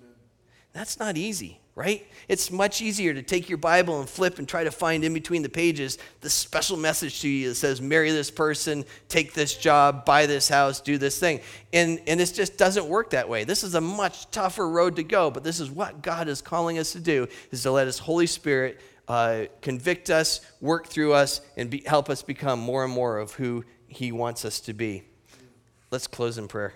That's 0.74 1.00
not 1.00 1.18
easy, 1.18 1.60
right? 1.76 2.08
It's 2.30 2.52
much 2.52 2.82
easier 2.82 3.14
to 3.14 3.22
take 3.22 3.50
your 3.50 3.58
Bible 3.58 4.00
and 4.00 4.10
flip 4.10 4.40
and 4.40 4.48
try 4.48 4.64
to 4.64 4.72
find 4.72 5.04
in 5.04 5.14
between 5.14 5.42
the 5.42 5.50
pages 5.50 5.98
the 6.22 6.30
special 6.30 6.78
message 6.78 7.20
to 7.22 7.28
you 7.28 7.50
that 7.50 7.56
says, 7.56 7.82
marry 7.82 8.12
this 8.12 8.32
person, 8.32 8.86
take 9.10 9.34
this 9.34 9.56
job, 9.58 10.06
buy 10.06 10.26
this 10.26 10.48
house, 10.48 10.80
do 10.80 10.98
this 10.98 11.20
thing. 11.20 11.42
And, 11.74 12.00
and 12.08 12.22
it 12.22 12.32
just 12.34 12.58
doesn't 12.58 12.86
work 12.86 13.10
that 13.10 13.28
way. 13.28 13.44
This 13.44 13.64
is 13.64 13.76
a 13.76 13.82
much 13.82 14.32
tougher 14.32 14.68
road 14.68 14.96
to 14.96 15.04
go, 15.04 15.30
but 15.30 15.44
this 15.44 15.60
is 15.60 15.70
what 15.70 16.02
God 16.02 16.30
is 16.30 16.42
calling 16.42 16.80
us 16.80 16.94
to 16.94 17.02
do, 17.02 17.28
is 17.52 17.64
to 17.64 17.72
let 17.72 17.88
His 17.88 18.00
Holy 18.00 18.28
Spirit 18.28 18.80
uh, 19.10 19.46
convict 19.62 20.10
us, 20.10 20.40
work 20.62 20.88
through 20.88 21.14
us, 21.14 21.42
and 21.58 21.70
be, 21.70 21.84
help 21.86 22.10
us 22.10 22.22
become 22.22 22.60
more 22.60 22.86
and 22.86 22.94
more 22.94 23.20
of 23.20 23.34
who 23.34 23.66
He 23.88 24.14
wants 24.14 24.46
us 24.46 24.62
to 24.62 24.74
be. 24.74 25.04
Let's 25.92 26.08
close 26.08 26.38
in 26.38 26.48
prayer. 26.48 26.74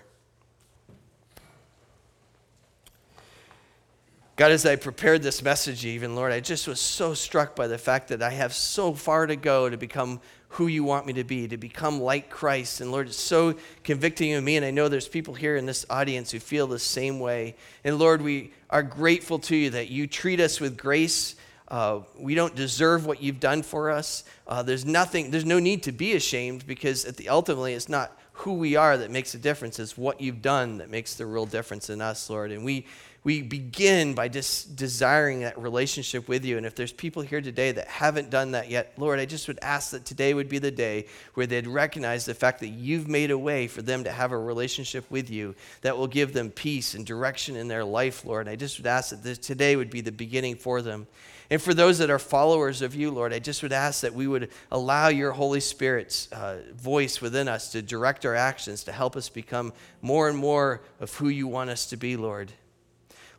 God, 4.40 4.52
as 4.52 4.64
I 4.64 4.76
prepared 4.76 5.22
this 5.22 5.42
message, 5.42 5.84
even, 5.84 6.16
Lord, 6.16 6.32
I 6.32 6.40
just 6.40 6.66
was 6.66 6.80
so 6.80 7.12
struck 7.12 7.54
by 7.54 7.66
the 7.66 7.76
fact 7.76 8.08
that 8.08 8.22
I 8.22 8.30
have 8.30 8.54
so 8.54 8.94
far 8.94 9.26
to 9.26 9.36
go 9.36 9.68
to 9.68 9.76
become 9.76 10.18
who 10.48 10.66
you 10.66 10.82
want 10.82 11.04
me 11.04 11.12
to 11.12 11.24
be, 11.24 11.46
to 11.46 11.58
become 11.58 12.00
like 12.00 12.30
Christ. 12.30 12.80
And 12.80 12.90
Lord, 12.90 13.08
it's 13.08 13.18
so 13.18 13.54
convicting 13.84 14.32
of 14.32 14.42
me. 14.42 14.56
And 14.56 14.64
I 14.64 14.70
know 14.70 14.88
there's 14.88 15.08
people 15.08 15.34
here 15.34 15.56
in 15.56 15.66
this 15.66 15.84
audience 15.90 16.30
who 16.30 16.38
feel 16.38 16.66
the 16.66 16.78
same 16.78 17.20
way. 17.20 17.54
And 17.84 17.98
Lord, 17.98 18.22
we 18.22 18.54
are 18.70 18.82
grateful 18.82 19.40
to 19.40 19.54
you 19.54 19.68
that 19.68 19.90
you 19.90 20.06
treat 20.06 20.40
us 20.40 20.58
with 20.58 20.78
grace 20.78 21.36
uh, 21.70 22.00
we 22.18 22.34
don't 22.34 22.56
deserve 22.56 23.06
what 23.06 23.22
you've 23.22 23.38
done 23.38 23.62
for 23.62 23.90
us. 23.90 24.24
Uh, 24.46 24.62
there's 24.62 24.84
nothing, 24.84 25.30
there's 25.30 25.44
no 25.44 25.60
need 25.60 25.84
to 25.84 25.92
be 25.92 26.14
ashamed 26.14 26.66
because 26.66 27.04
at 27.04 27.16
the, 27.16 27.28
ultimately 27.28 27.74
it's 27.74 27.88
not 27.88 28.18
who 28.32 28.54
we 28.54 28.74
are 28.74 28.96
that 28.96 29.10
makes 29.10 29.34
a 29.34 29.38
difference. 29.38 29.78
It's 29.78 29.96
what 29.96 30.20
you've 30.20 30.42
done 30.42 30.78
that 30.78 30.90
makes 30.90 31.14
the 31.14 31.26
real 31.26 31.46
difference 31.46 31.88
in 31.88 32.00
us, 32.00 32.28
Lord. 32.28 32.50
And 32.50 32.64
we, 32.64 32.86
we 33.22 33.42
begin 33.42 34.14
by 34.14 34.28
just 34.28 34.76
desiring 34.76 35.40
that 35.40 35.58
relationship 35.58 36.26
with 36.26 36.42
you. 36.44 36.56
And 36.56 36.64
if 36.64 36.74
there's 36.74 36.92
people 36.92 37.22
here 37.22 37.42
today 37.42 37.70
that 37.72 37.86
haven't 37.86 38.30
done 38.30 38.52
that 38.52 38.70
yet, 38.70 38.94
Lord, 38.96 39.18
I 39.20 39.26
just 39.26 39.46
would 39.46 39.58
ask 39.60 39.90
that 39.90 40.06
today 40.06 40.32
would 40.32 40.48
be 40.48 40.58
the 40.58 40.70
day 40.70 41.06
where 41.34 41.46
they'd 41.46 41.66
recognize 41.66 42.24
the 42.24 42.34
fact 42.34 42.60
that 42.60 42.68
you've 42.68 43.08
made 43.08 43.30
a 43.30 43.36
way 43.36 43.66
for 43.66 43.82
them 43.82 44.04
to 44.04 44.12
have 44.12 44.32
a 44.32 44.38
relationship 44.38 45.10
with 45.10 45.28
you 45.28 45.54
that 45.82 45.98
will 45.98 46.06
give 46.06 46.32
them 46.32 46.50
peace 46.50 46.94
and 46.94 47.04
direction 47.04 47.56
in 47.56 47.68
their 47.68 47.84
life, 47.84 48.24
Lord. 48.24 48.46
And 48.46 48.52
I 48.52 48.56
just 48.56 48.78
would 48.78 48.86
ask 48.86 49.10
that 49.10 49.22
this, 49.22 49.36
today 49.36 49.76
would 49.76 49.90
be 49.90 50.00
the 50.00 50.12
beginning 50.12 50.56
for 50.56 50.80
them. 50.80 51.06
And 51.50 51.60
for 51.60 51.74
those 51.74 51.98
that 51.98 52.10
are 52.10 52.18
followers 52.20 52.80
of 52.80 52.94
you, 52.94 53.10
Lord, 53.10 53.32
I 53.34 53.40
just 53.40 53.62
would 53.62 53.72
ask 53.72 54.02
that 54.02 54.14
we 54.14 54.28
would 54.28 54.50
allow 54.70 55.08
your 55.08 55.32
Holy 55.32 55.58
Spirit's 55.58 56.30
uh, 56.30 56.62
voice 56.74 57.20
within 57.20 57.48
us 57.48 57.72
to 57.72 57.82
direct 57.82 58.24
our 58.24 58.36
actions, 58.36 58.84
to 58.84 58.92
help 58.92 59.16
us 59.16 59.28
become 59.28 59.72
more 60.00 60.28
and 60.28 60.38
more 60.38 60.80
of 61.00 61.12
who 61.14 61.28
you 61.28 61.48
want 61.48 61.68
us 61.68 61.86
to 61.86 61.96
be, 61.96 62.16
Lord. 62.16 62.52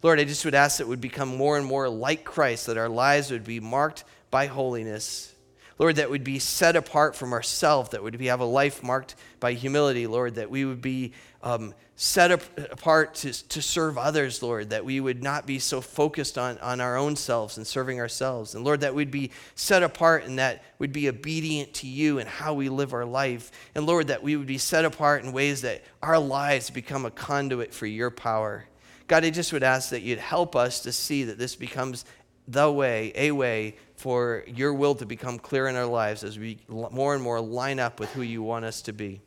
Lord, 0.01 0.19
I 0.19 0.23
just 0.23 0.45
would 0.45 0.55
ask 0.55 0.79
that 0.79 0.87
would 0.87 1.01
become 1.01 1.29
more 1.29 1.57
and 1.57 1.65
more 1.65 1.87
like 1.87 2.23
Christ, 2.23 2.65
that 2.67 2.77
our 2.77 2.89
lives 2.89 3.31
would 3.31 3.43
be 3.43 3.59
marked 3.59 4.03
by 4.31 4.47
holiness. 4.47 5.35
Lord, 5.77 5.95
that 5.95 6.09
would 6.09 6.23
be 6.23 6.39
set 6.39 6.75
apart 6.75 7.15
from 7.15 7.33
ourselves, 7.33 7.89
that 7.89 8.03
would 8.03 8.17
be, 8.17 8.27
have 8.27 8.39
a 8.39 8.45
life 8.45 8.83
marked 8.83 9.15
by 9.39 9.53
humility, 9.53 10.05
Lord, 10.05 10.35
that 10.35 10.49
we 10.49 10.63
would 10.63 10.81
be 10.81 11.13
um, 11.41 11.73
set 11.95 12.31
apart 12.31 13.15
to, 13.15 13.31
to 13.49 13.61
serve 13.61 13.97
others, 13.97 14.41
Lord, 14.41 14.71
that 14.71 14.85
we 14.85 14.99
would 14.99 15.21
not 15.21 15.45
be 15.45 15.59
so 15.59 15.81
focused 15.81 16.37
on, 16.37 16.57
on 16.59 16.81
our 16.81 16.97
own 16.97 17.15
selves 17.15 17.57
and 17.57 17.65
serving 17.65 17.99
ourselves. 17.99 18.55
And 18.55 18.63
Lord, 18.63 18.81
that 18.81 18.95
we'd 18.95 19.11
be 19.11 19.31
set 19.53 19.83
apart 19.83 20.25
and 20.25 20.39
that 20.39 20.63
we'd 20.79 20.93
be 20.93 21.09
obedient 21.09 21.73
to 21.75 21.87
you 21.87 22.17
and 22.19 22.27
how 22.27 22.53
we 22.53 22.69
live 22.69 22.93
our 22.93 23.05
life. 23.05 23.51
And 23.75 23.85
Lord, 23.85 24.07
that 24.07 24.23
we 24.23 24.35
would 24.35 24.47
be 24.47 24.57
set 24.57 24.85
apart 24.85 25.23
in 25.23 25.31
ways 25.31 25.61
that 25.61 25.83
our 26.01 26.17
lives 26.17 26.69
become 26.71 27.05
a 27.05 27.11
conduit 27.11 27.73
for 27.73 27.85
your 27.85 28.09
power. 28.09 28.65
God, 29.11 29.25
I 29.25 29.29
just 29.29 29.51
would 29.51 29.61
ask 29.61 29.89
that 29.89 30.03
you'd 30.03 30.19
help 30.19 30.55
us 30.55 30.83
to 30.83 30.93
see 30.93 31.25
that 31.25 31.37
this 31.37 31.57
becomes 31.57 32.05
the 32.47 32.71
way, 32.71 33.11
a 33.13 33.31
way 33.31 33.75
for 33.97 34.45
your 34.47 34.73
will 34.73 34.95
to 34.95 35.05
become 35.05 35.37
clear 35.37 35.67
in 35.67 35.75
our 35.75 35.85
lives 35.85 36.23
as 36.23 36.39
we 36.39 36.59
more 36.69 37.13
and 37.13 37.21
more 37.21 37.41
line 37.41 37.77
up 37.77 37.99
with 37.99 38.09
who 38.13 38.21
you 38.21 38.41
want 38.41 38.63
us 38.63 38.81
to 38.83 38.93
be. 38.93 39.19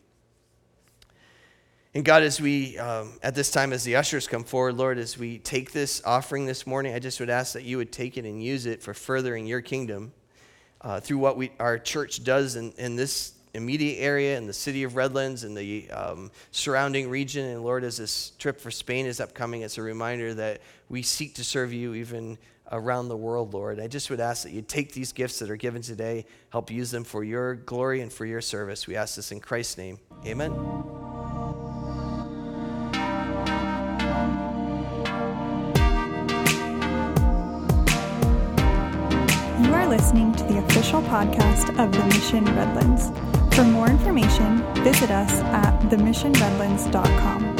And 1.92 2.02
God, 2.02 2.22
as 2.22 2.40
we, 2.40 2.78
um, 2.78 3.18
at 3.22 3.34
this 3.34 3.50
time, 3.50 3.74
as 3.74 3.84
the 3.84 3.96
ushers 3.96 4.26
come 4.26 4.42
forward, 4.42 4.78
Lord, 4.78 4.96
as 4.96 5.18
we 5.18 5.36
take 5.36 5.72
this 5.72 6.00
offering 6.06 6.46
this 6.46 6.66
morning, 6.66 6.94
I 6.94 6.98
just 6.98 7.20
would 7.20 7.28
ask 7.28 7.52
that 7.52 7.64
you 7.64 7.76
would 7.76 7.92
take 7.92 8.16
it 8.16 8.24
and 8.24 8.42
use 8.42 8.64
it 8.64 8.82
for 8.82 8.94
furthering 8.94 9.46
your 9.46 9.60
kingdom 9.60 10.14
uh, 10.80 11.00
through 11.00 11.18
what 11.18 11.36
we, 11.36 11.52
our 11.60 11.78
church 11.78 12.24
does 12.24 12.56
in, 12.56 12.72
in 12.78 12.96
this 12.96 13.34
immediate 13.54 14.02
area, 14.02 14.36
in 14.36 14.46
the 14.46 14.52
city 14.52 14.82
of 14.82 14.96
Redlands, 14.96 15.44
and 15.44 15.56
the 15.56 15.90
um, 15.90 16.30
surrounding 16.50 17.08
region. 17.08 17.46
And 17.46 17.62
Lord, 17.62 17.84
as 17.84 17.96
this 17.96 18.32
trip 18.38 18.60
for 18.60 18.70
Spain 18.70 19.06
is 19.06 19.20
upcoming, 19.20 19.62
it's 19.62 19.78
a 19.78 19.82
reminder 19.82 20.34
that 20.34 20.60
we 20.88 21.02
seek 21.02 21.34
to 21.36 21.44
serve 21.44 21.72
you 21.72 21.94
even 21.94 22.36
around 22.72 23.08
the 23.08 23.16
world, 23.16 23.54
Lord. 23.54 23.78
I 23.78 23.86
just 23.86 24.10
would 24.10 24.20
ask 24.20 24.42
that 24.42 24.52
you 24.52 24.62
take 24.62 24.92
these 24.92 25.12
gifts 25.12 25.38
that 25.38 25.50
are 25.50 25.56
given 25.56 25.82
today, 25.82 26.26
help 26.50 26.70
use 26.70 26.90
them 26.90 27.04
for 27.04 27.22
your 27.22 27.54
glory 27.54 28.00
and 28.00 28.12
for 28.12 28.26
your 28.26 28.40
service. 28.40 28.86
We 28.86 28.96
ask 28.96 29.16
this 29.16 29.32
in 29.32 29.40
Christ's 29.40 29.78
name. 29.78 29.98
Amen. 30.26 30.52
You 39.62 39.72
are 39.72 39.86
listening 39.86 40.32
to 40.34 40.44
the 40.44 40.58
official 40.58 41.02
podcast 41.02 41.68
of 41.78 41.92
The 41.92 42.04
Mission 42.06 42.44
Redlands. 42.56 43.43
For 43.54 43.62
more 43.62 43.88
information, 43.88 44.64
visit 44.82 45.12
us 45.12 45.30
at 45.30 45.78
themissionredlands.com. 45.88 47.53